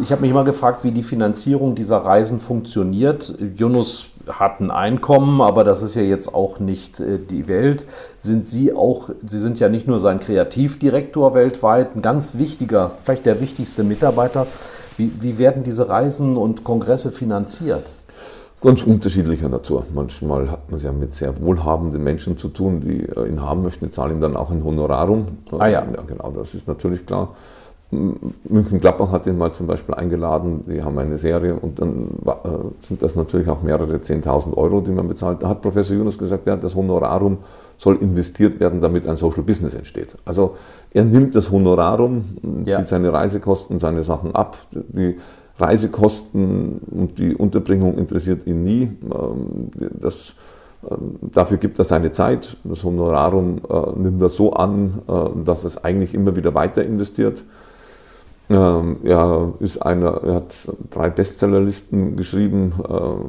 Ich 0.00 0.10
habe 0.10 0.22
mich 0.22 0.30
immer 0.30 0.44
gefragt, 0.44 0.84
wie 0.84 0.90
die 0.90 1.02
Finanzierung 1.02 1.74
dieser 1.74 1.98
Reisen 1.98 2.40
funktioniert. 2.40 3.34
Yunus 3.56 4.10
hat 4.28 4.60
ein 4.60 4.70
Einkommen, 4.70 5.40
aber 5.40 5.64
das 5.64 5.82
ist 5.82 5.94
ja 5.94 6.02
jetzt 6.02 6.34
auch 6.34 6.58
nicht 6.58 7.00
äh, 7.00 7.18
die 7.18 7.48
Welt. 7.48 7.86
Sind 8.18 8.46
Sie 8.46 8.72
auch, 8.72 9.10
Sie 9.24 9.38
sind 9.38 9.60
ja 9.60 9.68
nicht 9.68 9.86
nur 9.86 10.00
sein 10.00 10.20
Kreativdirektor 10.20 11.34
weltweit, 11.34 11.94
ein 11.94 12.02
ganz 12.02 12.38
wichtiger, 12.38 12.92
vielleicht 13.02 13.26
der 13.26 13.40
wichtigste 13.40 13.84
Mitarbeiter. 13.84 14.46
Wie, 14.96 15.12
wie 15.20 15.38
werden 15.38 15.62
diese 15.64 15.88
Reisen 15.88 16.36
und 16.36 16.64
Kongresse 16.64 17.10
finanziert? 17.10 17.90
Ganz 18.62 18.82
unterschiedlicher 18.82 19.50
Natur. 19.50 19.84
Manchmal 19.92 20.50
hat 20.50 20.70
man 20.70 20.76
es 20.76 20.84
ja 20.84 20.92
mit 20.92 21.12
sehr 21.12 21.38
wohlhabenden 21.38 22.02
Menschen 22.02 22.38
zu 22.38 22.48
tun, 22.48 22.80
die 22.80 23.02
äh, 23.02 23.28
ihn 23.28 23.42
haben 23.42 23.62
möchten, 23.62 23.84
die 23.86 23.90
zahlen 23.90 24.20
dann 24.20 24.36
auch 24.36 24.50
ein 24.50 24.64
Honorarum. 24.64 25.26
Ah 25.58 25.66
ja. 25.66 25.84
ja 25.84 26.02
genau, 26.06 26.30
das 26.30 26.54
ist 26.54 26.66
natürlich 26.66 27.04
klar. 27.04 27.34
München-Gladbach 27.90 29.12
hat 29.12 29.26
ihn 29.26 29.38
mal 29.38 29.52
zum 29.52 29.66
Beispiel 29.66 29.94
eingeladen, 29.94 30.62
die 30.66 30.82
haben 30.82 30.98
eine 30.98 31.16
Serie 31.16 31.54
und 31.54 31.78
dann 31.78 32.08
äh, 32.26 32.48
sind 32.80 33.02
das 33.02 33.14
natürlich 33.14 33.48
auch 33.48 33.62
mehrere 33.62 33.96
10.000 33.96 34.56
Euro, 34.56 34.80
die 34.80 34.90
man 34.90 35.06
bezahlt. 35.06 35.42
Da 35.42 35.48
hat 35.48 35.62
Professor 35.62 35.96
Yunus 35.96 36.18
gesagt, 36.18 36.46
ja, 36.46 36.56
das 36.56 36.74
Honorarum 36.74 37.38
soll 37.78 37.96
investiert 37.96 38.60
werden, 38.60 38.80
damit 38.80 39.06
ein 39.06 39.16
Social 39.16 39.42
Business 39.42 39.74
entsteht. 39.74 40.16
Also 40.24 40.56
er 40.92 41.04
nimmt 41.04 41.34
das 41.34 41.50
Honorarum, 41.50 42.24
ja. 42.64 42.78
zieht 42.78 42.88
seine 42.88 43.12
Reisekosten, 43.12 43.78
seine 43.78 44.02
Sachen 44.02 44.34
ab. 44.34 44.56
Die 44.72 45.16
Reisekosten 45.58 46.80
und 46.90 47.18
die 47.18 47.34
Unterbringung 47.34 47.96
interessiert 47.96 48.46
ihn 48.46 48.64
nie. 48.64 48.82
Ähm, 48.82 49.70
das, 50.00 50.34
ähm, 50.88 51.16
dafür 51.20 51.58
gibt 51.58 51.78
er 51.78 51.84
seine 51.84 52.12
Zeit. 52.12 52.56
Das 52.64 52.82
Honorarum 52.84 53.60
äh, 53.68 53.98
nimmt 53.98 54.20
er 54.20 54.28
so 54.28 54.52
an, 54.52 55.02
äh, 55.08 55.44
dass 55.44 55.64
es 55.64 55.82
eigentlich 55.84 56.14
immer 56.14 56.34
wieder 56.34 56.54
weiter 56.54 56.84
investiert. 56.84 57.44
Ähm, 58.50 58.98
er, 59.04 59.54
ist 59.60 59.78
einer, 59.78 60.22
er 60.22 60.34
hat 60.34 60.68
drei 60.90 61.08
Bestsellerlisten 61.08 62.16
geschrieben. 62.16 62.74
Ähm, 62.88 63.20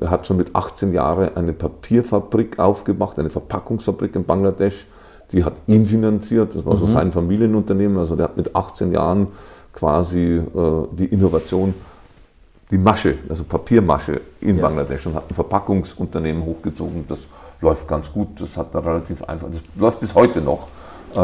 er 0.00 0.10
hat 0.10 0.26
schon 0.26 0.36
mit 0.36 0.54
18 0.54 0.92
Jahren 0.92 1.34
eine 1.36 1.52
Papierfabrik 1.52 2.58
aufgemacht, 2.58 3.18
eine 3.18 3.30
Verpackungsfabrik 3.30 4.14
in 4.14 4.24
Bangladesch. 4.24 4.86
Die 5.32 5.44
hat 5.44 5.54
ihn 5.66 5.86
finanziert, 5.86 6.54
das 6.54 6.64
war 6.64 6.76
so 6.76 6.86
mhm. 6.86 6.90
sein 6.90 7.12
Familienunternehmen. 7.12 7.98
Also 7.98 8.14
der 8.14 8.24
hat 8.24 8.36
mit 8.36 8.54
18 8.54 8.92
Jahren 8.92 9.28
quasi 9.72 10.36
äh, 10.36 10.42
die 10.92 11.06
Innovation, 11.06 11.74
die 12.70 12.78
Masche, 12.78 13.18
also 13.28 13.42
Papiermasche 13.44 14.20
in 14.40 14.56
ja. 14.56 14.62
Bangladesch 14.62 15.06
und 15.06 15.14
hat 15.14 15.24
ein 15.28 15.34
Verpackungsunternehmen 15.34 16.44
hochgezogen. 16.44 17.04
Das 17.08 17.26
läuft 17.60 17.88
ganz 17.88 18.12
gut, 18.12 18.40
das 18.40 18.56
hat 18.56 18.72
er 18.74 18.84
relativ 18.84 19.24
einfach, 19.24 19.48
das 19.50 19.62
läuft 19.74 19.98
bis 19.98 20.14
heute 20.14 20.40
noch. 20.40 20.68
Äh, 21.14 21.18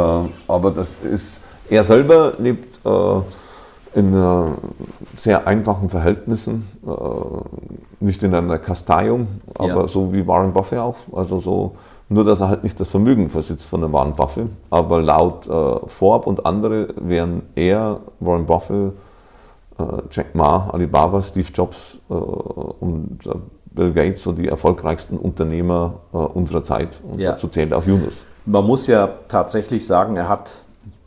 aber 0.48 0.72
das 0.72 0.96
ist 1.04 1.40
er 1.70 1.84
selber 1.84 2.34
lebt 2.38 2.84
äh, 2.84 3.20
in 3.96 4.12
äh, 4.14 4.50
sehr 5.16 5.46
einfachen 5.46 5.88
Verhältnissen, 5.88 6.68
äh, 6.86 8.04
nicht 8.04 8.22
in 8.22 8.34
einer 8.34 8.58
Kasteiung, 8.58 9.26
aber 9.54 9.82
ja. 9.82 9.88
so 9.88 10.12
wie 10.12 10.26
Warren 10.26 10.52
Buffett 10.52 10.78
auch. 10.78 10.96
Also 11.12 11.38
so, 11.38 11.76
nur 12.10 12.24
dass 12.24 12.40
er 12.40 12.48
halt 12.50 12.62
nicht 12.62 12.78
das 12.78 12.90
Vermögen 12.90 13.30
versitzt 13.30 13.66
von 13.66 13.82
einem 13.82 13.94
Warren 13.94 14.12
Buffett. 14.12 14.48
Aber 14.68 15.00
laut 15.00 15.46
äh, 15.46 15.88
Forbes 15.88 16.26
und 16.26 16.44
andere 16.44 16.88
wären 16.96 17.42
er, 17.54 18.00
Warren 18.20 18.44
Buffett, 18.44 18.92
äh, 19.78 19.82
Jack 20.10 20.34
Ma, 20.34 20.68
Alibaba, 20.72 21.22
Steve 21.22 21.48
Jobs 21.54 21.96
äh, 22.10 22.12
und 22.12 23.20
Bill 23.64 23.92
Gates 23.92 24.22
so 24.22 24.32
die 24.32 24.48
erfolgreichsten 24.48 25.16
Unternehmer 25.18 26.00
unserer 26.12 26.64
Zeit. 26.64 27.00
Und 27.10 27.18
ja. 27.18 27.32
dazu 27.32 27.48
zählt 27.48 27.74
auch 27.74 27.84
Yunus. 27.84 28.26
Man 28.46 28.64
muss 28.64 28.86
ja 28.86 29.06
tatsächlich 29.28 29.86
sagen, 29.86 30.16
er 30.16 30.28
hat 30.30 30.50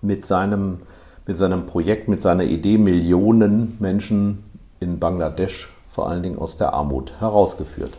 mit 0.01 0.25
seinem, 0.25 0.77
mit 1.25 1.37
seinem 1.37 1.65
Projekt, 1.65 2.07
mit 2.07 2.21
seiner 2.21 2.43
Idee 2.43 2.77
Millionen 2.77 3.77
Menschen 3.79 4.43
in 4.79 4.99
Bangladesch 4.99 5.69
vor 5.89 6.09
allen 6.09 6.23
Dingen 6.23 6.37
aus 6.37 6.55
der 6.55 6.73
Armut 6.73 7.13
herausgeführt. 7.19 7.91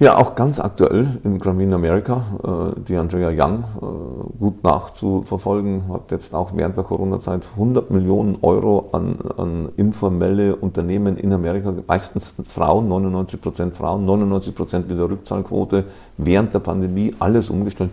Ja, 0.00 0.16
auch 0.16 0.34
ganz 0.34 0.58
aktuell 0.58 1.20
in 1.22 1.38
Grameen 1.38 1.72
America, 1.72 2.24
äh, 2.42 2.80
die 2.80 2.96
Andrea 2.96 3.28
Young 3.28 3.60
äh, 3.60 4.38
gut 4.40 4.64
nachzuverfolgen, 4.64 5.84
hat 5.88 6.10
jetzt 6.10 6.34
auch 6.34 6.50
während 6.54 6.76
der 6.76 6.82
Corona-Zeit 6.82 7.48
100 7.52 7.92
Millionen 7.92 8.38
Euro 8.42 8.88
an, 8.90 9.18
an, 9.36 9.68
informelle 9.76 10.56
Unternehmen 10.56 11.16
in 11.16 11.32
Amerika, 11.32 11.72
meistens 11.86 12.34
Frauen, 12.42 12.88
99 12.88 13.40
Prozent 13.40 13.76
Frauen, 13.76 14.04
99 14.04 14.52
Prozent 14.52 14.90
wieder 14.90 15.08
Rückzahlquote, 15.08 15.84
während 16.16 16.52
der 16.52 16.58
Pandemie 16.58 17.14
alles 17.20 17.48
umgestellt. 17.48 17.90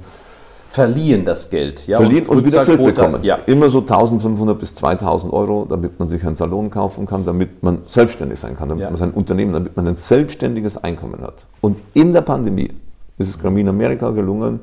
Verliehen 0.72 1.26
das 1.26 1.50
Geld. 1.50 1.86
Ja, 1.86 1.98
verliehen 1.98 2.26
und, 2.28 2.38
und 2.38 2.46
wieder 2.46 2.64
zurückbekommen. 2.64 3.24
Ja. 3.24 3.36
Immer 3.46 3.70
so 3.70 3.80
1500 3.80 4.58
bis 4.58 4.74
2000 4.74 5.34
Euro, 5.34 5.66
damit 5.70 6.00
man 6.00 6.08
sich 6.08 6.26
einen 6.26 6.38
Salon 6.38 6.70
kaufen 6.70 7.06
kann, 7.06 7.26
damit 7.26 7.62
man 7.62 7.80
selbstständig 7.88 8.40
sein 8.40 8.56
kann, 8.56 8.70
damit 8.70 8.84
ja. 8.84 8.90
man 8.90 8.98
sein 8.98 9.12
Unternehmen, 9.12 9.52
damit 9.52 9.76
man 9.76 9.86
ein 9.88 9.98
selbstständiges 9.98 10.78
Einkommen 10.78 11.22
hat. 11.22 11.46
Und 11.60 11.82
in 11.94 12.14
der 12.14 12.22
Pandemie 12.22 12.70
ist 13.18 13.28
es 13.28 13.38
Gramin 13.38 13.68
Amerika 13.68 14.12
gelungen, 14.12 14.62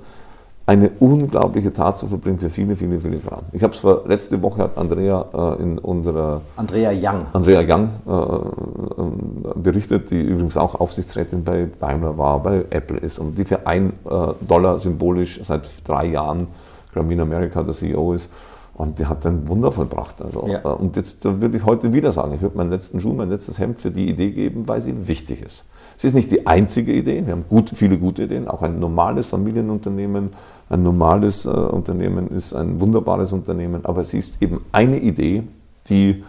eine 0.69 0.91
unglaubliche 1.01 1.73
Tat 1.73 1.97
zu 1.97 2.07
verbringen 2.07 2.39
für 2.39 2.51
viele, 2.51 2.77
viele, 2.77 3.01
viele 3.01 3.21
Frauen. 3.21 3.45
Ich 3.53 3.63
habe 3.63 3.73
es 3.73 3.83
letzte 4.07 4.43
Woche 4.43 4.65
hat 4.65 4.77
Andrea 4.77 5.57
äh, 5.59 5.63
in 5.63 5.79
unserer 5.79 6.43
Andrea 6.57 6.91
Young, 6.91 7.25
Andrea 7.33 7.63
Young 7.67 7.89
äh, 8.07 8.13
äh, 8.13 9.59
berichtet, 9.59 10.11
die 10.11 10.21
übrigens 10.21 10.59
auch 10.59 10.75
Aufsichtsrätin 10.75 11.43
bei 11.43 11.71
Daimler 11.81 12.19
war, 12.19 12.43
bei 12.43 12.67
Apple 12.69 12.99
ist 12.99 13.19
und 13.19 13.39
die 13.39 13.45
für 13.45 13.67
ein 13.67 13.95
äh, 14.05 14.35
Dollar 14.47 14.79
symbolisch 14.79 15.41
seit 15.43 15.67
drei 15.89 16.05
Jahren 16.05 16.49
Grameen 16.93 17.21
America 17.21 17.63
der 17.63 17.73
CEO 17.73 18.13
ist. 18.13 18.29
Und 18.75 19.01
die 19.01 19.07
hat 19.07 19.27
ein 19.27 19.49
Wunder 19.49 19.73
vollbracht. 19.73 20.23
Also, 20.23 20.47
ja. 20.47 20.61
Äh, 20.61 20.69
und 20.69 20.97
jetzt 20.97 21.25
würde 21.25 21.57
ich 21.57 21.65
heute 21.65 21.93
wieder 21.95 22.13
sagen, 22.13 22.35
ich 22.35 22.43
würde 22.43 22.57
meinen 22.57 22.71
letzten 22.71 23.01
Schuh, 23.01 23.15
mein 23.15 23.31
letztes 23.31 23.59
Hemd 23.59 23.81
für 23.81 23.91
die 23.91 24.09
Idee 24.09 24.31
geben, 24.31 24.69
weil 24.69 24.83
sie 24.83 25.09
wichtig 25.09 25.43
ist. 25.43 25.65
Es 25.97 26.05
ist 26.05 26.15
nicht 26.15 26.31
die 26.31 26.47
einzige 26.47 26.93
Idee, 26.93 27.27
wir 27.27 27.33
haben 27.33 27.45
gut, 27.49 27.73
viele 27.75 27.99
gute 27.99 28.23
Ideen, 28.23 28.47
auch 28.47 28.63
ein 28.63 28.79
normales 28.79 29.27
Familienunternehmen, 29.27 30.31
ein 30.71 30.83
normales 30.83 31.47
äh, 31.47 31.49
Unternehmen 31.49 32.29
ist 32.29 32.53
ein 32.53 32.81
wunderbares 32.81 33.33
Unternehmen, 33.33 33.85
aber 33.85 34.05
sie 34.05 34.19
ist 34.19 34.35
eben 34.41 34.65
eine 34.73 34.99
Idee, 34.99 35.45
die 35.89 36.25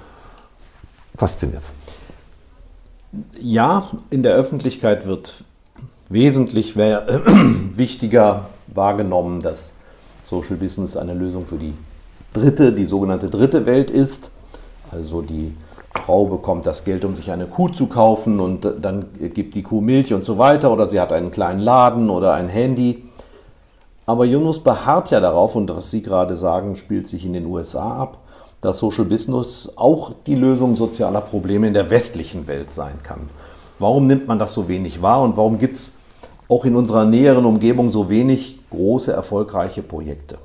fasziniert. 1.17 1.63
Ja, 3.39 3.87
in 4.09 4.23
der 4.23 4.33
Öffentlichkeit 4.35 5.05
wird 5.05 5.43
wesentlich 6.09 6.77
äh, 6.77 7.01
wichtiger 7.75 8.45
wahrgenommen, 8.67 9.41
dass 9.41 9.73
Social 10.23 10.55
Business 10.55 10.95
eine 10.95 11.13
Lösung 11.13 11.45
für 11.45 11.57
die 11.57 11.73
dritte, 12.33 12.71
die 12.71 12.85
sogenannte 12.85 13.29
dritte 13.29 13.65
Welt 13.65 13.89
ist. 13.89 14.31
Also 14.91 15.21
die 15.21 15.53
Frau 15.91 16.25
bekommt 16.25 16.65
das 16.65 16.83
Geld, 16.83 17.03
um 17.03 17.15
sich 17.15 17.31
eine 17.31 17.45
Kuh 17.45 17.69
zu 17.69 17.87
kaufen 17.87 18.39
und 18.39 18.67
dann 18.79 19.05
gibt 19.33 19.55
die 19.55 19.63
Kuh 19.63 19.81
Milch 19.81 20.13
und 20.13 20.23
so 20.23 20.37
weiter 20.37 20.71
oder 20.71 20.87
sie 20.87 20.99
hat 20.99 21.11
einen 21.11 21.31
kleinen 21.31 21.59
Laden 21.59 22.09
oder 22.09 22.33
ein 22.33 22.47
Handy. 22.47 23.08
Aber 24.09 24.25
Yunus 24.25 24.59
beharrt 24.59 25.11
ja 25.11 25.19
darauf, 25.19 25.55
und 25.55 25.69
was 25.69 25.91
Sie 25.91 26.01
gerade 26.01 26.35
sagen, 26.35 26.75
spielt 26.75 27.05
sich 27.05 27.27
in 27.27 27.33
den 27.33 27.45
USA 27.45 28.01
ab, 28.01 28.17
dass 28.59 28.79
Social 28.79 29.05
Business 29.05 29.71
auch 29.75 30.13
die 30.25 30.33
Lösung 30.33 30.75
sozialer 30.75 31.21
Probleme 31.21 31.67
in 31.67 31.75
der 31.75 31.91
westlichen 31.91 32.47
Welt 32.47 32.73
sein 32.73 32.95
kann. 33.03 33.29
Warum 33.77 34.07
nimmt 34.07 34.27
man 34.27 34.39
das 34.39 34.55
so 34.55 34.67
wenig 34.67 35.03
wahr 35.03 35.21
und 35.21 35.37
warum 35.37 35.59
gibt 35.59 35.77
es 35.77 35.93
auch 36.47 36.65
in 36.65 36.75
unserer 36.75 37.05
näheren 37.05 37.45
Umgebung 37.45 37.91
so 37.91 38.09
wenig 38.09 38.59
große, 38.71 39.13
erfolgreiche 39.13 39.83
Projekte? 39.83 40.39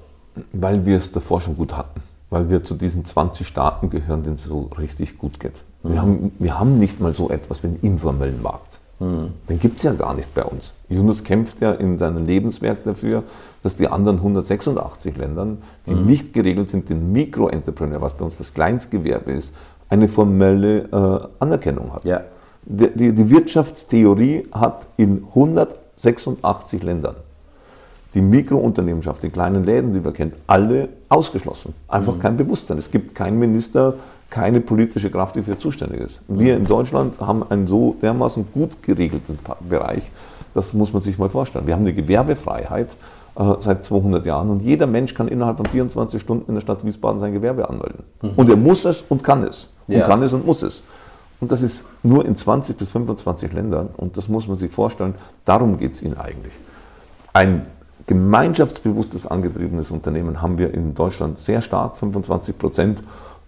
Weil 0.52 0.84
wir 0.84 0.98
es 0.98 1.10
davor 1.10 1.40
schon 1.40 1.56
gut 1.56 1.74
hatten 1.74 2.02
weil 2.34 2.50
wir 2.50 2.64
zu 2.64 2.74
diesen 2.74 3.04
20 3.04 3.46
Staaten 3.46 3.90
gehören, 3.90 4.24
denen 4.24 4.34
es 4.34 4.42
so 4.42 4.68
richtig 4.76 5.18
gut 5.18 5.38
geht. 5.38 5.62
Mhm. 5.84 5.92
Wir, 5.92 6.02
haben, 6.02 6.32
wir 6.40 6.58
haben 6.58 6.78
nicht 6.78 6.98
mal 6.98 7.14
so 7.14 7.30
etwas 7.30 7.62
wie 7.62 7.68
einen 7.68 7.78
informellen 7.80 8.42
Markt. 8.42 8.80
Mhm. 9.00 9.32
Den 9.48 9.58
gibt 9.58 9.78
es 9.78 9.82
ja 9.82 9.92
gar 9.92 10.14
nicht 10.14 10.32
bei 10.34 10.44
uns. 10.44 10.74
Yunus 10.88 11.24
kämpft 11.24 11.60
ja 11.60 11.72
in 11.72 11.98
seinem 11.98 12.26
Lebenswerk 12.26 12.84
dafür, 12.84 13.24
dass 13.62 13.76
die 13.76 13.88
anderen 13.88 14.18
186 14.18 15.16
Ländern, 15.16 15.58
die 15.86 15.94
mhm. 15.94 16.06
nicht 16.06 16.32
geregelt 16.32 16.68
sind, 16.68 16.88
den 16.88 17.12
Mikroentrepreneur, 17.12 18.00
was 18.00 18.14
bei 18.14 18.24
uns 18.24 18.38
das 18.38 18.54
Kleinstgewerbe 18.54 19.32
ist, 19.32 19.52
eine 19.88 20.08
formelle 20.08 20.88
äh, 20.90 21.28
Anerkennung 21.40 21.92
hat. 21.92 22.04
Ja. 22.04 22.22
Die, 22.64 22.90
die, 22.94 23.12
die 23.12 23.30
Wirtschaftstheorie 23.30 24.48
hat 24.52 24.86
in 24.96 25.24
186 25.34 26.82
Ländern 26.82 27.16
die 28.14 28.22
Mikrounternehmenschaft, 28.22 29.22
die 29.22 29.30
kleinen 29.30 29.64
Läden, 29.64 29.92
die 29.92 30.04
wir 30.04 30.12
kennen, 30.12 30.32
alle 30.46 30.88
ausgeschlossen. 31.08 31.74
Einfach 31.88 32.14
mhm. 32.14 32.20
kein 32.20 32.36
Bewusstsein. 32.36 32.78
Es 32.78 32.90
gibt 32.90 33.14
keinen 33.14 33.38
Minister, 33.38 33.94
keine 34.34 34.60
politische 34.60 35.12
Kraft, 35.12 35.36
die 35.36 35.44
für 35.44 35.56
zuständig 35.56 36.00
ist. 36.00 36.20
Wir 36.26 36.56
in 36.56 36.66
Deutschland 36.66 37.20
haben 37.20 37.48
einen 37.48 37.68
so 37.68 37.94
dermaßen 38.02 38.44
gut 38.52 38.82
geregelten 38.82 39.38
Bereich, 39.70 40.10
das 40.54 40.74
muss 40.74 40.92
man 40.92 41.02
sich 41.02 41.18
mal 41.18 41.30
vorstellen. 41.30 41.68
Wir 41.68 41.74
haben 41.74 41.82
eine 41.82 41.92
Gewerbefreiheit 41.92 42.88
äh, 43.36 43.44
seit 43.60 43.84
200 43.84 44.26
Jahren 44.26 44.50
und 44.50 44.60
jeder 44.60 44.88
Mensch 44.88 45.14
kann 45.14 45.28
innerhalb 45.28 45.58
von 45.58 45.66
24 45.66 46.20
Stunden 46.20 46.48
in 46.48 46.54
der 46.54 46.62
Stadt 46.62 46.84
Wiesbaden 46.84 47.20
sein 47.20 47.32
Gewerbe 47.32 47.68
anmelden. 47.68 48.02
Mhm. 48.22 48.30
Und 48.34 48.50
er 48.50 48.56
muss 48.56 48.84
es 48.84 49.04
und 49.08 49.22
kann 49.22 49.44
es. 49.44 49.68
Und 49.86 49.94
ja. 49.94 50.04
kann 50.04 50.20
es 50.20 50.32
und 50.32 50.44
muss 50.44 50.64
es. 50.64 50.82
Und 51.40 51.52
das 51.52 51.62
ist 51.62 51.84
nur 52.02 52.26
in 52.26 52.36
20 52.36 52.76
bis 52.76 52.90
25 52.90 53.52
Ländern 53.52 53.88
und 53.96 54.16
das 54.16 54.28
muss 54.28 54.48
man 54.48 54.56
sich 54.56 54.72
vorstellen. 54.72 55.14
Darum 55.44 55.78
geht 55.78 55.92
es 55.92 56.02
ihnen 56.02 56.16
eigentlich. 56.16 56.54
Ein 57.32 57.66
gemeinschaftsbewusstes, 58.08 59.28
angetriebenes 59.28 59.92
Unternehmen 59.92 60.42
haben 60.42 60.58
wir 60.58 60.74
in 60.74 60.96
Deutschland 60.96 61.38
sehr 61.38 61.62
stark. 61.62 61.96
25 61.96 62.58
Prozent 62.58 62.98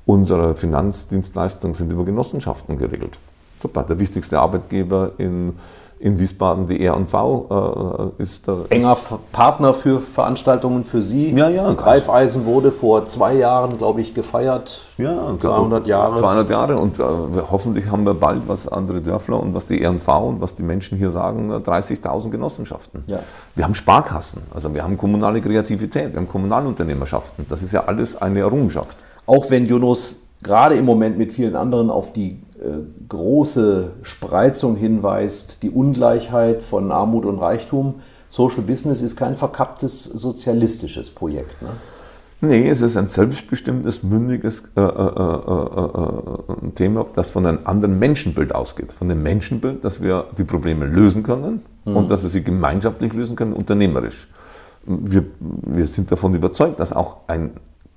unserer 0.07 0.57
Finanzdienstleistungen 0.57 1.75
sind 1.75 1.93
über 1.93 2.05
Genossenschaften 2.05 2.79
geregelt. 2.79 3.19
Super, 3.61 3.83
der 3.83 3.99
wichtigste 3.99 4.39
Arbeitgeber 4.39 5.13
in 5.19 5.55
in 5.99 6.19
Wiesbaden 6.19 6.67
die 6.67 6.85
R&V 6.85 8.13
äh, 8.19 8.23
ist 8.23 8.47
da. 8.47 8.59
Enger 8.69 8.97
Partner 9.33 9.73
für 9.73 9.99
Veranstaltungen 9.99 10.85
für 10.85 11.01
Sie. 11.01 11.31
Ja, 11.31 11.49
ja. 11.49 11.73
Greifeisen 11.73 12.45
wurde 12.45 12.71
vor 12.71 13.07
zwei 13.07 13.35
Jahren, 13.35 13.79
glaube 13.79 14.03
ich, 14.03 14.13
gefeiert. 14.13 14.85
Ja, 14.99 15.35
200 15.39 15.87
Jahre. 15.87 16.19
200 16.19 16.51
Jahre 16.51 16.77
und 16.79 16.99
äh, 16.99 17.03
hoffentlich 17.51 17.91
haben 17.91 18.05
wir 18.05 18.15
bald, 18.15 18.43
was 18.47 18.69
andere 18.69 19.01
Dörfler 19.01 19.41
und 19.41 19.55
was 19.55 19.67
die 19.67 19.81
R&V 19.81 20.29
und 20.29 20.41
was 20.41 20.55
die 20.55 20.63
Menschen 20.63 20.99
hier 20.99 21.11
sagen, 21.11 21.51
30.000 21.51 22.31
Genossenschaften. 22.31 23.03
Ja. 23.07 23.21
Wir 23.55 23.65
haben 23.65 23.75
Sparkassen, 23.75 24.43
also 24.55 24.75
wir 24.75 24.83
haben 24.83 24.99
kommunale 24.99 25.41
Kreativität, 25.41 26.13
wir 26.13 26.21
haben 26.21 26.29
Kommunalunternehmerschaften. 26.29 27.47
Das 27.49 27.63
ist 27.63 27.73
ja 27.73 27.85
alles 27.85 28.21
eine 28.21 28.41
Errungenschaft. 28.41 28.99
Auch 29.27 29.51
wenn 29.51 29.67
Jonas 29.67 30.21
gerade 30.43 30.77
im 30.77 30.85
Moment 30.85 31.19
mit 31.19 31.33
vielen 31.33 31.57
anderen 31.57 31.91
auf 31.91 32.13
die 32.13 32.39
äh, 32.59 32.79
große 33.09 33.91
Spreizung 34.03 34.77
hinweist, 34.77 35.63
die 35.63 35.71
Ungleichheit 35.71 36.63
von 36.63 36.93
Armut 36.93 37.25
und 37.25 37.39
Reichtum. 37.39 37.97
Social 38.29 38.63
Business 38.63 39.03
ist 39.03 39.17
kein 39.17 39.35
verkapptes 39.35 40.05
sozialistisches 40.05 41.11
Projekt. 41.11 41.61
Ne? 41.63 41.69
Nee, 42.41 42.69
es 42.69 42.83
ist 42.83 42.97
ein 42.97 43.09
selbstbestimmtes, 43.09 44.03
mündiges 44.03 44.63
äh, 44.77 44.81
äh, 44.81 44.85
äh, 44.85 46.69
äh, 46.69 46.71
Thema, 46.75 47.07
das 47.15 47.31
von 47.31 47.47
einem 47.47 47.61
anderen 47.65 47.99
Menschenbild 47.99 48.55
ausgeht. 48.55 48.93
Von 48.93 49.09
dem 49.09 49.23
Menschenbild, 49.23 49.85
dass 49.85 50.03
wir 50.03 50.27
die 50.37 50.45
Probleme 50.45 50.87
lösen 50.87 51.23
können 51.23 51.63
mhm. 51.85 51.97
und 51.97 52.11
dass 52.11 52.23
wir 52.23 52.31
sie 52.31 52.43
gemeinschaftlich 52.43 53.13
lösen 53.15 53.37
können, 53.37 53.53
unternehmerisch. 53.53 54.29
Wir, 54.85 55.25
wir 55.41 55.87
sind 55.89 56.13
davon 56.13 56.35
überzeugt, 56.35 56.79
dass 56.79 56.93
auch 56.93 57.19
ein 57.27 57.53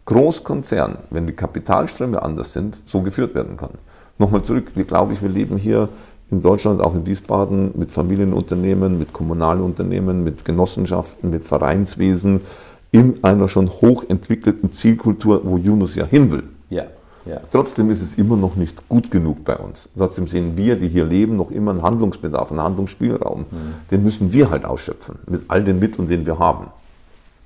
Großkonzern, 0.09 0.97
wenn 1.11 1.27
die 1.27 1.33
Kapitalströme 1.33 2.23
anders 2.23 2.53
sind, 2.53 2.81
so 2.85 3.01
geführt 3.01 3.35
werden 3.35 3.57
kann. 3.57 3.69
Nochmal 4.17 4.41
zurück, 4.41 4.71
wir 4.73 4.83
glaube 4.83 5.13
ich, 5.13 5.21
wir 5.21 5.29
leben 5.29 5.55
hier 5.55 5.87
in 6.31 6.41
Deutschland, 6.41 6.81
auch 6.81 6.95
in 6.95 7.05
Wiesbaden, 7.05 7.73
mit 7.75 7.91
Familienunternehmen, 7.91 8.97
mit 8.97 9.13
Kommunalunternehmen, 9.13 10.23
mit 10.23 10.45
Genossenschaften, 10.45 11.29
mit 11.29 11.43
Vereinswesen, 11.43 12.41
in 12.89 13.23
einer 13.23 13.47
schon 13.47 13.69
hochentwickelten 13.69 14.71
Zielkultur, 14.71 15.41
wo 15.43 15.57
Yunus 15.57 15.93
ja 15.93 16.05
hin 16.05 16.31
will. 16.31 16.43
Ja, 16.69 16.85
ja. 17.25 17.39
Trotzdem 17.51 17.91
ist 17.91 18.01
es 18.01 18.15
immer 18.15 18.35
noch 18.35 18.55
nicht 18.55 18.89
gut 18.89 19.11
genug 19.11 19.45
bei 19.45 19.57
uns. 19.57 19.89
Trotzdem 19.95 20.27
sehen 20.27 20.57
wir, 20.57 20.75
die 20.75 20.87
hier 20.87 21.05
leben, 21.05 21.35
noch 21.35 21.51
immer 21.51 21.69
einen 21.69 21.83
Handlungsbedarf, 21.83 22.49
einen 22.49 22.63
Handlungsspielraum. 22.63 23.41
Mhm. 23.41 23.55
Den 23.91 24.03
müssen 24.03 24.33
wir 24.33 24.49
halt 24.49 24.65
ausschöpfen, 24.65 25.19
mit 25.27 25.43
all 25.49 25.63
den 25.63 25.77
Mitteln, 25.77 26.07
die 26.07 26.25
wir 26.25 26.39
haben. 26.39 26.67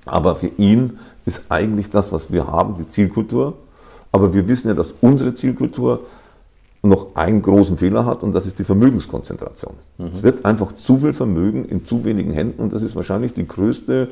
Aber 0.06 0.36
für 0.36 0.50
ihn 0.56 0.98
ist 1.26 1.42
eigentlich 1.48 1.90
das, 1.90 2.12
was 2.12 2.32
wir 2.32 2.46
haben, 2.46 2.76
die 2.76 2.88
Zielkultur. 2.88 3.54
Aber 4.12 4.32
wir 4.34 4.46
wissen 4.46 4.68
ja, 4.68 4.74
dass 4.74 4.94
unsere 5.00 5.34
Zielkultur 5.34 6.00
noch 6.82 7.16
einen 7.16 7.42
großen 7.42 7.76
Fehler 7.76 8.04
hat 8.04 8.22
und 8.22 8.34
das 8.34 8.46
ist 8.46 8.58
die 8.58 8.64
Vermögenskonzentration. 8.64 9.72
Mhm. 9.98 10.06
Es 10.12 10.22
wird 10.22 10.44
einfach 10.44 10.72
zu 10.72 10.98
viel 10.98 11.12
Vermögen 11.12 11.64
in 11.64 11.84
zu 11.84 12.04
wenigen 12.04 12.30
Händen 12.30 12.62
und 12.62 12.72
das 12.72 12.82
ist 12.82 12.94
wahrscheinlich 12.94 13.32
die 13.32 13.46
größte 13.46 14.10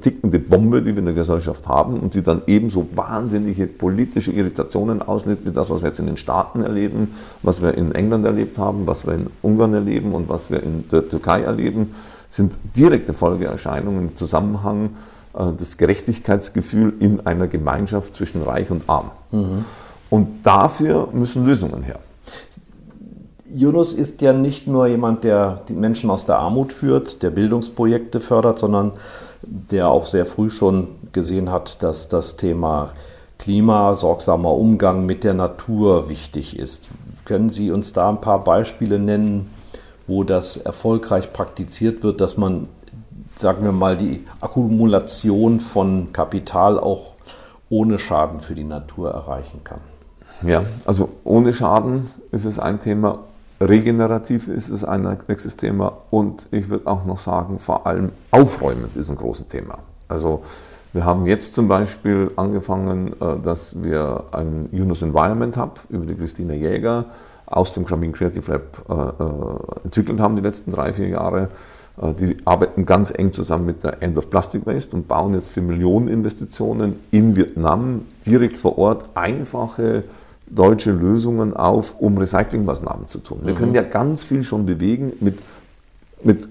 tickende 0.00 0.40
Bombe, 0.40 0.82
die 0.82 0.92
wir 0.92 0.98
in 0.98 1.04
der 1.04 1.14
Gesellschaft 1.14 1.68
haben 1.68 2.00
und 2.00 2.14
die 2.14 2.22
dann 2.22 2.42
ebenso 2.48 2.88
wahnsinnige 2.94 3.68
politische 3.68 4.32
Irritationen 4.32 5.00
auslöst, 5.00 5.46
wie 5.46 5.52
das, 5.52 5.70
was 5.70 5.82
wir 5.82 5.88
jetzt 5.88 6.00
in 6.00 6.06
den 6.06 6.16
Staaten 6.16 6.62
erleben, 6.62 7.14
was 7.42 7.62
wir 7.62 7.74
in 7.74 7.94
England 7.94 8.24
erlebt 8.24 8.58
haben, 8.58 8.86
was 8.86 9.06
wir 9.06 9.14
in 9.14 9.28
Ungarn 9.42 9.74
erleben 9.74 10.12
und 10.12 10.28
was 10.28 10.50
wir 10.50 10.60
in 10.62 10.88
der 10.90 11.08
Türkei 11.08 11.42
erleben, 11.42 11.94
sind 12.28 12.54
direkte 12.76 13.14
Folgeerscheinungen 13.14 14.08
im 14.08 14.16
Zusammenhang 14.16 14.86
äh, 14.86 15.15
das 15.36 15.76
Gerechtigkeitsgefühl 15.76 16.94
in 16.98 17.26
einer 17.26 17.46
Gemeinschaft 17.46 18.14
zwischen 18.14 18.42
Reich 18.42 18.70
und 18.70 18.88
Arm. 18.88 19.10
Mhm. 19.30 19.64
Und 20.08 20.46
dafür 20.46 21.08
müssen 21.12 21.44
Lösungen 21.44 21.82
her. 21.82 21.98
Yunus 23.54 23.94
ist 23.94 24.22
ja 24.22 24.32
nicht 24.32 24.66
nur 24.66 24.86
jemand, 24.86 25.24
der 25.24 25.62
die 25.68 25.72
Menschen 25.72 26.10
aus 26.10 26.26
der 26.26 26.38
Armut 26.38 26.72
führt, 26.72 27.22
der 27.22 27.30
Bildungsprojekte 27.30 28.20
fördert, 28.20 28.58
sondern 28.58 28.92
der 29.42 29.88
auch 29.88 30.06
sehr 30.06 30.26
früh 30.26 30.50
schon 30.50 30.88
gesehen 31.12 31.50
hat, 31.50 31.82
dass 31.82 32.08
das 32.08 32.36
Thema 32.36 32.90
Klima, 33.38 33.94
sorgsamer 33.94 34.52
Umgang 34.52 35.06
mit 35.06 35.22
der 35.22 35.34
Natur 35.34 36.08
wichtig 36.08 36.58
ist. 36.58 36.88
Können 37.24 37.48
Sie 37.48 37.70
uns 37.70 37.92
da 37.92 38.08
ein 38.08 38.20
paar 38.20 38.42
Beispiele 38.42 38.98
nennen, 38.98 39.50
wo 40.06 40.24
das 40.24 40.56
erfolgreich 40.56 41.32
praktiziert 41.32 42.02
wird, 42.02 42.20
dass 42.20 42.36
man 42.36 42.68
sagen 43.38 43.64
wir 43.64 43.72
mal, 43.72 43.96
die 43.96 44.24
Akkumulation 44.40 45.60
von 45.60 46.12
Kapital 46.12 46.78
auch 46.78 47.14
ohne 47.68 47.98
Schaden 47.98 48.40
für 48.40 48.54
die 48.54 48.64
Natur 48.64 49.10
erreichen 49.10 49.62
kann. 49.64 49.80
Ja, 50.42 50.62
also 50.84 51.08
ohne 51.24 51.52
Schaden 51.52 52.06
ist 52.30 52.44
es 52.44 52.58
ein 52.58 52.80
Thema, 52.80 53.20
regenerativ 53.60 54.48
ist 54.48 54.68
es 54.68 54.84
ein 54.84 55.18
nächstes 55.28 55.56
Thema 55.56 55.92
und 56.10 56.46
ich 56.50 56.68
würde 56.68 56.86
auch 56.86 57.04
noch 57.04 57.18
sagen, 57.18 57.58
vor 57.58 57.86
allem 57.86 58.12
aufräumend 58.30 58.96
ist 58.96 59.08
ein 59.08 59.16
großes 59.16 59.48
Thema. 59.48 59.78
Also 60.08 60.42
wir 60.92 61.04
haben 61.04 61.26
jetzt 61.26 61.54
zum 61.54 61.68
Beispiel 61.68 62.30
angefangen, 62.36 63.12
äh, 63.20 63.38
dass 63.42 63.82
wir 63.82 64.24
ein 64.32 64.68
Yunus 64.72 65.02
Environment 65.02 65.56
Hub 65.56 65.80
über 65.88 66.06
die 66.06 66.14
Christine 66.14 66.54
Jäger 66.54 67.06
aus 67.46 67.72
dem 67.72 67.84
Kramin 67.84 68.12
Creative 68.12 68.50
Lab 68.50 68.82
äh, 68.88 69.22
äh, 69.22 69.84
entwickelt 69.84 70.20
haben 70.20 70.36
die 70.36 70.42
letzten 70.42 70.72
drei, 70.72 70.92
vier 70.92 71.08
Jahre. 71.08 71.48
Die 72.20 72.36
arbeiten 72.44 72.84
ganz 72.84 73.10
eng 73.10 73.32
zusammen 73.32 73.64
mit 73.64 73.82
der 73.82 74.02
End 74.02 74.18
of 74.18 74.28
Plastic 74.28 74.66
Waste 74.66 74.94
und 74.94 75.08
bauen 75.08 75.32
jetzt 75.32 75.48
für 75.48 75.62
Millionen 75.62 76.08
Investitionen 76.08 76.96
in 77.10 77.36
Vietnam 77.36 78.02
direkt 78.26 78.58
vor 78.58 78.76
Ort 78.76 79.08
einfache 79.14 80.04
deutsche 80.46 80.92
Lösungen 80.92 81.56
auf, 81.56 81.98
um 81.98 82.18
Recyclingmaßnahmen 82.18 83.08
zu 83.08 83.18
tun. 83.18 83.40
Wir 83.44 83.54
mhm. 83.54 83.58
können 83.58 83.74
ja 83.74 83.82
ganz 83.82 84.24
viel 84.24 84.42
schon 84.42 84.66
bewegen 84.66 85.14
mit, 85.20 85.38
mit, 86.22 86.48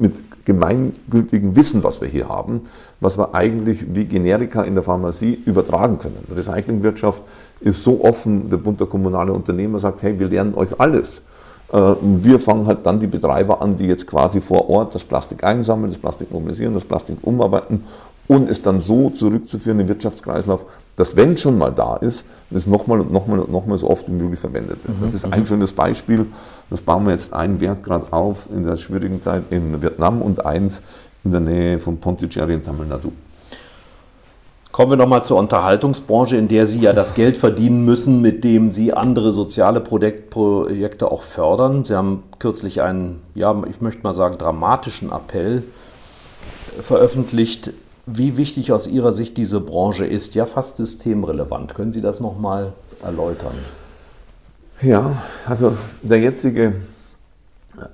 mit 0.00 0.14
gemeingültigem 0.44 1.56
Wissen, 1.56 1.84
was 1.84 2.00
wir 2.00 2.08
hier 2.08 2.28
haben, 2.28 2.62
was 3.00 3.16
wir 3.16 3.34
eigentlich 3.34 3.94
wie 3.94 4.04
Generika 4.04 4.62
in 4.62 4.74
der 4.74 4.82
Pharmazie 4.82 5.38
übertragen 5.46 5.98
können. 5.98 6.18
Die 6.28 6.34
Recyclingwirtschaft 6.34 7.22
ist 7.60 7.82
so 7.82 8.04
offen, 8.04 8.50
der 8.50 8.58
Bund 8.58 8.80
der 8.80 8.86
kommunale 8.88 9.32
Unternehmer 9.32 9.78
sagt, 9.78 10.02
hey, 10.02 10.18
wir 10.18 10.28
lernen 10.28 10.54
euch 10.54 10.78
alles. 10.78 11.22
Äh, 11.72 11.94
wir 12.02 12.38
fangen 12.38 12.66
halt 12.66 12.84
dann 12.84 13.00
die 13.00 13.06
Betreiber 13.06 13.60
an, 13.62 13.76
die 13.76 13.86
jetzt 13.86 14.06
quasi 14.06 14.40
vor 14.40 14.68
Ort 14.68 14.94
das 14.94 15.04
Plastik 15.04 15.44
einsammeln, 15.44 15.90
das 15.90 15.98
Plastik 15.98 16.32
mobilisieren, 16.32 16.74
das 16.74 16.84
Plastik 16.84 17.18
umarbeiten 17.22 17.84
und 18.26 18.50
es 18.50 18.62
dann 18.62 18.80
so 18.80 19.10
zurückzuführen 19.10 19.80
im 19.80 19.88
Wirtschaftskreislauf, 19.88 20.64
dass 20.96 21.16
wenn 21.16 21.36
schon 21.36 21.58
mal 21.58 21.72
da 21.72 21.96
ist, 21.96 22.24
es 22.50 22.66
nochmal 22.66 23.00
und 23.00 23.12
nochmal 23.12 23.40
und 23.40 23.50
nochmal 23.50 23.76
so 23.78 23.90
oft 23.90 24.06
wie 24.08 24.12
möglich 24.12 24.38
verwendet 24.38 24.78
wird. 24.84 24.96
Das 25.02 25.12
ist 25.12 25.24
ein 25.24 25.44
schönes 25.44 25.72
Beispiel. 25.72 26.26
Das 26.70 26.80
bauen 26.80 27.04
wir 27.04 27.12
jetzt 27.12 27.32
ein 27.32 27.60
Werk 27.60 27.82
gerade 27.82 28.12
auf 28.12 28.48
in 28.54 28.64
der 28.64 28.76
schwierigen 28.76 29.20
Zeit 29.20 29.42
in 29.50 29.82
Vietnam 29.82 30.22
und 30.22 30.46
eins 30.46 30.82
in 31.24 31.32
der 31.32 31.40
Nähe 31.40 31.78
von 31.78 31.98
Pondicherry 31.98 32.54
in 32.54 32.64
Tamil 32.64 32.86
Nadu. 32.86 33.12
Kommen 34.74 34.90
wir 34.90 34.96
nochmal 34.96 35.22
zur 35.22 35.36
Unterhaltungsbranche, 35.36 36.36
in 36.36 36.48
der 36.48 36.66
Sie 36.66 36.80
ja 36.80 36.92
das 36.92 37.14
Geld 37.14 37.36
verdienen 37.36 37.84
müssen, 37.84 38.20
mit 38.20 38.42
dem 38.42 38.72
Sie 38.72 38.92
andere 38.92 39.30
soziale 39.30 39.80
Projekte 39.80 41.12
auch 41.12 41.22
fördern. 41.22 41.84
Sie 41.84 41.94
haben 41.94 42.24
kürzlich 42.40 42.82
einen, 42.82 43.22
ja, 43.36 43.54
ich 43.70 43.80
möchte 43.80 44.02
mal 44.02 44.14
sagen, 44.14 44.36
dramatischen 44.36 45.12
Appell 45.12 45.62
veröffentlicht 46.80 47.72
wie 48.06 48.36
wichtig 48.36 48.72
aus 48.72 48.88
Ihrer 48.88 49.12
Sicht 49.12 49.36
diese 49.36 49.60
Branche 49.60 50.06
ist, 50.06 50.34
ja 50.34 50.44
fast 50.44 50.78
systemrelevant. 50.78 51.76
Können 51.76 51.92
Sie 51.92 52.00
das 52.00 52.18
nochmal 52.18 52.72
erläutern? 53.00 53.54
Ja, 54.82 55.22
also 55.46 55.76
der 56.02 56.18
jetzige 56.18 56.72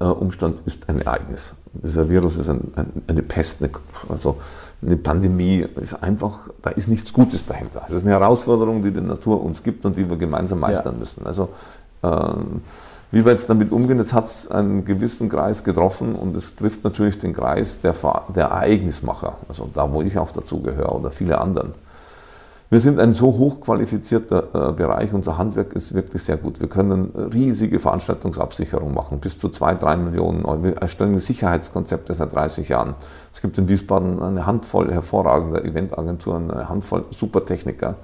äh, 0.01 0.05
Umstand 0.05 0.61
ist 0.65 0.89
ein 0.89 1.03
Ereignis. 1.03 1.55
Dieser 1.75 2.09
Virus 2.09 2.39
ist 2.39 2.49
ein, 2.49 2.73
ein, 2.75 3.03
eine 3.07 3.23
Pest, 3.23 3.63
eine, 3.63 3.71
also 4.09 4.39
eine 4.83 4.97
Pandemie 4.97 5.67
ist 5.81 6.03
einfach, 6.03 6.49
da 6.63 6.71
ist 6.71 6.89
nichts 6.89 7.13
Gutes 7.13 7.45
dahinter. 7.45 7.83
Es 7.87 7.93
ist 7.95 8.03
eine 8.03 8.13
Herausforderung, 8.13 8.83
die 8.83 8.91
die 8.91 9.01
Natur 9.01 9.43
uns 9.43 9.63
gibt 9.63 9.85
und 9.85 9.99
die 9.99 10.09
wir 10.09 10.17
gemeinsam 10.17 10.61
meistern 10.61 10.95
ja. 10.95 11.01
müssen. 11.01 11.27
Also 11.27 11.51
ähm, 12.03 12.63
wie 13.13 13.25
wir 13.25 13.33
jetzt 13.33 13.51
damit 13.51 13.73
umgehen, 13.73 13.99
jetzt 13.99 14.13
hat 14.13 14.25
es 14.25 14.51
einen 14.51 14.85
gewissen 14.85 15.29
Kreis 15.29 15.65
getroffen 15.65 16.15
und 16.15 16.37
es 16.37 16.55
trifft 16.55 16.85
natürlich 16.85 17.19
den 17.19 17.35
Kreis 17.35 17.81
der, 17.81 17.95
der 18.35 18.47
Ereignismacher, 18.47 19.37
also 19.49 19.69
da, 19.75 19.93
wo 19.93 20.01
ich 20.01 20.17
auch 20.17 20.31
dazu 20.31 20.61
gehöre 20.63 20.95
oder 20.95 21.11
viele 21.11 21.39
anderen. 21.39 21.75
Wir 22.73 22.79
sind 22.79 23.01
ein 23.01 23.15
so 23.15 23.27
hochqualifizierter 23.37 24.69
äh, 24.69 24.73
Bereich, 24.73 25.13
unser 25.13 25.37
Handwerk 25.37 25.73
ist 25.73 25.93
wirklich 25.93 26.23
sehr 26.23 26.37
gut. 26.37 26.61
Wir 26.61 26.69
können 26.69 27.11
riesige 27.35 27.81
Veranstaltungsabsicherung 27.81 28.95
machen, 28.95 29.19
bis 29.19 29.41
zu 29.41 29.49
zwei, 29.49 29.75
drei 29.75 29.97
Millionen 29.97 30.45
Euro. 30.45 30.63
Wir 30.63 30.77
erstellen 30.77 31.19
Sicherheitskonzepte 31.19 32.15
seit 32.15 32.33
30 32.33 32.69
Jahren. 32.69 32.95
Es 33.35 33.43
gibt 33.43 33.59
in 33.59 33.69
Wiesbaden 33.69 34.23
eine 34.23 34.47
Handvoll 34.47 34.93
hervorragender 34.93 35.65
Eventagenturen, 35.65 36.49
eine 36.49 36.69
Handvoll 36.69 37.07
Supertechniker. 37.11 37.97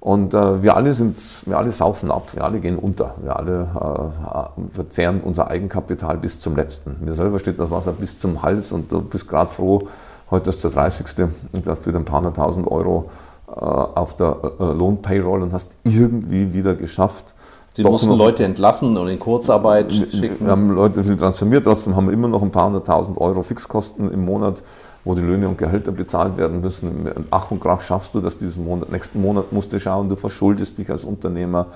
Und 0.00 0.34
äh, 0.34 0.62
wir 0.62 0.76
alle 0.76 0.92
sind, 0.92 1.18
wir 1.46 1.56
alle 1.56 1.70
saufen 1.70 2.10
ab, 2.10 2.28
wir 2.34 2.44
alle 2.44 2.60
gehen 2.60 2.76
unter, 2.76 3.14
wir 3.22 3.36
alle 3.36 3.68
äh, 3.74 4.74
verzehren 4.74 5.22
unser 5.24 5.48
Eigenkapital 5.48 6.18
bis 6.18 6.38
zum 6.40 6.56
letzten. 6.56 6.96
Mir 7.02 7.14
selber 7.14 7.38
steht 7.38 7.58
das 7.58 7.70
Wasser 7.70 7.92
bis 7.92 8.18
zum 8.18 8.42
Hals 8.42 8.70
und 8.70 8.92
du 8.92 9.00
bist 9.00 9.26
gerade 9.26 9.50
froh, 9.50 9.88
heute 10.30 10.50
ist 10.50 10.62
der 10.62 10.72
30. 10.72 11.06
und 11.52 11.66
du 11.66 11.70
hast 11.70 11.86
wieder 11.86 11.98
ein 11.98 12.04
paar 12.04 12.18
hunderttausend 12.18 12.68
Euro 12.68 13.08
äh, 13.08 13.27
auf 13.56 14.16
der 14.16 14.36
äh, 14.58 14.64
Lohnpayroll 14.64 15.42
und 15.42 15.52
hast 15.52 15.72
irgendwie 15.84 16.52
wieder 16.52 16.74
geschafft. 16.74 17.34
Sie 17.72 17.84
mussten 17.84 18.12
Leute 18.12 18.44
entlassen 18.44 18.96
und 18.96 19.08
in 19.08 19.20
Kurzarbeit 19.20 19.92
schicken. 19.92 20.46
Wir 20.46 20.50
haben 20.50 20.70
Leute 20.70 21.04
viel 21.04 21.16
transformiert, 21.16 21.64
trotzdem 21.64 21.94
haben 21.94 22.06
wir 22.06 22.12
immer 22.12 22.26
noch 22.26 22.42
ein 22.42 22.50
paar 22.50 22.66
hunderttausend 22.66 23.18
Euro 23.18 23.42
Fixkosten 23.42 24.10
im 24.10 24.24
Monat 24.24 24.62
wo 25.08 25.14
die 25.14 25.22
Löhne 25.22 25.48
und 25.48 25.56
Gehälter 25.56 25.90
bezahlt 25.90 26.36
werden 26.36 26.60
müssen. 26.60 27.10
Ach 27.30 27.50
und 27.50 27.60
Krach 27.60 27.80
schaffst 27.80 28.14
du 28.14 28.20
das 28.20 28.36
diesen 28.36 28.64
Monat. 28.64 28.92
Nächsten 28.92 29.22
Monat 29.22 29.52
musst 29.52 29.72
du 29.72 29.80
schauen, 29.80 30.10
du 30.10 30.16
verschuldest 30.16 30.76
dich 30.76 30.90
als 30.90 31.02
Unternehmer. 31.02 31.66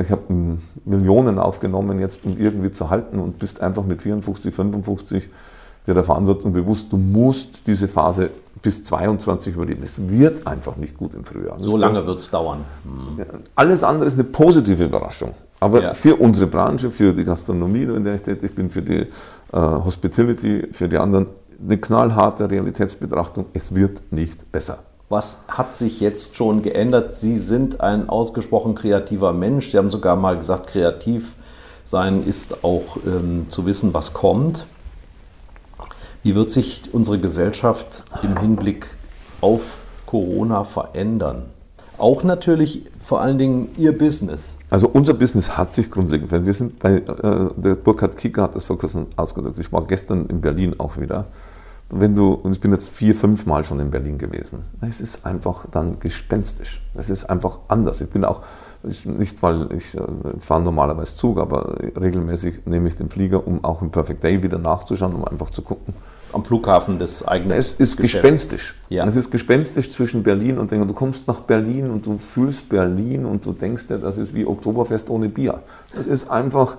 Ich 0.00 0.10
habe 0.10 0.22
Millionen 0.84 1.38
aufgenommen 1.38 2.00
jetzt, 2.00 2.24
um 2.24 2.36
irgendwie 2.36 2.72
zu 2.72 2.90
halten 2.90 3.20
und 3.20 3.38
bist 3.38 3.60
einfach 3.60 3.84
mit 3.84 4.02
54, 4.02 4.52
55 4.52 5.28
dir 5.86 5.94
der 5.94 6.04
Verantwortung 6.04 6.52
bewusst, 6.52 6.92
du 6.92 6.96
musst 6.96 7.66
diese 7.66 7.88
Phase 7.88 8.30
bis 8.62 8.82
22 8.84 9.54
überleben. 9.54 9.82
Es 9.82 9.96
wird 9.98 10.46
einfach 10.46 10.76
nicht 10.76 10.96
gut 10.96 11.14
im 11.14 11.24
Frühjahr. 11.24 11.56
So 11.58 11.76
lange 11.76 12.04
wird 12.06 12.18
es 12.18 12.30
dauern. 12.30 12.64
Alles 13.54 13.84
andere 13.84 14.06
ist 14.06 14.14
eine 14.14 14.24
positive 14.24 14.84
Überraschung. 14.84 15.34
Aber 15.60 15.82
ja. 15.82 15.94
für 15.94 16.16
unsere 16.16 16.46
Branche, 16.46 16.90
für 16.90 17.12
die 17.12 17.24
Gastronomie, 17.24 17.82
in 17.82 18.04
der 18.04 18.16
ich 18.16 18.22
tätig 18.22 18.54
bin, 18.54 18.70
für 18.70 18.82
die 18.82 19.00
äh, 19.00 19.06
Hospitality, 19.52 20.68
für 20.72 20.88
die 20.88 20.98
anderen, 20.98 21.26
eine 21.62 21.78
knallharte 21.78 22.50
Realitätsbetrachtung, 22.50 23.46
es 23.52 23.74
wird 23.74 24.12
nicht 24.12 24.50
besser. 24.50 24.80
Was 25.08 25.38
hat 25.48 25.76
sich 25.76 26.00
jetzt 26.00 26.34
schon 26.36 26.62
geändert? 26.62 27.12
Sie 27.12 27.36
sind 27.36 27.80
ein 27.80 28.08
ausgesprochen 28.08 28.74
kreativer 28.74 29.32
Mensch. 29.32 29.70
Sie 29.70 29.78
haben 29.78 29.90
sogar 29.90 30.16
mal 30.16 30.36
gesagt, 30.36 30.68
kreativ 30.68 31.36
sein 31.84 32.24
ist 32.24 32.64
auch 32.64 32.96
ähm, 33.06 33.44
zu 33.48 33.66
wissen, 33.66 33.92
was 33.92 34.14
kommt. 34.14 34.66
Wie 36.24 36.34
wird 36.34 36.48
sich 36.48 36.80
unsere 36.90 37.18
Gesellschaft 37.18 38.06
im 38.22 38.38
Hinblick 38.38 38.86
auf 39.42 39.82
Corona 40.06 40.64
verändern? 40.64 41.50
Auch 41.98 42.24
natürlich 42.24 42.86
vor 43.04 43.20
allen 43.20 43.36
Dingen 43.36 43.68
Ihr 43.76 43.96
Business. 43.96 44.56
Also 44.70 44.88
unser 44.88 45.12
Business 45.12 45.58
hat 45.58 45.74
sich 45.74 45.90
grundlegend 45.90 46.30
verändert. 46.30 46.46
Wir 46.46 46.54
sind 46.54 46.78
bei, 46.78 46.94
äh, 46.94 47.50
der 47.56 47.74
Burkhard 47.74 48.16
Kicker 48.16 48.44
hat 48.44 48.54
das 48.54 48.64
vor 48.64 48.78
kurzem 48.78 49.08
ausgedrückt. 49.16 49.58
Ich 49.58 49.70
war 49.70 49.86
gestern 49.86 50.24
in 50.24 50.40
Berlin 50.40 50.74
auch 50.78 50.96
wieder 50.96 51.26
wenn 51.90 52.16
du, 52.16 52.32
und 52.32 52.52
ich 52.52 52.60
bin 52.60 52.72
jetzt 52.72 52.90
vier, 52.90 53.14
fünf 53.14 53.46
Mal 53.46 53.62
schon 53.64 53.78
in 53.78 53.90
Berlin 53.90 54.18
gewesen, 54.18 54.64
es 54.80 55.00
ist 55.00 55.24
einfach 55.24 55.66
dann 55.70 55.98
gespenstisch. 56.00 56.80
Es 56.94 57.10
ist 57.10 57.24
einfach 57.24 57.58
anders. 57.68 58.00
Ich 58.00 58.08
bin 58.08 58.24
auch, 58.24 58.42
ich, 58.82 59.06
nicht 59.06 59.42
weil 59.42 59.70
ich 59.72 59.94
äh, 59.94 60.00
fahre 60.38 60.62
normalerweise 60.62 61.14
Zug, 61.14 61.38
aber 61.38 61.76
regelmäßig 61.80 62.66
nehme 62.66 62.88
ich 62.88 62.96
den 62.96 63.10
Flieger, 63.10 63.46
um 63.46 63.64
auch 63.64 63.82
im 63.82 63.90
Perfect 63.90 64.24
Day 64.24 64.42
wieder 64.42 64.58
nachzuschauen, 64.58 65.14
um 65.14 65.24
einfach 65.24 65.50
zu 65.50 65.62
gucken. 65.62 65.94
Am 66.34 66.44
Flughafen 66.44 66.98
des 66.98 67.26
eigenen. 67.26 67.58
Es 67.58 67.72
ist 67.72 67.96
Geschäft. 67.96 68.22
gespenstisch. 68.22 68.74
Ja. 68.88 69.06
Es 69.06 69.16
ist 69.16 69.30
gespenstisch 69.30 69.90
zwischen 69.90 70.22
Berlin 70.22 70.58
und 70.58 70.72
du 70.72 70.92
kommst 70.92 71.26
nach 71.28 71.40
Berlin 71.40 71.90
und 71.90 72.06
du 72.06 72.18
fühlst 72.18 72.68
Berlin 72.68 73.24
und 73.24 73.46
du 73.46 73.52
denkst 73.52 73.86
dir, 73.86 73.98
das 73.98 74.18
ist 74.18 74.34
wie 74.34 74.44
Oktoberfest 74.44 75.10
ohne 75.10 75.28
Bier. 75.28 75.60
Das 75.94 76.06
ist 76.06 76.30
einfach, 76.30 76.76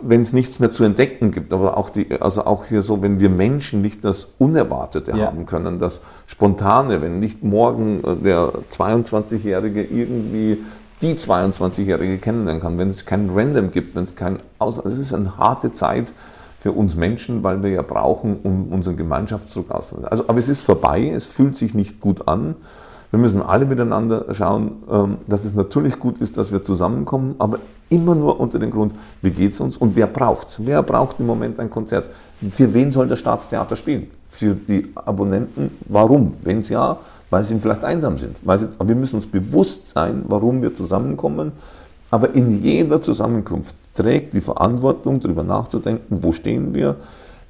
wenn 0.00 0.22
es 0.22 0.32
nichts 0.32 0.58
mehr 0.58 0.70
zu 0.70 0.84
entdecken 0.84 1.30
gibt, 1.30 1.52
aber 1.52 1.76
auch, 1.76 1.90
die, 1.90 2.20
also 2.20 2.44
auch 2.44 2.66
hier 2.66 2.82
so, 2.82 3.02
wenn 3.02 3.20
wir 3.20 3.30
Menschen 3.30 3.82
nicht 3.82 4.04
das 4.04 4.26
Unerwartete 4.38 5.12
ja. 5.12 5.26
haben 5.26 5.46
können, 5.46 5.78
das 5.78 6.00
Spontane, 6.26 7.00
wenn 7.02 7.18
nicht 7.20 7.42
morgen 7.42 8.02
äh, 8.04 8.16
der 8.16 8.52
22-Jährige 8.70 9.82
irgendwie 9.82 10.58
die 11.02 11.14
22-Jährige 11.14 12.18
kennenlernen 12.18 12.62
kann, 12.62 12.78
wenn 12.78 12.88
es 12.88 13.04
kein 13.04 13.30
Random 13.30 13.70
gibt, 13.70 13.94
wenn 13.94 14.04
es 14.04 14.14
kein 14.14 14.38
Aus... 14.58 14.78
Also 14.78 14.96
es 14.96 15.06
ist 15.08 15.12
eine 15.12 15.36
harte 15.36 15.72
Zeit 15.72 16.12
für 16.64 16.72
uns 16.72 16.96
Menschen, 16.96 17.42
weil 17.42 17.62
wir 17.62 17.68
ja 17.68 17.82
brauchen, 17.82 18.38
um 18.42 18.68
unseren 18.72 18.96
Gemeinschaftsdruck 18.96 19.70
auszuhalten. 19.70 20.08
Also, 20.10 20.24
aber 20.28 20.38
es 20.38 20.48
ist 20.48 20.64
vorbei, 20.64 21.10
es 21.14 21.26
fühlt 21.26 21.58
sich 21.58 21.74
nicht 21.74 22.00
gut 22.00 22.26
an. 22.26 22.54
Wir 23.10 23.18
müssen 23.18 23.42
alle 23.42 23.66
miteinander 23.66 24.32
schauen, 24.32 24.72
ähm, 24.90 25.18
dass 25.26 25.44
es 25.44 25.54
natürlich 25.54 25.98
gut 25.98 26.16
ist, 26.22 26.38
dass 26.38 26.52
wir 26.52 26.62
zusammenkommen, 26.62 27.34
aber 27.38 27.58
immer 27.90 28.14
nur 28.14 28.40
unter 28.40 28.58
dem 28.58 28.70
Grund, 28.70 28.94
wie 29.20 29.30
geht 29.30 29.52
es 29.52 29.60
uns 29.60 29.76
und 29.76 29.94
wer 29.94 30.06
braucht 30.06 30.48
es? 30.48 30.64
Wer 30.64 30.82
braucht 30.82 31.20
im 31.20 31.26
Moment 31.26 31.60
ein 31.60 31.68
Konzert? 31.68 32.08
Für 32.50 32.72
wen 32.72 32.92
soll 32.92 33.08
das 33.08 33.18
Staatstheater 33.18 33.76
spielen? 33.76 34.06
Für 34.30 34.54
die 34.54 34.90
Abonnenten? 34.94 35.70
Warum? 35.86 36.32
Wenn 36.44 36.60
es 36.60 36.70
ja, 36.70 36.96
weil 37.28 37.44
sie 37.44 37.58
vielleicht 37.58 37.84
einsam 37.84 38.16
sind. 38.16 38.38
Sie, 38.38 38.68
aber 38.78 38.88
wir 38.88 38.96
müssen 38.96 39.16
uns 39.16 39.26
bewusst 39.26 39.88
sein, 39.88 40.24
warum 40.28 40.62
wir 40.62 40.74
zusammenkommen. 40.74 41.52
Aber 42.10 42.34
in 42.34 42.62
jeder 42.62 43.02
Zusammenkunft 43.02 43.76
trägt 43.94 44.34
die 44.34 44.40
Verantwortung, 44.40 45.20
darüber 45.20 45.42
nachzudenken, 45.42 46.18
wo 46.22 46.32
stehen 46.32 46.74
wir, 46.74 46.96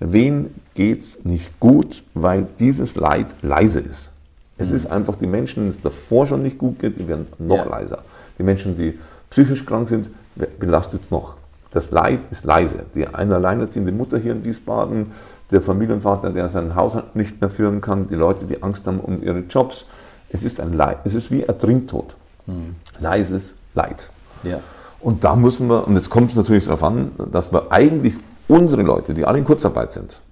wen 0.01 0.55
geht 0.75 1.01
es 1.03 1.25
nicht 1.25 1.59
gut, 1.61 2.03
weil 2.15 2.47
dieses 2.59 2.97
Leid 2.97 3.27
leise 3.43 3.81
ist. 3.81 4.11
Es 4.57 4.71
ist 4.71 4.87
einfach, 4.87 5.17
die 5.17 5.27
Menschen, 5.27 5.61
denen 5.65 5.71
es 5.71 5.81
davor 5.81 6.27
schon 6.27 6.43
nicht 6.43 6.59
gut 6.59 6.79
geht, 6.79 6.99
die 6.99 7.09
werden 7.09 7.27
noch 7.39 7.65
Ja. 7.65 7.71
leiser. 7.71 7.99
Die 8.39 8.43
Menschen, 8.45 8.77
die 8.77 8.99
psychisch 9.31 9.67
krank 9.67 9.89
sind, 9.89 10.11
belastet 10.61 11.03
es 11.05 11.11
noch. 11.11 11.35
Das 11.73 11.91
Leid 11.91 12.21
ist 12.31 12.45
leise. 12.45 12.85
Die 12.95 13.07
eine 13.09 13.35
alleinerziehende 13.35 13.91
Mutter 13.91 14.17
hier 14.19 14.33
in 14.33 14.45
Wiesbaden, 14.45 15.11
der 15.51 15.61
Familienvater, 15.61 16.31
der 16.31 16.49
seinen 16.51 16.77
Haushalt 16.77 17.17
nicht 17.17 17.41
mehr 17.41 17.51
führen 17.51 17.81
kann, 17.81 18.07
die 18.07 18.15
Leute, 18.15 18.45
die 18.45 18.63
Angst 18.63 18.87
haben 18.87 19.01
um 19.01 19.23
ihre 19.23 19.41
Jobs. 19.41 19.87
Es 20.31 20.45
ist 20.45 20.61
ein 20.61 20.73
Leid, 20.73 20.99
es 21.05 21.15
ist 21.15 21.31
wie 21.33 21.43
Ertrinktod. 21.43 22.15
Leises 23.01 23.55
Leid. 23.75 24.11
Ja. 24.45 24.61
Und 25.05 25.23
da 25.23 25.37
müssen 25.37 25.69
wir, 25.69 25.87
und 25.87 25.97
jetzt 25.97 26.09
kommt 26.09 26.31
es 26.31 26.37
natürlich 26.37 26.65
darauf 26.65 26.83
an, 26.83 27.11
dass 27.31 27.53
wir 27.53 27.71
eigentlich 27.71 28.15
unsere 28.49 28.83
Leute, 28.83 29.13
die 29.13 29.27
alle 29.27 29.37
in 29.37 29.45
Kurzarbeit 29.45 29.93
sind, 29.93 30.23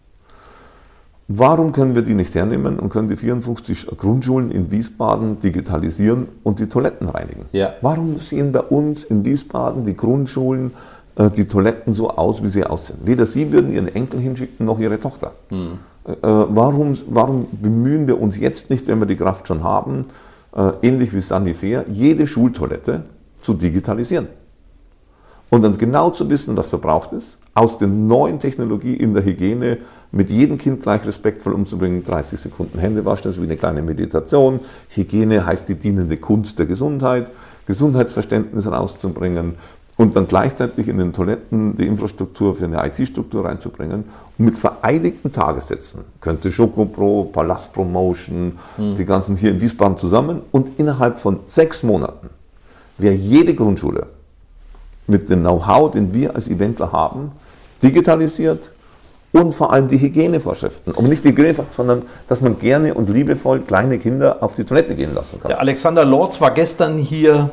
warum 1.29 1.73
können 1.73 1.95
wir 1.95 2.01
die 2.01 2.15
nicht 2.15 2.35
hernehmen 2.35 2.79
und 2.79 2.89
können 2.89 3.11
die 3.11 3.17
54 3.17 3.89
Grundschulen 3.99 4.51
in 4.51 4.71
Wiesbaden 4.71 5.41
digitalisieren 5.41 6.29
und 6.43 6.59
die 6.59 6.71
Toiletten 6.71 7.11
reinigen? 7.11 7.45
Ja. 7.53 7.75
Warum 7.83 8.17
sehen 8.17 8.53
bei 8.53 8.61
uns 8.61 9.05
in 9.05 9.27
Wiesbaden 9.27 9.85
die 9.85 9.95
Grundschulen, 9.95 10.71
äh, 11.17 11.29
die 11.29 11.45
Toiletten 11.45 11.93
so 11.93 12.09
aus, 12.09 12.43
wie 12.43 12.49
sie 12.49 12.65
aussehen? 12.65 13.01
Weder 13.05 13.27
Sie 13.27 13.53
würden 13.53 13.71
Ihren 13.75 13.89
Enkel 13.89 14.21
hinschicken, 14.21 14.65
noch 14.65 14.79
Ihre 14.79 14.99
Tochter. 14.99 15.33
Äh, 15.51 16.17
warum, 16.23 16.97
warum 17.09 17.47
bemühen 17.61 18.07
wir 18.07 18.19
uns 18.19 18.39
jetzt 18.39 18.71
nicht, 18.71 18.87
wenn 18.87 19.01
wir 19.01 19.07
die 19.07 19.17
Kraft 19.17 19.47
schon 19.49 19.63
haben, 19.63 20.07
äh, 20.57 20.73
ähnlich 20.81 21.13
wie 21.13 21.21
Sanifair, 21.21 21.85
jede 21.93 22.27
Schultoilette 22.27 23.03
zu 23.43 23.53
digitalisieren? 23.53 24.29
Und 25.53 25.61
dann 25.61 25.77
genau 25.77 26.09
zu 26.09 26.31
wissen, 26.31 26.57
was 26.57 26.71
verbraucht 26.71 27.13
ist, 27.13 27.37
aus 27.53 27.77
der 27.77 27.87
neuen 27.87 28.39
Technologie 28.39 28.95
in 28.95 29.13
der 29.13 29.23
Hygiene 29.23 29.77
mit 30.11 30.31
jedem 30.31 30.57
Kind 30.57 30.83
gleich 30.83 31.05
respektvoll 31.05 31.53
umzubringen. 31.53 32.03
30 32.03 32.41
Sekunden 32.41 32.79
Hände 32.79 33.05
waschen, 33.05 33.25
das 33.25 33.35
ist 33.35 33.43
wie 33.43 33.45
eine 33.45 33.59
kleine 33.59 33.83
Meditation. 33.83 34.61
Hygiene 34.89 35.45
heißt 35.45 35.69
die 35.69 35.75
dienende 35.75 36.17
Kunst 36.17 36.59
der 36.59 36.65
Gesundheit, 36.65 37.31
Gesundheitsverständnis 37.67 38.67
rauszubringen 38.67 39.57
und 39.99 40.17
dann 40.17 40.27
gleichzeitig 40.27 40.89
in 40.89 40.97
den 40.97 41.13
Toiletten 41.13 41.77
die 41.77 41.87
Infrastruktur 41.87 42.55
für 42.55 42.65
eine 42.65 42.83
IT-Struktur 42.87 43.45
reinzubringen. 43.45 44.05
Und 44.39 44.45
mit 44.47 44.59
vereinigten 44.59 45.33
Tagessätzen 45.33 46.05
könnte 46.23 46.51
Schokopro, 46.51 47.25
Palast 47.31 47.75
Promotion, 47.75 48.59
die 48.79 49.05
ganzen 49.05 49.37
hier 49.37 49.51
in 49.51 49.61
Wiesbaden 49.61 49.99
zusammen 49.99 50.41
und 50.51 50.81
innerhalb 50.81 51.19
von 51.19 51.41
sechs 51.47 51.83
Monaten 51.83 52.31
wäre 52.97 53.15
jede 53.15 53.55
Grundschule 53.55 54.07
mit 55.07 55.29
dem 55.29 55.41
Know-how, 55.41 55.91
den 55.91 56.15
wir 56.15 56.35
als 56.35 56.49
Eventler 56.49 56.93
haben, 56.93 57.33
digitalisiert 57.83 58.71
und 59.33 59.55
vor 59.55 59.73
allem 59.73 59.89
die 59.89 59.99
Hygienevorschriften. 59.99 60.95
Aber 60.97 61.09
nicht 61.09 61.25
die 61.25 61.31
Hygiene, 61.31 61.55
sondern 61.75 62.03
dass 62.29 62.41
man 62.41 62.59
gerne 62.59 62.95
und 62.95 63.09
liebevoll 63.09 63.61
kleine 63.61 63.99
Kinder 63.99 64.43
auf 64.43 64.55
die 64.55 64.65
Toilette 64.65 64.95
gehen 64.95 65.15
lassen 65.15 65.41
kann. 65.41 65.49
Der 65.49 65.61
Alexander 65.61 66.05
Lorz 66.05 66.41
war 66.41 66.51
gestern 66.53 66.99
hier 66.99 67.51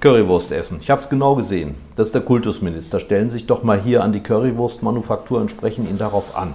Currywurst 0.00 0.52
essen. 0.52 0.78
Ich 0.80 0.90
habe 0.90 1.00
es 1.00 1.08
genau 1.08 1.34
gesehen. 1.34 1.74
Das 1.96 2.08
ist 2.08 2.14
der 2.14 2.22
Kultusminister. 2.22 3.00
Stellen 3.00 3.30
Sie 3.30 3.38
sich 3.38 3.46
doch 3.46 3.62
mal 3.62 3.80
hier 3.80 4.04
an 4.04 4.12
die 4.12 4.22
Currywurstmanufaktur 4.22 5.40
und 5.40 5.50
sprechen 5.50 5.88
ihn 5.88 5.96
darauf 5.96 6.36
an. 6.36 6.52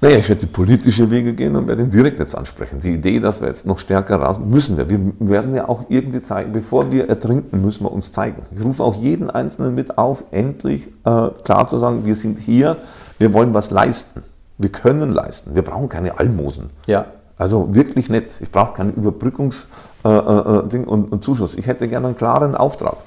Naja, 0.00 0.18
ich 0.18 0.28
werde 0.28 0.42
die 0.42 0.46
politische 0.46 1.10
Wege 1.10 1.34
gehen 1.34 1.56
und 1.56 1.66
werde 1.66 1.82
ihn 1.82 1.90
direkt 1.90 2.20
jetzt 2.20 2.36
ansprechen. 2.36 2.78
Die 2.78 2.92
Idee, 2.92 3.18
dass 3.18 3.40
wir 3.40 3.48
jetzt 3.48 3.66
noch 3.66 3.80
stärker 3.80 4.16
raus 4.16 4.38
müssen 4.38 4.76
wir. 4.76 4.88
Wir 4.88 5.00
werden 5.18 5.54
ja 5.54 5.68
auch 5.68 5.86
irgendwie 5.88 6.22
zeigen, 6.22 6.52
bevor 6.52 6.92
wir 6.92 7.08
ertrinken, 7.08 7.60
müssen 7.60 7.84
wir 7.84 7.90
uns 7.90 8.12
zeigen. 8.12 8.42
Ich 8.56 8.64
rufe 8.64 8.84
auch 8.84 8.94
jeden 8.94 9.28
Einzelnen 9.28 9.74
mit 9.74 9.98
auf, 9.98 10.22
endlich 10.30 10.86
äh, 11.04 11.28
klar 11.42 11.66
zu 11.66 11.78
sagen, 11.78 12.04
wir 12.04 12.14
sind 12.14 12.38
hier, 12.38 12.76
wir 13.18 13.32
wollen 13.32 13.52
was 13.54 13.70
leisten. 13.70 14.22
Wir 14.56 14.70
können 14.70 15.10
leisten. 15.10 15.56
Wir 15.56 15.62
brauchen 15.62 15.88
keine 15.88 16.18
Almosen. 16.18 16.70
Ja. 16.86 17.06
Also 17.36 17.74
wirklich 17.74 18.08
nett. 18.08 18.40
Ich 18.40 18.50
brauche 18.52 18.74
keinen 18.74 18.92
Überbrückungs- 18.92 19.64
äh, 20.04 20.08
äh, 20.10 20.68
Ding 20.68 20.84
und, 20.84 21.10
und 21.10 21.24
Zuschuss. 21.24 21.56
Ich 21.56 21.66
hätte 21.66 21.88
gerne 21.88 22.06
einen 22.08 22.16
klaren 22.16 22.54
Auftrag. 22.54 22.98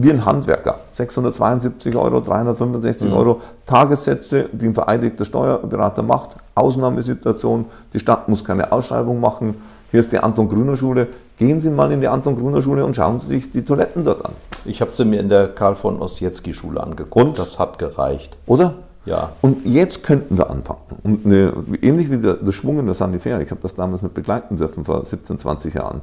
Wie 0.00 0.10
ein 0.10 0.24
Handwerker. 0.24 0.80
672 0.92 1.96
Euro, 1.96 2.20
365 2.20 3.12
Euro 3.12 3.40
Tagessätze, 3.66 4.48
die 4.52 4.66
ein 4.66 4.74
vereidigter 4.74 5.24
Steuerberater 5.24 6.02
macht. 6.02 6.36
Ausnahmesituation. 6.54 7.66
Die 7.92 7.98
Stadt 7.98 8.28
muss 8.28 8.44
keine 8.44 8.70
Ausschreibung 8.70 9.20
machen. 9.20 9.56
Hier 9.90 10.00
ist 10.00 10.12
die 10.12 10.18
Anton 10.18 10.48
Grüner 10.48 10.76
Schule. 10.76 11.08
Gehen 11.36 11.60
Sie 11.60 11.70
mal 11.70 11.90
in 11.90 12.00
die 12.00 12.08
Anton 12.08 12.36
Grüner 12.36 12.62
Schule 12.62 12.84
und 12.84 12.94
schauen 12.94 13.18
Sie 13.18 13.28
sich 13.28 13.50
die 13.50 13.64
Toiletten 13.64 14.04
dort 14.04 14.24
an. 14.24 14.32
Ich 14.64 14.80
habe 14.80 14.90
sie 14.90 15.04
mir 15.04 15.18
in 15.20 15.28
der 15.28 15.48
Karl 15.48 15.74
von 15.74 16.00
Ossietzky 16.00 16.52
Schule 16.52 16.82
angeguckt. 16.82 17.16
Und? 17.16 17.38
Das 17.38 17.58
hat 17.58 17.78
gereicht. 17.78 18.36
Oder? 18.46 18.74
Ja. 19.04 19.32
Und 19.40 19.64
jetzt 19.64 20.02
könnten 20.02 20.36
wir 20.36 20.50
anpacken. 20.50 20.98
Und 21.02 21.24
eine, 21.24 21.54
ähnlich 21.80 22.10
wie 22.10 22.18
der, 22.18 22.34
der 22.34 22.52
Schwung 22.52 22.78
in 22.78 22.86
der 22.86 22.94
Sanifair, 22.94 23.40
ich 23.40 23.50
habe 23.50 23.62
das 23.62 23.74
damals 23.74 24.02
mit 24.02 24.12
begleiten 24.12 24.56
dürfen 24.56 24.84
vor 24.84 25.04
17, 25.04 25.38
20 25.38 25.74
Jahren. 25.74 26.02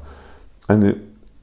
Eine, 0.67 0.95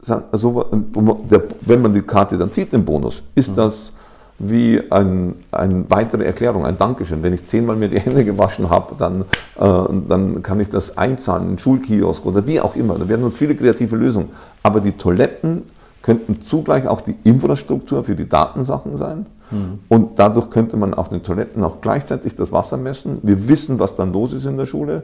also, 0.08 0.66
wenn 0.70 1.82
man 1.82 1.92
die 1.92 2.02
Karte 2.02 2.36
dann 2.36 2.50
zieht, 2.50 2.72
den 2.72 2.84
Bonus, 2.84 3.22
ist 3.34 3.56
das 3.56 3.92
wie 4.38 4.80
ein, 4.90 5.36
eine 5.52 5.84
weitere 5.88 6.24
Erklärung, 6.24 6.66
ein 6.66 6.76
Dankeschön. 6.76 7.22
Wenn 7.22 7.32
ich 7.32 7.46
zehnmal 7.46 7.76
mir 7.76 7.88
die 7.88 8.00
Hände 8.00 8.24
gewaschen 8.24 8.68
habe, 8.68 8.96
dann, 8.98 9.20
äh, 9.20 9.92
dann 10.08 10.42
kann 10.42 10.58
ich 10.58 10.68
das 10.68 10.98
einzahlen 10.98 11.50
in 11.50 11.58
Schulkiosk 11.58 12.26
oder 12.26 12.44
wie 12.46 12.60
auch 12.60 12.74
immer. 12.74 12.98
Da 12.98 13.08
werden 13.08 13.24
uns 13.24 13.36
viele 13.36 13.54
kreative 13.54 13.94
Lösungen. 13.94 14.30
Aber 14.64 14.80
die 14.80 14.92
Toiletten 14.92 15.62
könnten 16.02 16.42
zugleich 16.42 16.88
auch 16.88 17.00
die 17.00 17.14
Infrastruktur 17.22 18.02
für 18.02 18.16
die 18.16 18.28
Datensachen 18.28 18.96
sein. 18.96 19.26
Und 19.88 20.18
dadurch 20.18 20.50
könnte 20.50 20.76
man 20.76 20.94
auf 20.94 21.10
den 21.10 21.22
Toiletten 21.22 21.62
auch 21.62 21.80
gleichzeitig 21.80 22.34
das 22.34 22.50
Wasser 22.50 22.78
messen. 22.78 23.18
Wir 23.22 23.48
wissen, 23.48 23.78
was 23.78 23.94
dann 23.94 24.12
los 24.12 24.32
ist 24.32 24.46
in 24.46 24.56
der 24.56 24.66
Schule. 24.66 25.02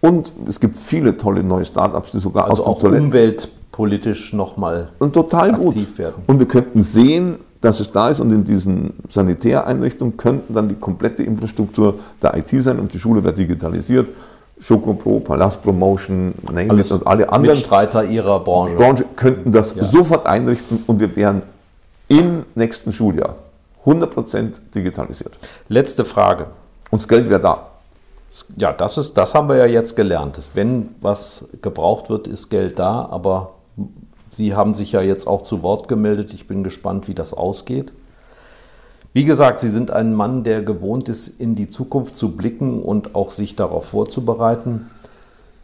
Und 0.00 0.32
es 0.46 0.58
gibt 0.60 0.78
viele 0.78 1.16
tolle 1.16 1.42
neue 1.42 1.64
Startups, 1.64 2.12
die 2.12 2.20
sogar 2.20 2.48
Also 2.48 2.62
aus 2.64 2.68
auch 2.68 2.78
Toiletten 2.80 3.06
umweltpolitisch 3.06 4.32
nochmal. 4.32 4.88
und 4.98 5.12
total 5.12 5.52
gut. 5.52 5.74
aktiv 5.74 5.98
werden. 5.98 6.22
Und 6.26 6.38
wir 6.38 6.46
könnten 6.48 6.80
sehen, 6.80 7.36
dass 7.60 7.80
es 7.80 7.90
da 7.92 8.08
ist 8.08 8.20
und 8.20 8.30
in 8.32 8.44
diesen 8.44 8.94
Sanitäreinrichtungen 9.08 10.16
könnten 10.16 10.54
dann 10.54 10.68
die 10.68 10.76
komplette 10.76 11.22
Infrastruktur 11.22 11.94
der 12.22 12.34
IT 12.38 12.48
sein 12.62 12.78
und 12.78 12.92
die 12.94 12.98
Schule 12.98 13.22
wird 13.22 13.36
digitalisiert. 13.36 14.08
Schokopro, 14.58 15.20
Palast 15.20 15.62
Promotion, 15.62 16.34
Name 16.50 16.70
Alles 16.70 16.92
und 16.92 17.06
alle 17.06 17.30
anderen 17.30 17.56
Mitstreiter 17.56 18.04
ihrer 18.04 18.40
Branche. 18.40 18.76
Branche 18.76 19.04
könnten 19.16 19.52
das 19.52 19.74
Ja. 19.74 19.82
sofort 19.84 20.26
einrichten 20.26 20.82
und 20.86 21.00
wir 21.00 21.14
wären 21.16 21.42
im 22.08 22.44
nächsten 22.54 22.92
Schuljahr 22.92 23.36
100% 23.86 24.60
digitalisiert. 24.74 25.32
Letzte 25.68 26.04
Frage. 26.04 26.46
Und 26.90 27.00
das 27.02 27.08
Geld 27.08 27.28
wäre 27.30 27.40
da. 27.40 27.66
Ja, 28.56 28.72
das, 28.72 28.96
ist, 28.96 29.14
das 29.14 29.34
haben 29.34 29.48
wir 29.48 29.56
ja 29.56 29.66
jetzt 29.66 29.96
gelernt. 29.96 30.38
Wenn 30.54 30.90
was 31.00 31.48
gebraucht 31.62 32.10
wird, 32.10 32.28
ist 32.28 32.48
Geld 32.48 32.78
da, 32.78 33.06
aber 33.10 33.54
Sie 34.28 34.54
haben 34.54 34.74
sich 34.74 34.92
ja 34.92 35.00
jetzt 35.00 35.26
auch 35.26 35.42
zu 35.42 35.64
Wort 35.64 35.88
gemeldet. 35.88 36.32
Ich 36.32 36.46
bin 36.46 36.62
gespannt, 36.62 37.08
wie 37.08 37.14
das 37.14 37.34
ausgeht. 37.34 37.92
Wie 39.12 39.24
gesagt, 39.24 39.58
Sie 39.58 39.70
sind 39.70 39.90
ein 39.90 40.14
Mann, 40.14 40.44
der 40.44 40.62
gewohnt 40.62 41.08
ist, 41.08 41.40
in 41.40 41.56
die 41.56 41.66
Zukunft 41.66 42.16
zu 42.16 42.36
blicken 42.36 42.80
und 42.80 43.16
auch 43.16 43.32
sich 43.32 43.56
darauf 43.56 43.86
vorzubereiten. 43.86 44.86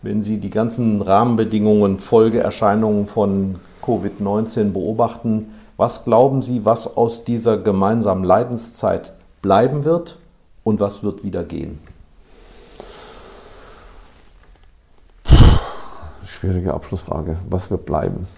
Wenn 0.02 0.20
Sie 0.20 0.38
die 0.38 0.50
ganzen 0.50 1.00
Rahmenbedingungen, 1.00 2.00
Folgeerscheinungen 2.00 3.06
von 3.06 3.54
Covid-19 3.82 4.72
beobachten, 4.72 5.52
was 5.76 6.04
glauben 6.04 6.42
Sie, 6.42 6.64
was 6.64 6.96
aus 6.96 7.22
dieser 7.22 7.56
gemeinsamen 7.56 8.24
Leidenszeit 8.24 9.12
bleiben 9.42 9.84
wird 9.84 10.18
und 10.64 10.80
was 10.80 11.04
wird 11.04 11.22
wieder 11.22 11.44
gehen? 11.44 11.78
Schwierige 16.36 16.74
Abschlussfrage. 16.74 17.38
Was 17.48 17.70
wird 17.70 17.86
bleiben? 17.86 18.28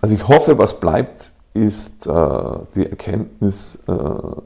Also 0.00 0.16
ich 0.16 0.26
hoffe, 0.26 0.58
was 0.58 0.80
bleibt, 0.80 1.30
ist 1.54 2.08
äh, 2.08 2.58
die 2.74 2.84
Erkenntnis 2.84 3.76
äh, 3.86 3.92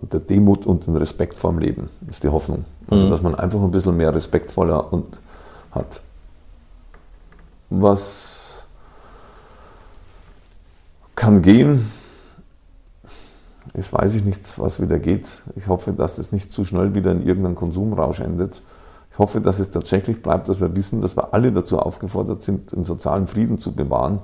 der 0.03 0.21
Demut 0.21 0.67
und 0.67 0.87
den 0.87 0.97
Respekt 0.97 1.39
vorm 1.39 1.59
Leben. 1.59 1.89
Das 2.03 2.17
ist 2.17 2.25
die 2.25 2.29
Hoffnung. 2.29 2.67
Also 2.91 3.09
dass 3.09 3.23
man 3.23 3.35
einfach 3.35 3.63
ein 3.63 3.71
bisschen 3.71 3.97
mehr 3.97 4.15
respektvoller 4.15 4.93
und 4.93 5.19
hat. 5.71 6.03
Was 7.71 8.67
kann 11.15 11.41
gehen? 11.41 11.91
Jetzt 13.73 13.95
weiß 13.95 14.17
ich 14.17 14.25
nicht, 14.25 14.59
was 14.59 14.83
wieder 14.83 14.99
geht. 14.99 15.45
Ich 15.57 15.69
hoffe, 15.69 15.95
dass 15.95 16.19
es 16.19 16.31
nicht 16.31 16.53
zu 16.53 16.67
schnell 16.67 16.95
wieder 16.95 17.13
in 17.13 17.27
irgendeinem 17.27 17.55
Konsumrausch 17.55 18.21
endet. 18.21 18.61
Ich 19.13 19.19
hoffe, 19.19 19.41
dass 19.41 19.59
es 19.59 19.71
tatsächlich 19.71 20.23
bleibt, 20.23 20.49
dass 20.49 20.61
wir 20.61 20.75
wissen, 20.75 21.03
dass 21.03 21.17
wir 21.17 21.35
alle 21.35 21.53
dazu 21.53 21.79
aufgefordert 21.79 22.43
sind, 22.43 22.73
den 22.73 22.85
sozialen 22.85 23.27
Frieden 23.27 23.59
zu 23.59 23.73
bewahren 23.73 24.23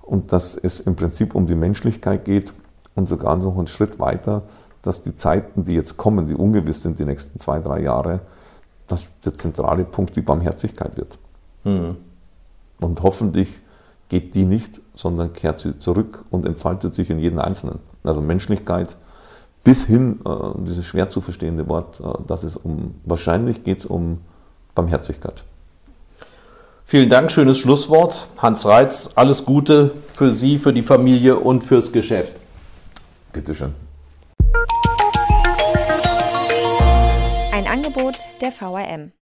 und 0.00 0.32
dass 0.32 0.54
es 0.54 0.80
im 0.80 0.96
Prinzip 0.96 1.34
um 1.34 1.46
die 1.46 1.54
Menschlichkeit 1.54 2.24
geht 2.24 2.52
und 2.94 3.06
sogar 3.06 3.36
noch 3.36 3.58
einen 3.58 3.66
Schritt 3.66 3.98
weiter, 4.00 4.42
dass 4.80 5.02
die 5.02 5.14
Zeiten, 5.14 5.64
die 5.64 5.74
jetzt 5.74 5.98
kommen, 5.98 6.26
die 6.26 6.34
ungewiss 6.34 6.82
sind, 6.82 6.98
die 6.98 7.04
nächsten 7.04 7.38
zwei, 7.38 7.60
drei 7.60 7.82
Jahre, 7.82 8.20
dass 8.88 9.08
der 9.24 9.34
zentrale 9.34 9.84
Punkt 9.84 10.16
die 10.16 10.22
Barmherzigkeit 10.22 10.96
wird. 10.96 11.18
Und 12.80 13.02
hoffentlich 13.02 13.60
geht 14.08 14.34
die 14.34 14.46
nicht, 14.46 14.80
sondern 14.94 15.34
kehrt 15.34 15.60
sie 15.60 15.78
zurück 15.78 16.24
und 16.30 16.46
entfaltet 16.46 16.94
sich 16.94 17.10
in 17.10 17.18
jeden 17.18 17.38
Einzelnen. 17.38 17.78
Also 18.02 18.22
Menschlichkeit 18.22 18.96
bis 19.62 19.84
hin, 19.84 20.20
äh, 20.24 20.30
dieses 20.62 20.86
schwer 20.86 21.10
zu 21.10 21.20
verstehende 21.20 21.68
Wort, 21.68 22.00
äh, 22.00 22.04
dass 22.26 22.42
es 22.42 22.56
um, 22.56 22.94
wahrscheinlich 23.04 23.62
geht 23.62 23.78
es 23.78 23.86
um 23.86 24.20
Barmherzigkeit. 24.74 25.44
Vielen 26.84 27.08
Dank, 27.08 27.30
schönes 27.30 27.58
Schlusswort. 27.58 28.28
Hans 28.38 28.66
Reitz, 28.66 29.10
alles 29.14 29.44
Gute 29.44 29.92
für 30.12 30.32
Sie, 30.32 30.58
für 30.58 30.72
die 30.72 30.82
Familie 30.82 31.36
und 31.36 31.62
fürs 31.62 31.92
Geschäft. 31.92 32.32
Bitteschön. 33.32 33.74
Ein 37.52 37.66
Angebot 37.68 38.16
der 38.40 38.50
VRM. 38.50 39.12